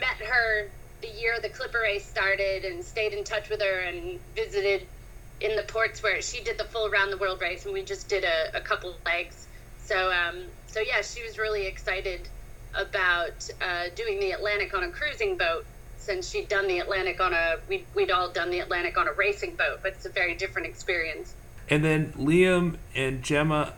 met 0.00 0.26
her 0.26 0.68
the 1.02 1.08
year 1.08 1.38
the 1.40 1.50
Clipper 1.50 1.80
race 1.80 2.06
started, 2.06 2.64
and 2.64 2.82
stayed 2.82 3.12
in 3.12 3.22
touch 3.22 3.50
with 3.50 3.60
her 3.60 3.80
and 3.80 4.18
visited 4.34 4.86
in 5.40 5.54
the 5.56 5.62
ports 5.64 6.02
where 6.02 6.22
she 6.22 6.42
did 6.42 6.58
the 6.58 6.64
full 6.64 6.88
round 6.88 7.12
the 7.12 7.16
world 7.18 7.40
race 7.40 7.64
and 7.64 7.74
we 7.74 7.82
just 7.82 8.08
did 8.08 8.24
a, 8.24 8.56
a 8.56 8.60
couple 8.60 8.94
legs. 9.04 9.46
So 9.84 10.10
um, 10.10 10.44
so 10.66 10.80
yeah, 10.80 11.02
she 11.02 11.22
was 11.22 11.38
really 11.38 11.66
excited 11.66 12.28
about 12.74 13.48
uh, 13.60 13.84
doing 13.94 14.20
the 14.20 14.32
Atlantic 14.32 14.74
on 14.74 14.84
a 14.84 14.90
cruising 14.90 15.36
boat 15.36 15.66
since 16.06 16.30
she'd 16.30 16.48
done 16.48 16.68
the 16.68 16.78
Atlantic 16.78 17.20
on 17.20 17.32
a 17.32 17.56
we'd, 17.68 17.84
we'd 17.94 18.10
all 18.10 18.30
done 18.30 18.50
the 18.50 18.60
Atlantic 18.60 18.96
on 18.96 19.08
a 19.08 19.12
racing 19.12 19.56
boat, 19.56 19.80
but 19.82 19.92
it's 19.92 20.06
a 20.06 20.10
very 20.10 20.34
different 20.34 20.68
experience. 20.68 21.34
And 21.68 21.84
then 21.84 22.12
Liam 22.12 22.76
and 22.94 23.22
Gemma, 23.22 23.74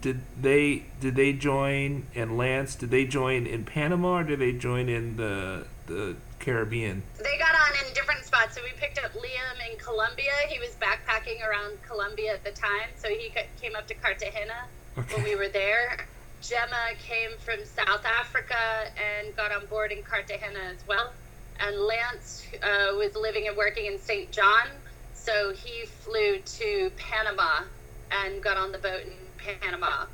did 0.00 0.20
they 0.40 0.84
did 1.00 1.16
they 1.16 1.32
join 1.32 2.06
and 2.14 2.38
Lance 2.38 2.76
did 2.76 2.90
they 2.90 3.04
join 3.04 3.46
in 3.46 3.64
Panama 3.64 4.18
or 4.18 4.22
did 4.22 4.38
they 4.38 4.52
join 4.52 4.88
in 4.88 5.16
the 5.16 5.66
the 5.86 6.16
Caribbean? 6.38 7.02
They 7.18 7.38
got 7.38 7.54
on 7.54 7.86
in 7.86 7.92
different 7.94 8.24
spots. 8.24 8.54
So 8.54 8.62
we 8.62 8.70
picked 8.78 8.98
up 9.02 9.12
Liam 9.14 9.72
in 9.72 9.76
Colombia. 9.78 10.32
He 10.48 10.60
was 10.60 10.76
backpacking 10.80 11.46
around 11.46 11.82
Colombia 11.82 12.34
at 12.34 12.44
the 12.44 12.52
time, 12.52 12.90
so 12.96 13.08
he 13.08 13.32
came 13.60 13.74
up 13.74 13.88
to 13.88 13.94
Cartagena 13.94 14.66
okay. 14.96 15.14
when 15.16 15.24
we 15.24 15.34
were 15.34 15.48
there. 15.48 16.06
Gemma 16.42 16.92
came 17.02 17.30
from 17.38 17.64
South 17.64 18.04
Africa 18.04 18.90
and 18.96 19.34
got 19.36 19.52
on 19.52 19.66
board 19.66 19.92
in 19.92 20.02
Cartagena 20.02 20.60
as 20.70 20.86
well 20.86 21.12
and 21.60 21.78
Lance 21.78 22.46
uh, 22.62 22.94
was 22.96 23.14
living 23.14 23.48
and 23.48 23.56
working 23.56 23.86
in 23.86 23.98
St. 23.98 24.30
John, 24.30 24.68
so 25.14 25.52
he 25.52 25.86
flew 25.86 26.38
to 26.38 26.90
Panama 26.96 27.62
and 28.10 28.42
got 28.42 28.56
on 28.56 28.72
the 28.72 28.78
boat 28.78 29.02
in 29.02 29.12
Panama. 29.60 30.06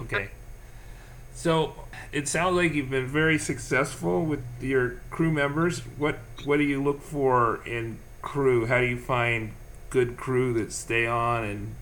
Okay. 0.00 0.28
So 1.34 1.74
it 2.12 2.28
sounds 2.28 2.56
like 2.56 2.74
you've 2.74 2.90
been 2.90 3.06
very 3.06 3.38
successful 3.38 4.24
with 4.24 4.44
your 4.60 5.00
crew 5.10 5.30
members. 5.30 5.80
What 5.96 6.18
what 6.44 6.58
do 6.58 6.64
you 6.64 6.82
look 6.82 7.00
for 7.00 7.60
in 7.64 7.98
crew? 8.20 8.66
How 8.66 8.80
do 8.80 8.86
you 8.86 8.98
find 8.98 9.52
good 9.88 10.16
crew 10.16 10.52
that 10.54 10.72
stay 10.72 11.06
on 11.06 11.44
and 11.44 11.74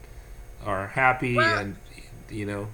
are 0.64 0.89
happy 0.89 1.37
well, 1.37 1.59
and 1.59 1.76
you 2.31 2.47
know 2.47 2.68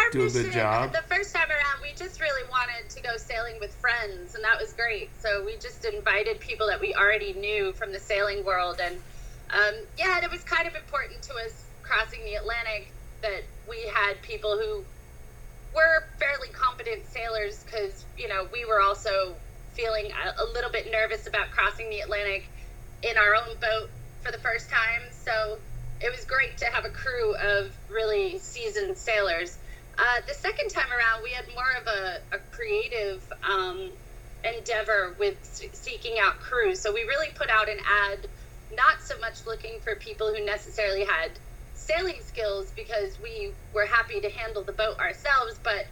our 0.00 0.10
do 0.10 0.24
mission, 0.24 0.40
a 0.40 0.44
good 0.44 0.52
job. 0.52 0.92
The 0.92 1.04
first 1.14 1.34
time 1.34 1.48
around, 1.48 1.78
we 1.82 1.92
just 1.96 2.20
really 2.20 2.48
wanted 2.50 2.88
to 2.90 3.02
go 3.02 3.16
sailing 3.16 3.56
with 3.60 3.74
friends, 3.76 4.34
and 4.34 4.44
that 4.44 4.58
was 4.60 4.72
great. 4.72 5.10
So 5.20 5.44
we 5.44 5.56
just 5.60 5.84
invited 5.84 6.40
people 6.40 6.66
that 6.68 6.80
we 6.80 6.94
already 6.94 7.32
knew 7.34 7.72
from 7.72 7.92
the 7.92 8.00
sailing 8.00 8.44
world, 8.44 8.80
and 8.82 8.96
um, 9.50 9.74
yeah, 9.98 10.22
it 10.22 10.30
was 10.30 10.42
kind 10.44 10.66
of 10.66 10.74
important 10.74 11.22
to 11.22 11.32
us 11.44 11.64
crossing 11.82 12.24
the 12.24 12.34
Atlantic 12.34 12.92
that 13.22 13.42
we 13.68 13.84
had 13.94 14.20
people 14.22 14.56
who 14.56 14.84
were 15.74 16.04
fairly 16.18 16.48
competent 16.52 17.06
sailors 17.06 17.62
because 17.64 18.06
you 18.16 18.28
know 18.28 18.46
we 18.52 18.64
were 18.64 18.80
also 18.80 19.36
feeling 19.74 20.10
a, 20.10 20.42
a 20.42 20.46
little 20.54 20.70
bit 20.70 20.90
nervous 20.90 21.26
about 21.26 21.50
crossing 21.50 21.88
the 21.90 22.00
Atlantic 22.00 22.48
in 23.02 23.16
our 23.16 23.34
own 23.34 23.54
boat 23.60 23.90
for 24.22 24.32
the 24.32 24.38
first 24.38 24.68
time. 24.68 25.02
So 25.10 25.58
it 26.00 26.10
was 26.10 26.24
great 26.24 26.56
to 26.58 26.66
have 26.66 26.84
a 26.84 26.90
crew 26.90 27.34
of 27.36 27.76
really 27.88 28.38
seasoned 28.38 28.96
sailors. 28.96 29.58
Uh, 30.00 30.20
the 30.26 30.32
second 30.32 30.70
time 30.70 30.90
around, 30.90 31.22
we 31.22 31.30
had 31.30 31.44
more 31.54 31.72
of 31.78 31.86
a, 31.86 32.36
a 32.36 32.40
creative 32.56 33.22
um, 33.44 33.92
endeavor 34.44 35.14
with 35.18 35.36
seeking 35.74 36.16
out 36.22 36.40
crews. 36.40 36.80
So 36.80 36.94
we 36.94 37.02
really 37.02 37.28
put 37.36 37.50
out 37.50 37.68
an 37.68 37.76
ad, 38.10 38.26
not 38.72 39.02
so 39.02 39.18
much 39.20 39.46
looking 39.46 39.78
for 39.84 39.96
people 39.96 40.32
who 40.34 40.42
necessarily 40.46 41.04
had 41.04 41.38
sailing 41.74 42.16
skills 42.22 42.72
because 42.74 43.20
we 43.22 43.52
were 43.74 43.86
happy 43.86 44.22
to 44.22 44.30
handle 44.30 44.64
the 44.64 44.72
boat 44.72 44.98
ourselves, 45.00 45.60
but 45.62 45.84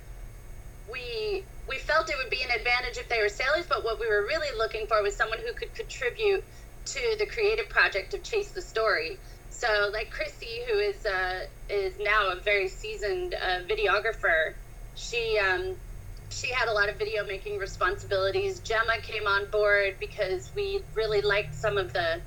we 0.90 1.44
we 1.68 1.78
felt 1.78 2.08
it 2.08 2.16
would 2.16 2.30
be 2.30 2.42
an 2.42 2.50
advantage 2.50 2.96
if 2.96 3.10
they 3.10 3.20
were 3.22 3.28
sailors. 3.28 3.66
But 3.68 3.84
what 3.84 4.00
we 4.00 4.08
were 4.08 4.22
really 4.22 4.56
looking 4.56 4.86
for 4.88 5.02
was 5.02 5.16
someone 5.16 5.40
who 5.40 5.52
could 5.54 5.74
contribute 5.74 6.44
to 6.86 7.16
the 7.18 7.26
creative 7.26 7.68
project 7.68 8.14
of 8.14 8.22
Chase 8.24 8.52
the 8.52 8.62
Story. 8.62 9.20
So, 9.58 9.90
like 9.92 10.10
Christy, 10.10 10.60
who 10.68 10.78
is 10.78 11.04
uh, 11.04 11.40
is 11.68 11.94
now 11.98 12.30
a 12.30 12.36
very 12.40 12.68
seasoned 12.68 13.34
uh, 13.34 13.62
videographer, 13.66 14.54
she 14.94 15.36
um, 15.36 15.74
she 16.30 16.46
had 16.52 16.68
a 16.68 16.72
lot 16.72 16.88
of 16.88 16.94
video 16.96 17.26
making 17.26 17.58
responsibilities. 17.58 18.60
Gemma 18.60 18.98
came 19.02 19.26
on 19.26 19.50
board 19.50 19.96
because 19.98 20.52
we 20.54 20.80
really 20.94 21.22
liked 21.22 21.56
some 21.56 21.76
of 21.76 21.92
the 21.92 22.20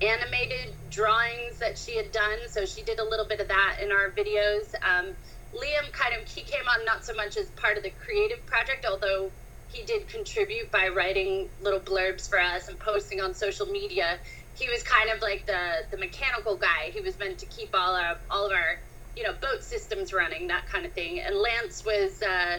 animated 0.00 0.72
drawings 0.88 1.58
that 1.58 1.76
she 1.76 1.94
had 1.94 2.10
done, 2.10 2.38
so 2.48 2.64
she 2.64 2.82
did 2.82 2.98
a 2.98 3.04
little 3.04 3.26
bit 3.26 3.40
of 3.40 3.48
that 3.48 3.80
in 3.82 3.92
our 3.92 4.08
videos. 4.08 4.74
Um, 4.82 5.12
Liam 5.54 5.92
kind 5.92 6.14
of 6.18 6.26
he 6.26 6.40
came 6.40 6.66
on 6.74 6.86
not 6.86 7.04
so 7.04 7.12
much 7.14 7.36
as 7.36 7.50
part 7.50 7.76
of 7.76 7.82
the 7.82 7.92
creative 8.02 8.46
project, 8.46 8.86
although 8.90 9.30
he 9.68 9.84
did 9.84 10.08
contribute 10.08 10.70
by 10.70 10.88
writing 10.88 11.50
little 11.60 11.80
blurbs 11.80 12.28
for 12.28 12.40
us 12.40 12.68
and 12.68 12.78
posting 12.78 13.20
on 13.20 13.34
social 13.34 13.66
media 13.66 14.18
he 14.58 14.68
was 14.68 14.82
kind 14.82 15.10
of 15.10 15.22
like 15.22 15.46
the 15.46 15.86
the 15.90 15.98
mechanical 15.98 16.56
guy. 16.56 16.90
He 16.92 17.00
was 17.00 17.18
meant 17.18 17.38
to 17.38 17.46
keep 17.46 17.70
all 17.74 17.94
our 17.94 18.16
all 18.30 18.46
of 18.46 18.52
our 18.52 18.80
you 19.16 19.22
know 19.22 19.32
boat 19.40 19.62
systems 19.62 20.12
running, 20.12 20.48
that 20.48 20.66
kind 20.66 20.84
of 20.84 20.92
thing. 20.92 21.20
And 21.20 21.36
Lance 21.36 21.84
was 21.84 22.22
uh, 22.22 22.58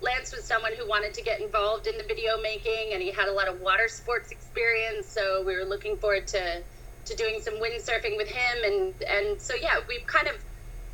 Lance 0.00 0.32
was 0.32 0.46
someone 0.46 0.72
who 0.78 0.88
wanted 0.88 1.12
to 1.14 1.22
get 1.22 1.40
involved 1.40 1.86
in 1.86 1.96
the 1.96 2.04
video 2.06 2.38
making, 2.42 2.90
and 2.92 3.02
he 3.02 3.10
had 3.10 3.28
a 3.28 3.32
lot 3.32 3.48
of 3.48 3.60
water 3.60 3.88
sports 3.88 4.30
experience. 4.30 5.08
So 5.08 5.42
we 5.44 5.56
were 5.56 5.64
looking 5.64 5.96
forward 5.96 6.26
to 6.28 6.62
to 7.06 7.16
doing 7.16 7.40
some 7.40 7.54
windsurfing 7.54 8.16
with 8.16 8.28
him, 8.28 8.56
and 8.64 8.94
and 9.08 9.40
so 9.40 9.54
yeah, 9.60 9.80
we've 9.88 10.06
kind 10.06 10.28
of 10.28 10.34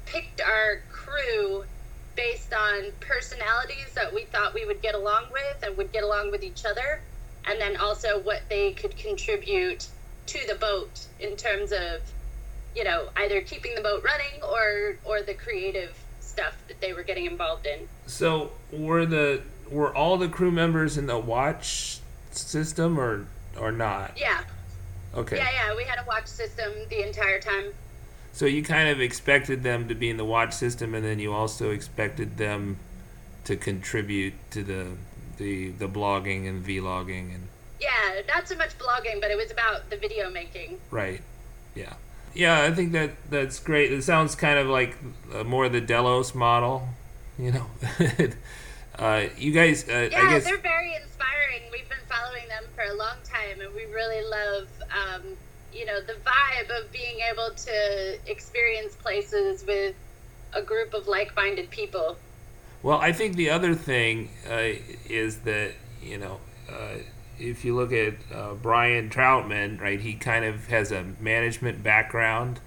picked 0.06 0.40
our 0.40 0.84
crew 0.88 1.64
based 2.16 2.54
on 2.54 2.92
personalities 3.00 3.92
that 3.94 4.14
we 4.14 4.24
thought 4.32 4.54
we 4.54 4.64
would 4.64 4.80
get 4.80 4.94
along 4.94 5.24
with 5.30 5.58
and 5.62 5.76
would 5.76 5.92
get 5.92 6.02
along 6.02 6.30
with 6.30 6.42
each 6.42 6.64
other, 6.64 7.02
and 7.44 7.60
then 7.60 7.76
also 7.76 8.20
what 8.22 8.40
they 8.48 8.72
could 8.72 8.96
contribute 8.96 9.88
to 10.26 10.46
the 10.46 10.54
boat 10.54 11.06
in 11.20 11.36
terms 11.36 11.72
of 11.72 12.00
you 12.74 12.84
know 12.84 13.08
either 13.16 13.40
keeping 13.40 13.74
the 13.74 13.80
boat 13.80 14.04
running 14.04 14.42
or 14.42 14.98
or 15.04 15.22
the 15.22 15.34
creative 15.34 15.96
stuff 16.20 16.54
that 16.68 16.80
they 16.80 16.92
were 16.92 17.02
getting 17.02 17.26
involved 17.26 17.66
in. 17.66 17.88
So 18.06 18.52
were 18.72 19.06
the 19.06 19.42
were 19.70 19.94
all 19.94 20.16
the 20.18 20.28
crew 20.28 20.50
members 20.50 20.98
in 20.98 21.06
the 21.06 21.18
watch 21.18 22.00
system 22.30 22.98
or 22.98 23.26
or 23.58 23.72
not? 23.72 24.12
Yeah. 24.16 24.42
Okay. 25.14 25.36
Yeah 25.36 25.48
yeah 25.52 25.76
we 25.76 25.84
had 25.84 25.98
a 25.98 26.04
watch 26.06 26.26
system 26.26 26.72
the 26.90 27.06
entire 27.06 27.40
time. 27.40 27.72
So 28.32 28.44
you 28.44 28.62
kind 28.62 28.90
of 28.90 29.00
expected 29.00 29.62
them 29.62 29.88
to 29.88 29.94
be 29.94 30.10
in 30.10 30.18
the 30.18 30.24
watch 30.24 30.52
system 30.52 30.94
and 30.94 31.04
then 31.04 31.18
you 31.18 31.32
also 31.32 31.70
expected 31.70 32.36
them 32.36 32.78
to 33.44 33.56
contribute 33.56 34.34
to 34.50 34.62
the 34.62 34.88
the 35.38 35.70
the 35.70 35.88
blogging 35.88 36.48
and 36.48 36.64
vlogging 36.64 37.34
and 37.34 37.48
yeah, 37.80 38.22
not 38.28 38.48
so 38.48 38.56
much 38.56 38.76
blogging, 38.78 39.20
but 39.20 39.30
it 39.30 39.36
was 39.36 39.50
about 39.50 39.88
the 39.90 39.96
video 39.96 40.30
making. 40.30 40.78
Right. 40.90 41.20
Yeah. 41.74 41.94
Yeah, 42.34 42.62
I 42.62 42.70
think 42.72 42.92
that 42.92 43.12
that's 43.30 43.58
great. 43.58 43.92
It 43.92 44.02
sounds 44.04 44.34
kind 44.34 44.58
of 44.58 44.66
like 44.66 44.96
uh, 45.34 45.44
more 45.44 45.68
the 45.68 45.80
Delos 45.80 46.34
model, 46.34 46.86
you 47.38 47.52
know. 47.52 47.66
uh, 48.98 49.24
you 49.38 49.52
guys, 49.52 49.88
uh, 49.88 50.08
yeah, 50.10 50.20
I 50.20 50.30
guess 50.30 50.44
they're 50.44 50.58
very 50.58 50.94
inspiring. 50.96 51.62
We've 51.72 51.88
been 51.88 51.98
following 52.10 52.46
them 52.48 52.64
for 52.74 52.84
a 52.84 52.94
long 52.94 53.16
time, 53.24 53.62
and 53.62 53.74
we 53.74 53.86
really 53.86 54.22
love, 54.28 54.68
um, 54.90 55.22
you 55.72 55.86
know, 55.86 56.00
the 56.02 56.12
vibe 56.26 56.78
of 56.78 56.92
being 56.92 57.20
able 57.32 57.54
to 57.54 58.18
experience 58.26 58.94
places 58.96 59.64
with 59.66 59.94
a 60.52 60.60
group 60.60 60.92
of 60.92 61.08
like-minded 61.08 61.70
people. 61.70 62.18
Well, 62.82 62.98
I 62.98 63.12
think 63.12 63.36
the 63.36 63.50
other 63.50 63.74
thing 63.74 64.28
uh, 64.48 64.74
is 65.08 65.40
that 65.40 65.72
you 66.02 66.18
know 66.18 66.38
uh, 66.70 66.98
if 67.38 67.64
you 67.64 67.74
look 67.74 67.92
at 67.92 68.14
uh, 68.32 68.54
Brian 68.54 69.10
Trautman, 69.10 69.80
right, 69.80 70.00
he 70.00 70.14
kind 70.14 70.44
of 70.44 70.68
has 70.68 70.92
a 70.92 71.04
management 71.20 71.82
background, 71.82 72.60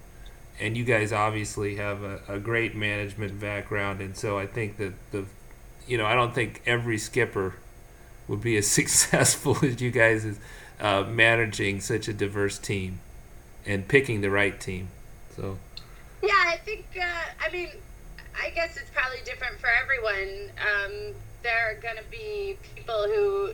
and 0.60 0.78
you 0.78 0.84
guys 0.84 1.12
obviously 1.12 1.76
have 1.76 2.04
a, 2.04 2.20
a 2.28 2.40
great 2.40 2.76
management 2.76 3.40
background, 3.40 4.02
and 4.02 4.16
so 4.16 4.38
I 4.38 4.46
think 4.46 4.78
that 4.78 4.94
the, 5.12 5.26
you 5.88 5.98
know, 5.98 6.06
I 6.06 6.14
don't 6.14 6.36
think 6.36 6.62
every 6.66 6.98
skipper 6.98 7.56
would 8.28 8.42
be 8.42 8.58
as 8.58 8.68
successful 8.68 9.58
as 9.64 9.82
you 9.82 9.92
guys 9.92 10.26
is 10.26 10.40
uh, 10.80 11.04
managing 11.04 11.82
such 11.82 12.08
a 12.08 12.14
diverse 12.14 12.58
team 12.58 13.00
and 13.66 13.88
picking 13.88 14.22
the 14.22 14.30
right 14.30 14.60
team. 14.60 14.90
So. 15.36 15.58
Yeah, 16.22 16.32
I 16.34 16.58
think. 16.58 16.86
Uh, 17.00 17.46
I 17.46 17.52
mean, 17.52 17.70
I 18.42 18.50
guess 18.50 18.78
it's 18.78 18.90
probably 18.94 19.20
different 19.26 19.60
for 19.60 19.70
everyone. 19.70 20.52
Um, 20.60 21.14
there 21.44 21.72
are 21.72 21.76
going 21.76 21.98
to 21.98 22.04
be 22.12 22.58
people 22.76 23.04
who 23.08 23.52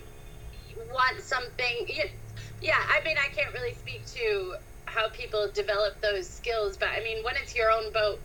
want 0.95 1.21
something. 1.21 1.87
Yeah, 2.61 2.79
I 2.89 3.03
mean, 3.05 3.17
I 3.19 3.29
can't 3.35 3.53
really 3.53 3.75
speak 3.75 4.07
to 4.15 4.55
how 4.87 5.09
people 5.11 5.49
develop 5.53 6.01
those 6.01 6.29
skills, 6.29 6.77
but 6.79 6.89
I 6.97 7.03
mean, 7.03 7.23
when 7.23 7.35
it's 7.37 7.55
your 7.55 7.69
own 7.69 7.91
boat, 7.93 8.19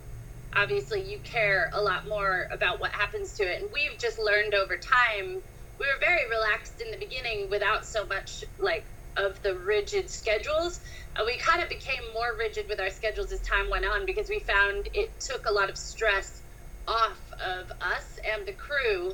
obviously 0.56 1.02
you 1.10 1.20
care 1.24 1.70
a 1.74 1.82
lot 1.82 2.08
more 2.08 2.46
about 2.52 2.80
what 2.80 2.92
happens 2.92 3.34
to 3.34 3.44
it. 3.44 3.62
And 3.62 3.70
we've 3.74 3.98
just 4.00 4.18
learned 4.18 4.54
over 4.54 4.76
time. 4.76 5.42
We 5.78 5.86
were 5.86 6.00
very 6.00 6.28
relaxed 6.30 6.80
in 6.80 6.90
the 6.90 6.98
beginning 6.98 7.48
without 7.50 7.84
so 7.84 8.06
much 8.06 8.44
like 8.58 8.86
of 9.16 9.42
the 9.42 9.58
rigid 9.66 10.10
schedules. 10.10 10.80
Uh, 11.18 11.24
we 11.26 11.38
kind 11.38 11.62
of 11.62 11.68
became 11.68 12.02
more 12.14 12.38
rigid 12.38 12.66
with 12.68 12.80
our 12.80 12.90
schedules 12.90 13.32
as 13.32 13.40
time 13.42 13.70
went 13.70 13.84
on 13.84 14.06
because 14.06 14.28
we 14.28 14.40
found 14.46 14.86
it 14.94 15.10
took 15.20 15.46
a 15.48 15.52
lot 15.52 15.70
of 15.70 15.76
stress 15.76 16.42
off 16.86 17.20
of 17.44 17.66
us 17.82 18.18
and 18.34 18.46
the 18.46 18.54
crew 18.54 19.12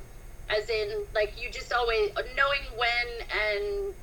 as 0.51 0.69
in 0.71 1.05
like 1.15 1.35
you 1.41 1.51
just 1.51 1.73
always 1.73 2.11
knowing 2.37 2.65
when 2.79 3.29
and 3.31 3.95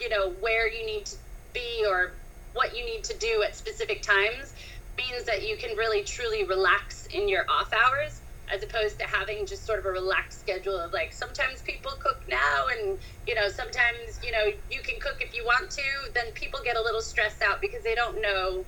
you 0.00 0.08
know 0.08 0.32
where 0.40 0.68
you 0.68 0.84
need 0.84 1.06
to 1.06 1.16
be 1.54 1.84
or 1.88 2.12
what 2.54 2.76
you 2.76 2.84
need 2.84 3.04
to 3.04 3.16
do 3.18 3.42
at 3.46 3.54
specific 3.54 4.02
times 4.02 4.54
means 4.98 5.24
that 5.24 5.46
you 5.46 5.56
can 5.56 5.76
really 5.76 6.02
truly 6.04 6.44
relax 6.44 7.06
in 7.06 7.28
your 7.28 7.44
off 7.48 7.72
hours 7.72 8.20
as 8.52 8.62
opposed 8.62 8.98
to 8.98 9.06
having 9.06 9.46
just 9.46 9.64
sort 9.64 9.78
of 9.78 9.86
a 9.86 9.90
relaxed 9.90 10.40
schedule 10.40 10.78
of 10.78 10.92
like 10.92 11.12
sometimes 11.12 11.62
people 11.62 11.92
cook 12.00 12.22
now 12.28 12.66
and 12.78 12.98
you 13.26 13.34
know 13.34 13.48
sometimes 13.48 14.20
you 14.22 14.30
know 14.32 14.44
you 14.70 14.82
can 14.82 14.98
cook 15.00 15.16
if 15.20 15.34
you 15.34 15.44
want 15.44 15.70
to 15.70 15.82
then 16.14 16.32
people 16.32 16.60
get 16.64 16.76
a 16.76 16.82
little 16.82 17.00
stressed 17.00 17.42
out 17.42 17.60
because 17.60 17.82
they 17.82 17.94
don't 17.94 18.20
know 18.20 18.64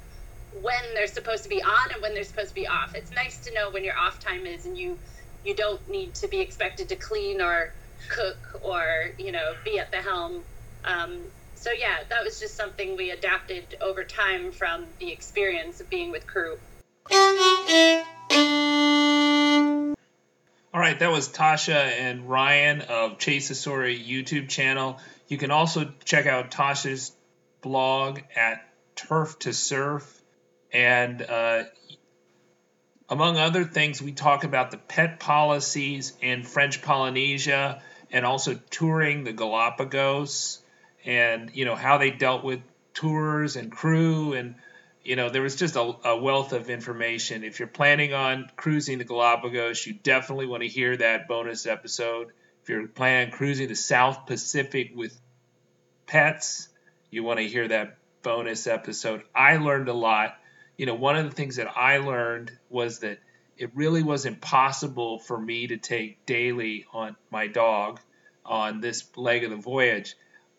when 0.63 0.95
they're 0.95 1.07
supposed 1.07 1.43
to 1.43 1.49
be 1.49 1.63
on 1.63 1.93
and 1.93 2.01
when 2.03 2.15
they're 2.15 2.25
supposed 2.25 2.51
to 2.51 2.55
be 2.55 2.67
off. 2.67 2.95
It's 2.95 3.11
nice 3.13 3.39
to 3.41 3.53
know 3.55 3.71
when 3.71 3.85
your 3.85 3.97
off 3.99 4.21
time 4.21 4.47
is 4.47 4.67
and 4.67 4.77
you 4.77 4.99
you 5.45 5.55
don't 5.55 5.89
need 5.89 6.15
to 6.15 6.29
be 6.29 6.41
expected 6.41 6.89
to 6.89 6.97
clean 6.97 7.41
or 7.41 7.73
cook 8.09 8.61
or 8.63 9.11
you 9.19 9.33
know 9.33 9.55
be 9.65 9.79
at 9.79 9.91
the 9.91 9.99
helm 9.99 10.43
um, 10.85 11.19
so 11.55 11.71
yeah 11.71 11.99
that 12.11 12.25
was 12.25 12.41
just 12.41 12.57
something 12.57 12.97
we 12.97 13.11
adapted 13.11 13.77
over 13.81 14.05
time 14.05 14.53
from 14.53 14.85
the 14.99 15.11
experience 15.13 15.81
of 15.81 15.89
being 15.89 16.11
with 16.11 16.27
crew 16.27 16.57
All 20.75 20.81
right, 20.81 20.99
that 20.99 21.13
was 21.13 21.29
Tasha 21.29 21.71
and 21.75 22.29
Ryan 22.29 22.81
of 22.81 23.19
Chase 23.19 23.57
Story 23.57 23.97
YouTube 23.97 24.49
channel. 24.49 24.99
You 25.29 25.39
can 25.39 25.53
also 25.53 25.93
check 26.05 26.27
out 26.27 26.51
Tasha's 26.51 27.13
blog 27.61 28.19
at 28.35 28.69
Turf 28.97 29.39
to 29.41 29.53
Surf. 29.53 30.21
And 30.73 31.23
uh, 31.23 31.63
among 33.09 33.37
other 33.37 33.65
things, 33.65 34.01
we 34.01 34.13
talk 34.13 34.45
about 34.45 34.71
the 34.71 34.79
pet 34.79 35.21
policies 35.21 36.13
in 36.21 36.43
French 36.43 36.83
Polynesia 36.83 37.83
and 38.11 38.25
also 38.25 38.55
touring 38.71 39.25
the 39.25 39.33
Galapagos 39.33 40.63
and, 41.05 41.51
you 41.55 41.65
know, 41.65 41.75
how 41.75 41.99
they 41.99 42.11
dealt 42.11 42.45
with 42.45 42.61
tours 42.95 43.57
and 43.57 43.71
crew 43.71 44.35
and 44.35 44.55
you 45.05 45.17
know, 45.17 45.29
there 45.29 45.43
was 45.43 45.57
just 45.57 45.77
a, 45.77 45.95
a, 46.05 46.17
wealth 46.17 46.55
of 46.55 46.71
information. 46.71 47.45
If 47.45 47.59
you're 47.59 47.69
planning 47.69 48.15
on 48.15 48.51
cruising 48.57 48.97
the 48.97 49.05
Galapagos, 49.05 49.87
you 49.87 49.93
definitely 49.93 50.47
want 50.47 50.63
to 50.63 50.69
hear 50.69 50.97
that 50.97 51.29
bonus 51.29 51.67
episode. 51.67 52.33
If 52.63 52.71
you're 52.71 52.89
planning 52.89 53.27
on 53.27 53.33
cruising 53.37 53.69
the 53.69 53.77
South 53.77 54.25
Pacific 54.25 54.93
with 54.95 55.15
pets, 56.07 56.69
you 57.11 57.23
want 57.23 57.39
to 57.39 57.47
hear 57.47 57.69
that 57.69 57.99
bonus 58.23 58.67
episode. 58.67 59.23
I 59.35 59.59
learned 59.59 59.89
a 59.89 59.93
lot. 59.93 60.39
You 60.77 60.87
know, 60.87 60.95
one 60.95 61.17
of 61.17 61.25
the 61.25 61.35
things 61.35 61.57
that 61.57 61.77
I 61.77 61.99
learned 61.99 62.53
was 62.69 63.01
that 63.01 63.19
it 63.57 63.71
really 63.75 64.03
was 64.03 64.27
impossible 64.27 65.21
for 65.21 65.39
me 65.39 65.69
to 65.69 65.77
take 65.77 66.27
daily 66.27 66.87
on 66.93 67.17
my 67.31 67.47
dog 67.47 68.01
on 68.45 68.81
this 68.81 69.05
leg 69.17 69.45
of 69.45 69.51
the 69.51 69.57
voyage. 69.57 70.17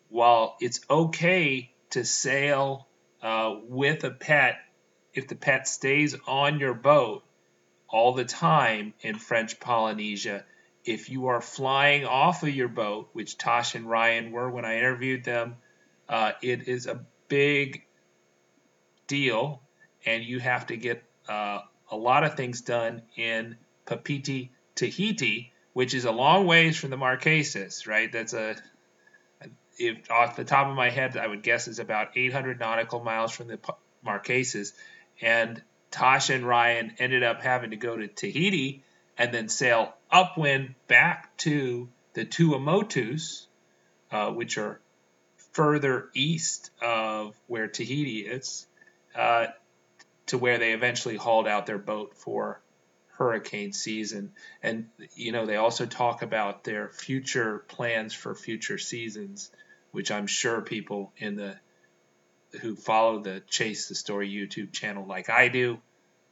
While 0.08 0.56
it's 0.60 0.80
okay 0.88 1.70
to 1.90 2.04
sail 2.04 2.86
uh, 3.22 3.56
with 3.68 4.04
a 4.04 4.10
pet 4.10 4.58
if 5.16 5.28
the 5.28 5.34
pet 5.34 5.66
stays 5.66 6.14
on 6.26 6.60
your 6.60 6.74
boat 6.74 7.24
all 7.88 8.12
the 8.12 8.24
time 8.24 8.92
in 9.00 9.16
French 9.16 9.58
Polynesia. 9.58 10.44
If 10.84 11.08
you 11.08 11.28
are 11.28 11.40
flying 11.40 12.04
off 12.04 12.42
of 12.42 12.50
your 12.50 12.68
boat, 12.68 13.08
which 13.12 13.38
Tosh 13.38 13.74
and 13.74 13.88
Ryan 13.88 14.30
were 14.30 14.50
when 14.50 14.64
I 14.64 14.76
interviewed 14.76 15.24
them, 15.24 15.56
uh, 16.08 16.32
it 16.42 16.68
is 16.68 16.86
a 16.86 17.04
big 17.28 17.84
deal, 19.06 19.62
and 20.06 20.24
you 20.24 20.38
have 20.38 20.68
to 20.68 20.76
get 20.76 21.02
uh, 21.28 21.58
a 21.90 21.96
lot 21.96 22.24
of 22.24 22.34
things 22.34 22.62
done 22.62 23.02
in 23.16 23.56
Papeete, 23.86 24.50
Tahiti, 24.74 25.52
which 25.72 25.92
is 25.92 26.04
a 26.04 26.12
long 26.12 26.46
ways 26.46 26.76
from 26.78 26.90
the 26.90 26.96
Marquesas, 26.96 27.86
right? 27.86 28.10
That's 28.10 28.32
a 28.32 28.56
if 29.78 30.10
off 30.10 30.36
the 30.36 30.44
top 30.44 30.68
of 30.68 30.74
my 30.74 30.90
head, 30.90 31.16
I 31.16 31.26
would 31.26 31.42
guess 31.42 31.68
is 31.68 31.78
about 31.78 32.16
800 32.16 32.58
nautical 32.58 33.02
miles 33.02 33.32
from 33.32 33.48
the 33.48 33.58
Marquesas. 34.04 34.72
And 35.20 35.62
Tasha 35.90 36.34
and 36.34 36.46
Ryan 36.46 36.94
ended 36.98 37.22
up 37.22 37.42
having 37.42 37.70
to 37.70 37.76
go 37.76 37.96
to 37.96 38.08
Tahiti 38.08 38.82
and 39.18 39.32
then 39.32 39.48
sail 39.48 39.94
upwind 40.10 40.74
back 40.88 41.36
to 41.38 41.88
the 42.14 42.24
Tuamotus, 42.24 43.46
uh, 44.10 44.30
which 44.30 44.58
are 44.58 44.80
further 45.52 46.08
east 46.14 46.70
of 46.82 47.34
where 47.46 47.68
Tahiti 47.68 48.20
is, 48.20 48.66
uh, 49.14 49.46
to 50.26 50.38
where 50.38 50.58
they 50.58 50.72
eventually 50.72 51.16
hauled 51.16 51.46
out 51.46 51.66
their 51.66 51.78
boat 51.78 52.16
for 52.16 52.60
hurricane 53.18 53.72
season. 53.72 54.32
And, 54.62 54.88
you 55.14 55.32
know, 55.32 55.46
they 55.46 55.56
also 55.56 55.86
talk 55.86 56.22
about 56.22 56.64
their 56.64 56.88
future 56.88 57.64
plans 57.68 58.12
for 58.12 58.34
future 58.34 58.78
seasons 58.78 59.50
which 59.96 60.10
I'm 60.10 60.26
sure 60.26 60.60
people 60.60 61.10
in 61.16 61.36
the 61.36 61.56
who 62.60 62.76
follow 62.76 63.20
the 63.20 63.42
Chase 63.48 63.88
the 63.88 63.94
Story 63.94 64.30
YouTube 64.30 64.70
channel 64.70 65.06
like 65.06 65.30
I 65.30 65.48
do 65.48 65.78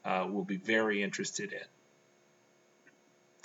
uh, 0.04 0.28
will 0.30 0.44
be 0.44 0.58
very 0.58 1.02
interested 1.02 1.50
in. 1.50 1.66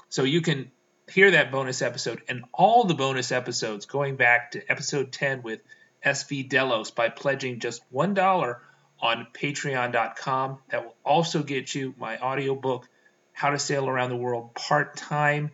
So 0.10 0.26
you 0.26 0.42
can 0.42 0.72
hear 1.10 1.32
that 1.32 1.54
bonus 1.54 1.82
episode 1.82 2.22
and 2.28 2.44
all 2.54 2.84
the 2.84 2.96
bonus 2.96 3.32
episodes 3.32 3.86
going 3.86 4.18
back 4.18 4.52
to 4.52 4.70
episode 4.70 5.14
10 5.14 5.42
with 5.42 5.62
SV 6.06 6.50
Delos 6.50 6.92
by 6.92 7.08
pledging 7.08 7.62
just 7.62 7.82
$1 7.94 8.58
on 9.02 9.28
patreon.com. 9.34 10.60
That 10.70 10.86
will 10.86 10.96
also 11.06 11.44
get 11.44 11.74
you 11.74 11.94
my 11.98 12.18
audiobook, 12.20 12.88
How 13.34 13.52
to 13.52 13.60
Sail 13.60 13.88
Around 13.88 14.10
the 14.10 14.18
World 14.18 14.54
Part 14.56 14.98
Time, 14.98 15.52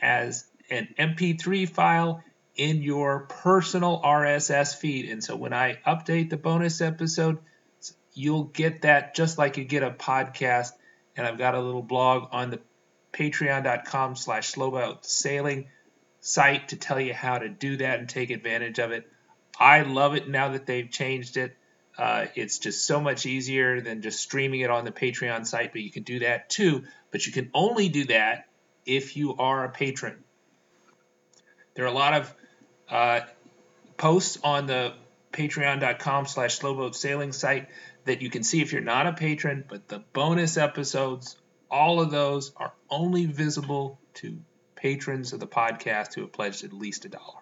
as 0.00 0.44
an 0.70 0.88
MP3 0.98 1.68
file 1.68 2.22
in 2.56 2.82
your 2.82 3.20
personal 3.20 4.00
RSS 4.02 4.76
feed. 4.76 5.10
And 5.10 5.22
so 5.22 5.36
when 5.36 5.52
I 5.52 5.78
update 5.86 6.30
the 6.30 6.36
bonus 6.36 6.80
episode, 6.80 7.38
you'll 8.14 8.44
get 8.44 8.82
that 8.82 9.14
just 9.14 9.38
like 9.38 9.56
you 9.56 9.64
get 9.64 9.82
a 9.82 9.90
podcast. 9.90 10.72
And 11.16 11.26
I've 11.26 11.38
got 11.38 11.54
a 11.54 11.60
little 11.60 11.82
blog 11.82 12.28
on 12.32 12.50
the 12.50 12.60
patreon.com 13.12 14.16
slash 14.16 14.54
sailing 15.02 15.68
site 16.20 16.68
to 16.68 16.76
tell 16.76 17.00
you 17.00 17.14
how 17.14 17.38
to 17.38 17.48
do 17.48 17.76
that 17.78 17.98
and 17.98 18.08
take 18.08 18.30
advantage 18.30 18.78
of 18.78 18.92
it. 18.92 19.08
I 19.58 19.82
love 19.82 20.14
it 20.14 20.28
now 20.28 20.50
that 20.50 20.66
they've 20.66 20.90
changed 20.90 21.36
it. 21.36 21.56
Uh, 22.00 22.28
it's 22.34 22.58
just 22.58 22.86
so 22.86 22.98
much 22.98 23.26
easier 23.26 23.82
than 23.82 24.00
just 24.00 24.20
streaming 24.20 24.60
it 24.60 24.70
on 24.70 24.86
the 24.86 24.90
Patreon 24.90 25.46
site, 25.46 25.70
but 25.70 25.82
you 25.82 25.90
can 25.90 26.02
do 26.02 26.20
that 26.20 26.48
too. 26.48 26.84
But 27.10 27.26
you 27.26 27.32
can 27.32 27.50
only 27.52 27.90
do 27.90 28.06
that 28.06 28.46
if 28.86 29.18
you 29.18 29.36
are 29.36 29.66
a 29.66 29.68
patron. 29.68 30.24
There 31.74 31.84
are 31.84 31.88
a 31.88 31.92
lot 31.92 32.14
of 32.14 32.34
uh, 32.88 33.20
posts 33.98 34.38
on 34.42 34.64
the 34.64 34.94
patreon.com 35.34 36.24
slash 36.24 36.54
slowboat 36.54 36.96
sailing 36.96 37.32
site 37.32 37.68
that 38.06 38.22
you 38.22 38.30
can 38.30 38.44
see 38.44 38.62
if 38.62 38.72
you're 38.72 38.80
not 38.80 39.06
a 39.06 39.12
patron, 39.12 39.62
but 39.68 39.86
the 39.86 39.98
bonus 40.14 40.56
episodes, 40.56 41.36
all 41.70 42.00
of 42.00 42.10
those 42.10 42.52
are 42.56 42.72
only 42.88 43.26
visible 43.26 44.00
to 44.14 44.38
patrons 44.74 45.34
of 45.34 45.40
the 45.40 45.46
podcast 45.46 46.14
who 46.14 46.22
have 46.22 46.32
pledged 46.32 46.64
at 46.64 46.72
least 46.72 47.04
a 47.04 47.10
dollar. 47.10 47.40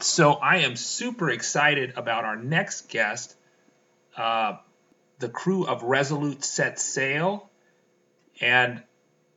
So 0.00 0.32
I 0.32 0.58
am 0.58 0.76
super 0.76 1.30
excited 1.30 1.94
about 1.96 2.26
our 2.26 2.36
next 2.36 2.90
guest, 2.90 3.34
uh, 4.16 4.56
the 5.18 5.28
crew 5.28 5.66
of 5.66 5.82
Resolute 5.82 6.44
Set 6.44 6.78
Sail. 6.78 7.50
And, 8.40 8.82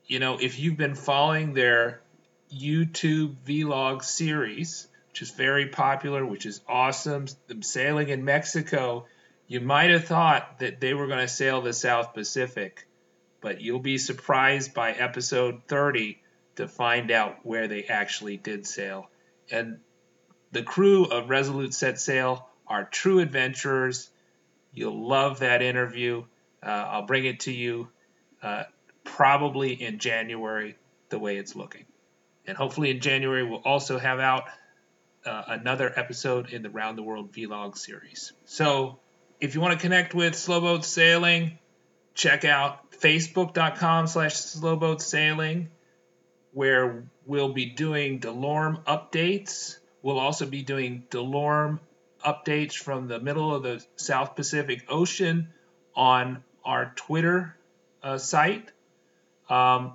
you 0.08 0.20
know, 0.20 0.38
if 0.40 0.60
you've 0.60 0.78
been 0.78 0.96
following 0.96 1.54
their 1.54 2.02
YouTube 2.54 3.36
vlog 3.46 4.04
series, 4.04 4.88
which 5.10 5.22
is 5.22 5.32
very 5.32 5.68
popular, 5.68 6.26
which 6.26 6.46
is 6.46 6.62
awesome. 6.68 7.26
Them 7.48 7.62
sailing 7.62 8.10
in 8.10 8.26
Mexico, 8.26 9.06
you 9.48 9.60
might 9.60 9.90
have 9.90 10.06
thought 10.06 10.60
that 10.60 10.80
they 10.80 10.94
were 10.94 11.08
going 11.08 11.20
to 11.20 11.28
sail 11.28 11.62
the 11.62 11.74
South 11.74 12.14
Pacific, 12.14 12.88
but 13.42 13.62
you'll 13.62 13.80
be 13.80 13.98
surprised 13.98 14.74
by 14.74 14.92
episode 14.92 15.62
30 15.68 16.22
to 16.56 16.68
find 16.68 17.12
out 17.12 17.38
where 17.44 17.68
they 17.68 17.84
actually 17.84 18.38
did 18.38 18.68
sail. 18.68 19.10
And 19.52 19.80
the 20.52 20.64
crew 20.64 21.06
of 21.06 21.30
Resolute 21.30 21.74
Set 21.74 22.00
Sail 22.00 22.48
are 22.68 22.84
true 22.84 23.20
adventurers. 23.20 24.10
You'll 24.74 25.08
love 25.08 25.40
that 25.40 25.62
interview. 25.62 26.26
Uh, 26.62 26.68
I'll 26.70 27.06
bring 27.06 27.26
it 27.26 27.42
to 27.42 27.52
you 27.52 27.90
uh, 28.42 28.64
probably 29.04 29.74
in 29.74 30.00
January, 30.00 30.76
the 31.10 31.20
way 31.20 31.38
it's 31.38 31.56
looking. 31.56 31.86
And 32.46 32.58
hopefully 32.58 32.90
in 32.90 33.00
January, 33.00 33.44
we'll 33.44 33.62
also 33.64 33.98
have 33.98 34.20
out 34.20 34.44
uh, 35.26 35.44
another 35.48 35.92
episode 35.96 36.50
in 36.50 36.62
the 36.62 36.70
Round 36.70 36.98
the 36.98 37.04
World 37.04 37.32
Vlog 37.32 37.78
series. 37.78 38.34
So 38.46 39.00
if 39.40 39.56
you 39.56 39.62
want 39.62 39.74
to 39.74 39.80
connect 39.80 40.14
with 40.14 40.36
Slowboat 40.36 40.86
Sailing, 40.86 41.60
check 42.14 42.46
out 42.46 42.92
facebook.com 42.92 44.08
slash 44.08 44.36
slowboat 44.36 45.02
sailing 45.02 45.70
where 46.52 47.04
we'll 47.26 47.54
be 47.54 47.66
doing 47.66 48.20
DeLorme 48.20 48.84
updates. 48.86 49.78
We'll 50.02 50.20
also 50.20 50.46
be 50.46 50.64
doing 50.64 51.04
DeLorme 51.10 51.80
updates 52.26 52.74
from 52.74 53.08
the 53.08 53.20
middle 53.20 53.54
of 53.54 53.64
the 53.64 53.84
South 53.96 54.36
Pacific 54.36 54.86
Ocean 54.90 55.50
on 55.96 56.44
our 56.64 56.94
Twitter 56.96 57.56
uh, 58.04 58.18
site. 58.18 58.72
Um, 59.50 59.94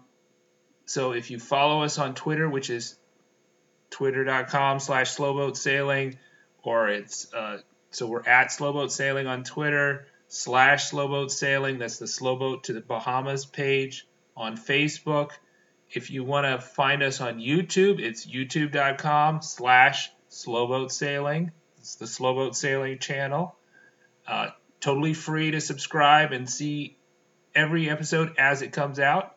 so 0.87 1.13
if 1.13 1.31
you 1.31 1.39
follow 1.39 1.83
us 1.83 1.99
on 1.99 2.15
Twitter, 2.15 2.49
which 2.49 2.71
is 2.71 2.97
twitter.com 3.91 4.81
slash 4.81 5.13
slowboat 5.13 5.57
sailing 5.57 6.19
or 6.65 6.89
it's 6.89 7.33
uh, 7.33 7.59
So 7.91 8.07
we're 8.09 8.27
at 8.27 8.51
Slowboat 8.51 8.91
Sailing 8.91 9.27
on 9.29 9.45
Twitter, 9.45 10.07
slash 10.29 10.91
Slowboat 10.91 11.31
Sailing. 11.31 11.79
That's 11.79 11.99
the 11.99 12.09
Slowboat 12.09 12.65
to 12.65 12.73
the 12.73 12.81
Bahamas 12.81 13.47
page 13.47 14.07
on 14.37 14.57
Facebook. 14.57 15.31
If 15.93 16.11
you 16.11 16.25
want 16.25 16.47
to 16.47 16.67
find 16.67 17.03
us 17.03 17.21
on 17.21 17.39
YouTube, 17.39 18.01
it's 18.01 18.27
youtube.com 18.27 19.43
slash 19.43 20.11
Slowboat 20.29 20.91
Sailing. 20.91 21.53
It's 21.85 21.97
the 21.97 22.07
Slowboat 22.07 22.57
Sailing 22.57 22.99
channel. 22.99 23.55
Uh, 24.27 24.53
totally 24.81 25.13
free 25.13 25.51
to 25.51 25.61
subscribe 25.61 26.33
and 26.33 26.49
see 26.49 26.97
every 27.55 27.91
episode 27.91 28.37
as 28.39 28.63
it 28.63 28.73
comes 28.73 28.99
out. 28.99 29.37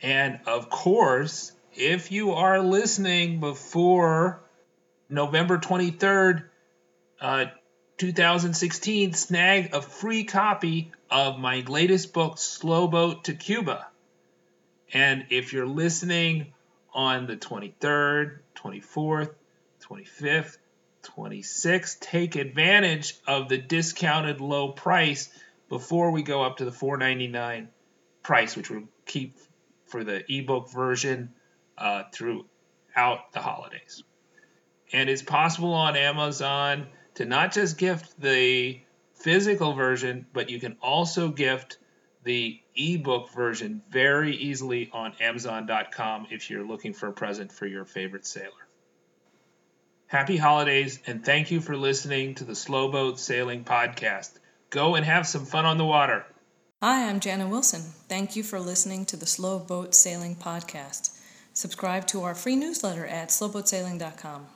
And 0.00 0.38
of 0.46 0.70
course, 0.70 1.50
if 1.74 2.12
you 2.12 2.30
are 2.34 2.60
listening 2.60 3.40
before 3.40 4.40
November 5.08 5.58
23rd, 5.58 6.44
uh, 7.20 7.46
2016, 7.96 9.14
snag 9.14 9.74
a 9.74 9.82
free 9.82 10.22
copy 10.22 10.92
of 11.10 11.40
my 11.40 11.64
latest 11.66 12.12
book, 12.12 12.38
Slow 12.38 12.86
Boat 12.86 13.24
to 13.24 13.34
Cuba. 13.34 13.88
And 14.92 15.26
if 15.30 15.52
you're 15.52 15.66
listening 15.66 16.52
on 16.94 17.26
the 17.26 17.36
23rd, 17.36 18.38
24th, 18.54 19.34
25th, 19.82 20.56
26th, 21.02 22.00
take 22.00 22.36
advantage 22.36 23.14
of 23.26 23.48
the 23.48 23.58
discounted 23.58 24.40
low 24.40 24.72
price 24.72 25.30
before 25.68 26.10
we 26.10 26.22
go 26.22 26.42
up 26.42 26.58
to 26.58 26.64
the 26.64 26.70
4.99 26.70 27.68
price, 28.22 28.56
which 28.56 28.70
we'll 28.70 28.88
keep 29.06 29.36
for 29.86 30.04
the 30.04 30.22
ebook 30.32 30.70
version 30.70 31.34
uh, 31.76 32.04
throughout 32.12 33.32
the 33.32 33.40
holidays. 33.40 34.02
And 34.92 35.10
it's 35.10 35.22
possible 35.22 35.74
on 35.74 35.96
Amazon 35.96 36.86
to 37.14 37.24
not 37.24 37.52
just 37.52 37.78
gift 37.78 38.18
the 38.20 38.80
physical 39.14 39.74
version, 39.74 40.26
but 40.32 40.50
you 40.50 40.60
can 40.60 40.76
also 40.80 41.28
gift 41.28 41.78
the 42.24 42.60
ebook 42.76 43.32
version 43.32 43.82
very 43.90 44.36
easily 44.36 44.90
on 44.92 45.14
Amazon.com 45.20 46.26
if 46.30 46.50
you're 46.50 46.66
looking 46.66 46.92
for 46.92 47.08
a 47.08 47.12
present 47.12 47.52
for 47.52 47.66
your 47.66 47.84
favorite 47.84 48.26
sailor. 48.26 48.67
Happy 50.08 50.38
holidays, 50.38 51.00
and 51.06 51.22
thank 51.22 51.50
you 51.50 51.60
for 51.60 51.76
listening 51.76 52.34
to 52.36 52.44
the 52.44 52.54
Slow 52.54 52.90
Boat 52.90 53.20
Sailing 53.20 53.62
Podcast. 53.62 54.30
Go 54.70 54.94
and 54.94 55.04
have 55.04 55.26
some 55.26 55.44
fun 55.44 55.66
on 55.66 55.76
the 55.76 55.84
water. 55.84 56.24
Hi, 56.82 57.10
I'm 57.10 57.20
Jana 57.20 57.46
Wilson. 57.46 57.82
Thank 58.08 58.34
you 58.34 58.42
for 58.42 58.58
listening 58.58 59.04
to 59.04 59.16
the 59.18 59.26
Slow 59.26 59.58
Boat 59.58 59.94
Sailing 59.94 60.34
Podcast. 60.34 61.10
Subscribe 61.52 62.06
to 62.06 62.22
our 62.22 62.34
free 62.34 62.56
newsletter 62.56 63.04
at 63.04 63.28
slowboatsailing.com. 63.28 64.46